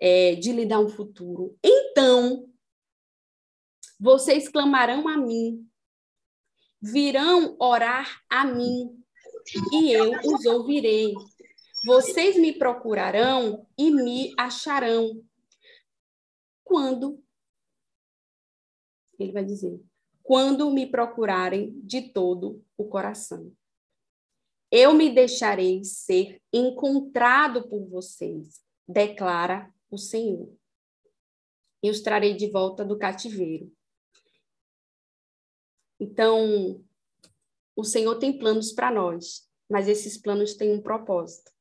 é, 0.00 0.36
de 0.36 0.52
lhe 0.52 0.64
dar 0.64 0.78
um 0.78 0.88
futuro. 0.88 1.58
Então, 1.60 2.48
vocês 3.98 4.48
clamarão 4.48 5.08
a 5.08 5.16
mim, 5.16 5.68
virão 6.80 7.56
orar 7.58 8.22
a 8.30 8.44
mim, 8.44 8.96
e 9.72 9.90
eu 9.90 10.12
os 10.24 10.44
ouvirei. 10.46 11.14
Vocês 11.84 12.36
me 12.36 12.52
procurarão 12.52 13.66
e 13.76 13.90
me 13.90 14.32
acharão. 14.38 15.22
Quando 16.64 17.22
Ele 19.18 19.32
vai 19.32 19.44
dizer: 19.44 19.80
quando 20.24 20.70
me 20.70 20.90
procurarem 20.90 21.78
de 21.82 22.10
todo 22.10 22.64
o 22.78 22.88
coração. 22.88 23.54
Eu 24.70 24.94
me 24.94 25.14
deixarei 25.14 25.84
ser 25.84 26.42
encontrado 26.52 27.68
por 27.68 27.86
vocês, 27.86 28.64
declara 28.88 29.72
o 29.90 29.98
Senhor. 29.98 30.50
E 31.82 31.90
os 31.90 32.00
trarei 32.00 32.34
de 32.34 32.50
volta 32.50 32.82
do 32.82 32.98
cativeiro. 32.98 33.70
Então, 36.00 36.82
o 37.76 37.84
Senhor 37.84 38.18
tem 38.18 38.36
planos 38.36 38.72
para 38.72 38.90
nós, 38.90 39.48
mas 39.70 39.86
esses 39.86 40.16
planos 40.16 40.54
têm 40.54 40.72
um 40.72 40.82
propósito. 40.82 41.53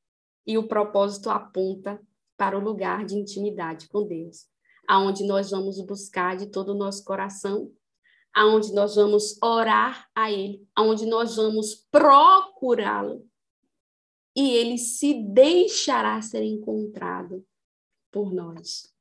E 0.46 0.58
o 0.58 0.68
propósito 0.68 1.30
aponta 1.30 2.02
para 2.38 2.58
o 2.58 2.62
lugar 2.62 3.06
de 3.06 3.16
intimidade 3.16 3.88
com 3.88 4.06
Deus, 4.06 4.48
aonde 4.88 5.26
nós 5.26 5.52
vamos 5.52 5.80
buscar 5.86 6.36
de 6.36 6.48
todo 6.48 6.70
o 6.70 6.78
nosso 6.78 7.04
coração 7.04 7.72
aonde 8.34 8.74
nós 8.74 8.96
vamos 8.96 9.38
orar 9.42 10.10
a 10.16 10.32
Ele, 10.32 10.68
aonde 10.76 11.06
nós 11.06 11.36
vamos 11.36 11.76
procurá-lo. 11.92 13.26
E 14.36 14.52
Ele 14.56 14.80
se 14.80 15.14
deixará 15.14 16.20
ser 16.22 16.44
encontrado 16.44 17.46
por 18.12 18.34
nós. 18.34 18.92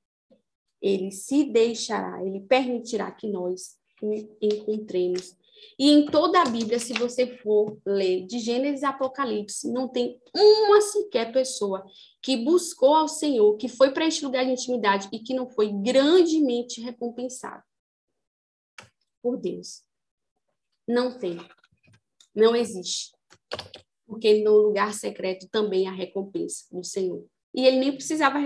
Ele 0.81 1.11
se 1.11 1.45
deixará, 1.45 2.23
Ele 2.25 2.41
permitirá 2.41 3.11
que 3.11 3.27
nós 3.27 3.79
o 4.03 4.13
encontremos. 4.41 5.35
E 5.79 5.91
em 5.91 6.07
toda 6.07 6.41
a 6.41 6.45
Bíblia, 6.45 6.79
se 6.79 6.93
você 6.93 7.27
for 7.39 7.79
ler 7.87 8.27
de 8.27 8.39
Gênesis 8.39 8.85
a 8.85 8.91
Apocalipse, 8.91 9.71
não 9.71 9.89
tem 9.89 10.21
uma 10.35 10.81
sequer 10.81 11.33
pessoa 11.33 11.85
que 12.21 12.37
buscou 12.37 12.95
ao 12.95 13.09
Senhor, 13.09 13.57
que 13.57 13.69
foi 13.69 13.93
para 13.93 14.07
este 14.07 14.25
lugar 14.25 14.45
de 14.45 14.53
intimidade 14.53 15.09
e 15.13 15.19
que 15.19 15.35
não 15.35 15.49
foi 15.49 15.73
grandemente 15.73 16.81
recompensado 16.81 17.63
por 19.23 19.37
Deus. 19.37 19.83
Não 20.87 21.19
tem. 21.19 21.39
Não 22.35 22.57
existe. 22.57 23.13
Porque 24.07 24.43
no 24.43 24.57
lugar 24.57 24.93
secreto 24.93 25.49
também 25.49 25.87
há 25.87 25.93
recompensa 25.93 26.65
do 26.71 26.85
Senhor. 26.85 27.25
E 27.55 27.67
ele 27.67 27.79
nem 27.79 27.93
precisava 27.93 28.39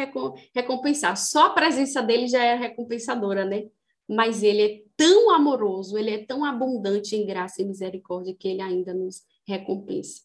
recompensar, 0.53 1.17
só 1.17 1.47
a 1.47 1.51
presença 1.51 2.03
dele 2.03 2.27
já 2.27 2.43
era 2.43 2.59
recompensadora, 2.59 3.45
né? 3.45 3.69
Mas 4.09 4.43
ele 4.43 4.62
é 4.62 4.86
tão 4.97 5.30
amoroso, 5.30 5.99
ele 5.99 6.11
é 6.11 6.24
tão 6.24 6.44
abundante 6.44 7.14
em 7.14 7.26
graça 7.26 7.62
e 7.62 7.64
misericórdia 7.64 8.34
que 8.34 8.49
ele 8.49 8.62
ainda 8.62 8.94
nos 8.94 9.22
recompensa. 9.47 10.22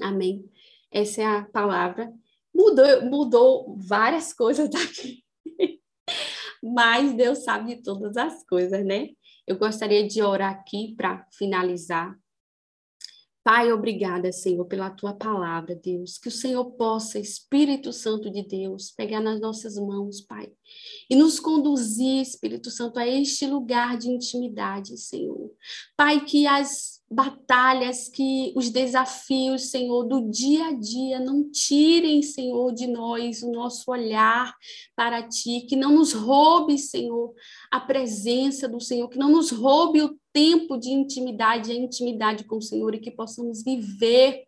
Amém? 0.00 0.48
Essa 0.90 1.22
é 1.22 1.26
a 1.26 1.44
palavra. 1.44 2.12
Mudou, 2.54 3.02
mudou 3.02 3.76
várias 3.78 4.32
coisas 4.32 4.68
daqui. 4.68 5.24
Mas 6.62 7.14
Deus 7.14 7.38
sabe 7.44 7.74
de 7.74 7.82
todas 7.82 8.16
as 8.16 8.46
coisas, 8.46 8.84
né? 8.84 9.08
Eu 9.46 9.58
gostaria 9.58 10.06
de 10.06 10.22
orar 10.22 10.52
aqui 10.52 10.94
para 10.96 11.26
finalizar. 11.32 12.16
Pai, 13.44 13.72
obrigada, 13.72 14.30
Senhor, 14.30 14.64
pela 14.66 14.88
tua 14.88 15.12
palavra, 15.14 15.74
Deus. 15.74 16.16
Que 16.16 16.28
o 16.28 16.30
Senhor 16.30 16.64
possa, 16.72 17.18
Espírito 17.18 17.92
Santo 17.92 18.30
de 18.30 18.46
Deus, 18.46 18.92
pegar 18.92 19.20
nas 19.20 19.40
nossas 19.40 19.76
mãos, 19.76 20.20
Pai, 20.20 20.48
e 21.10 21.16
nos 21.16 21.40
conduzir, 21.40 22.22
Espírito 22.22 22.70
Santo, 22.70 23.00
a 23.00 23.06
este 23.06 23.44
lugar 23.48 23.98
de 23.98 24.08
intimidade, 24.08 24.96
Senhor. 24.96 25.50
Pai, 25.96 26.24
que 26.24 26.46
as 26.46 27.02
batalhas, 27.10 28.08
que 28.08 28.52
os 28.56 28.70
desafios, 28.70 29.70
Senhor, 29.70 30.04
do 30.04 30.30
dia 30.30 30.68
a 30.68 30.72
dia 30.72 31.18
não 31.18 31.50
tirem, 31.50 32.22
Senhor, 32.22 32.72
de 32.72 32.86
nós 32.86 33.42
o 33.42 33.50
nosso 33.50 33.90
olhar 33.90 34.54
para 34.94 35.20
Ti, 35.26 35.66
que 35.68 35.74
não 35.74 35.96
nos 35.96 36.12
roube, 36.12 36.78
Senhor, 36.78 37.34
a 37.72 37.80
presença 37.80 38.68
do 38.68 38.80
Senhor, 38.80 39.08
que 39.08 39.18
não 39.18 39.30
nos 39.30 39.50
roube 39.50 40.00
o 40.00 40.16
tempo 40.32 40.78
de 40.78 40.90
intimidade, 40.90 41.72
a 41.72 41.74
intimidade 41.74 42.44
com 42.44 42.56
o 42.56 42.62
Senhor 42.62 42.94
e 42.94 43.00
que 43.00 43.10
possamos 43.10 43.62
viver 43.62 44.44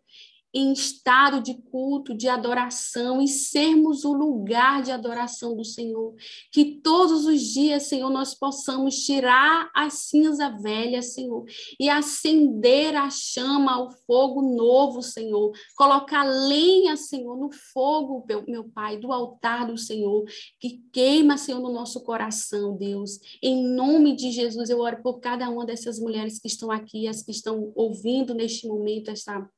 em 0.55 0.73
estado 0.73 1.43
de 1.43 1.55
culto, 1.55 2.15
de 2.15 2.29
adoração 2.29 3.21
e 3.21 3.27
sermos 3.27 4.05
o 4.05 4.13
lugar 4.13 4.83
de 4.83 4.93
adoração 4.93 5.57
do 5.57 5.65
Senhor. 5.65 6.15
Que 6.53 6.81
todos 6.81 7.27
os 7.27 7.43
dias, 7.43 7.85
Senhor, 7.85 8.09
nós 8.09 8.35
possamos 8.35 9.05
tirar 9.05 9.69
a 9.75 9.91
cinza 9.91 10.49
velha, 10.51 11.03
Senhor, 11.03 11.45
e 11.81 11.91
acender 11.91 12.95
a 12.95 13.11
chama, 13.11 13.83
o 13.83 13.91
fogo 14.07 14.43
novo, 14.43 15.03
Senhor. 15.03 15.51
Colocar 15.77 16.23
lenha, 16.23 16.97
Senhor, 16.97 17.37
no 17.37 17.51
fogo, 17.73 18.25
meu 18.47 18.65
Pai, 18.71 18.97
do 18.97 19.13
altar 19.13 19.67
do 19.67 19.77
Senhor, 19.77 20.25
que 20.61 20.81
queima, 20.93 21.37
Senhor, 21.37 21.61
no 21.61 21.73
nosso 21.73 22.01
coração, 22.05 22.77
Deus. 22.77 23.19
Em 23.43 23.67
nome 23.67 24.15
de 24.15 24.31
Jesus, 24.31 24.71
eu 24.71 24.79
oro 24.79 25.03
por 25.03 25.19
cada 25.19 25.49
uma 25.51 25.67
dessas 25.67 25.99
mulheres 25.99 26.39
que 26.39 26.47
estão 26.47 26.71
aqui, 26.71 27.09
as 27.09 27.23
que 27.23 27.33
estão 27.33 27.73
ouvindo 27.75 28.35
neste 28.35 28.69
momento 28.69 29.11
esta 29.11 29.49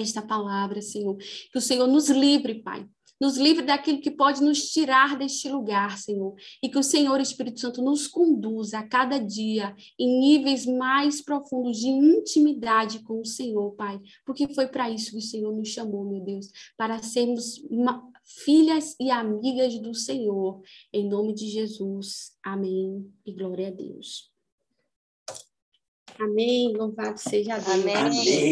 esta 0.00 0.22
palavra, 0.22 0.80
Senhor. 0.80 1.16
Que 1.16 1.58
o 1.58 1.60
Senhor 1.60 1.86
nos 1.86 2.08
livre, 2.08 2.62
Pai. 2.62 2.86
Nos 3.18 3.38
livre 3.38 3.64
daquilo 3.64 4.00
que 4.00 4.10
pode 4.10 4.42
nos 4.42 4.70
tirar 4.70 5.16
deste 5.16 5.48
lugar, 5.48 5.96
Senhor. 5.96 6.34
E 6.62 6.68
que 6.68 6.78
o 6.78 6.82
Senhor 6.82 7.18
Espírito 7.18 7.60
Santo 7.60 7.82
nos 7.82 8.06
conduza 8.06 8.78
a 8.78 8.86
cada 8.86 9.18
dia 9.18 9.74
em 9.98 10.20
níveis 10.20 10.66
mais 10.66 11.22
profundos 11.22 11.78
de 11.78 11.88
intimidade 11.88 12.98
com 13.00 13.20
o 13.20 13.24
Senhor, 13.24 13.74
Pai. 13.74 13.98
Porque 14.24 14.52
foi 14.54 14.66
para 14.66 14.90
isso 14.90 15.12
que 15.12 15.18
o 15.18 15.22
Senhor 15.22 15.54
nos 15.56 15.68
chamou, 15.68 16.04
meu 16.04 16.20
Deus. 16.20 16.50
Para 16.76 17.02
sermos 17.02 17.58
uma, 17.70 18.06
filhas 18.44 18.94
e 19.00 19.10
amigas 19.10 19.78
do 19.78 19.94
Senhor. 19.94 20.60
Em 20.92 21.08
nome 21.08 21.32
de 21.32 21.48
Jesus. 21.48 22.32
Amém. 22.44 23.10
E 23.24 23.32
glória 23.32 23.68
a 23.68 23.70
Deus. 23.70 24.30
Amém. 26.18 26.74
Louvado 26.76 27.18
seja 27.18 27.58
Deus. 27.58 27.68
Amém. 27.68 27.94
Amém. 27.94 28.46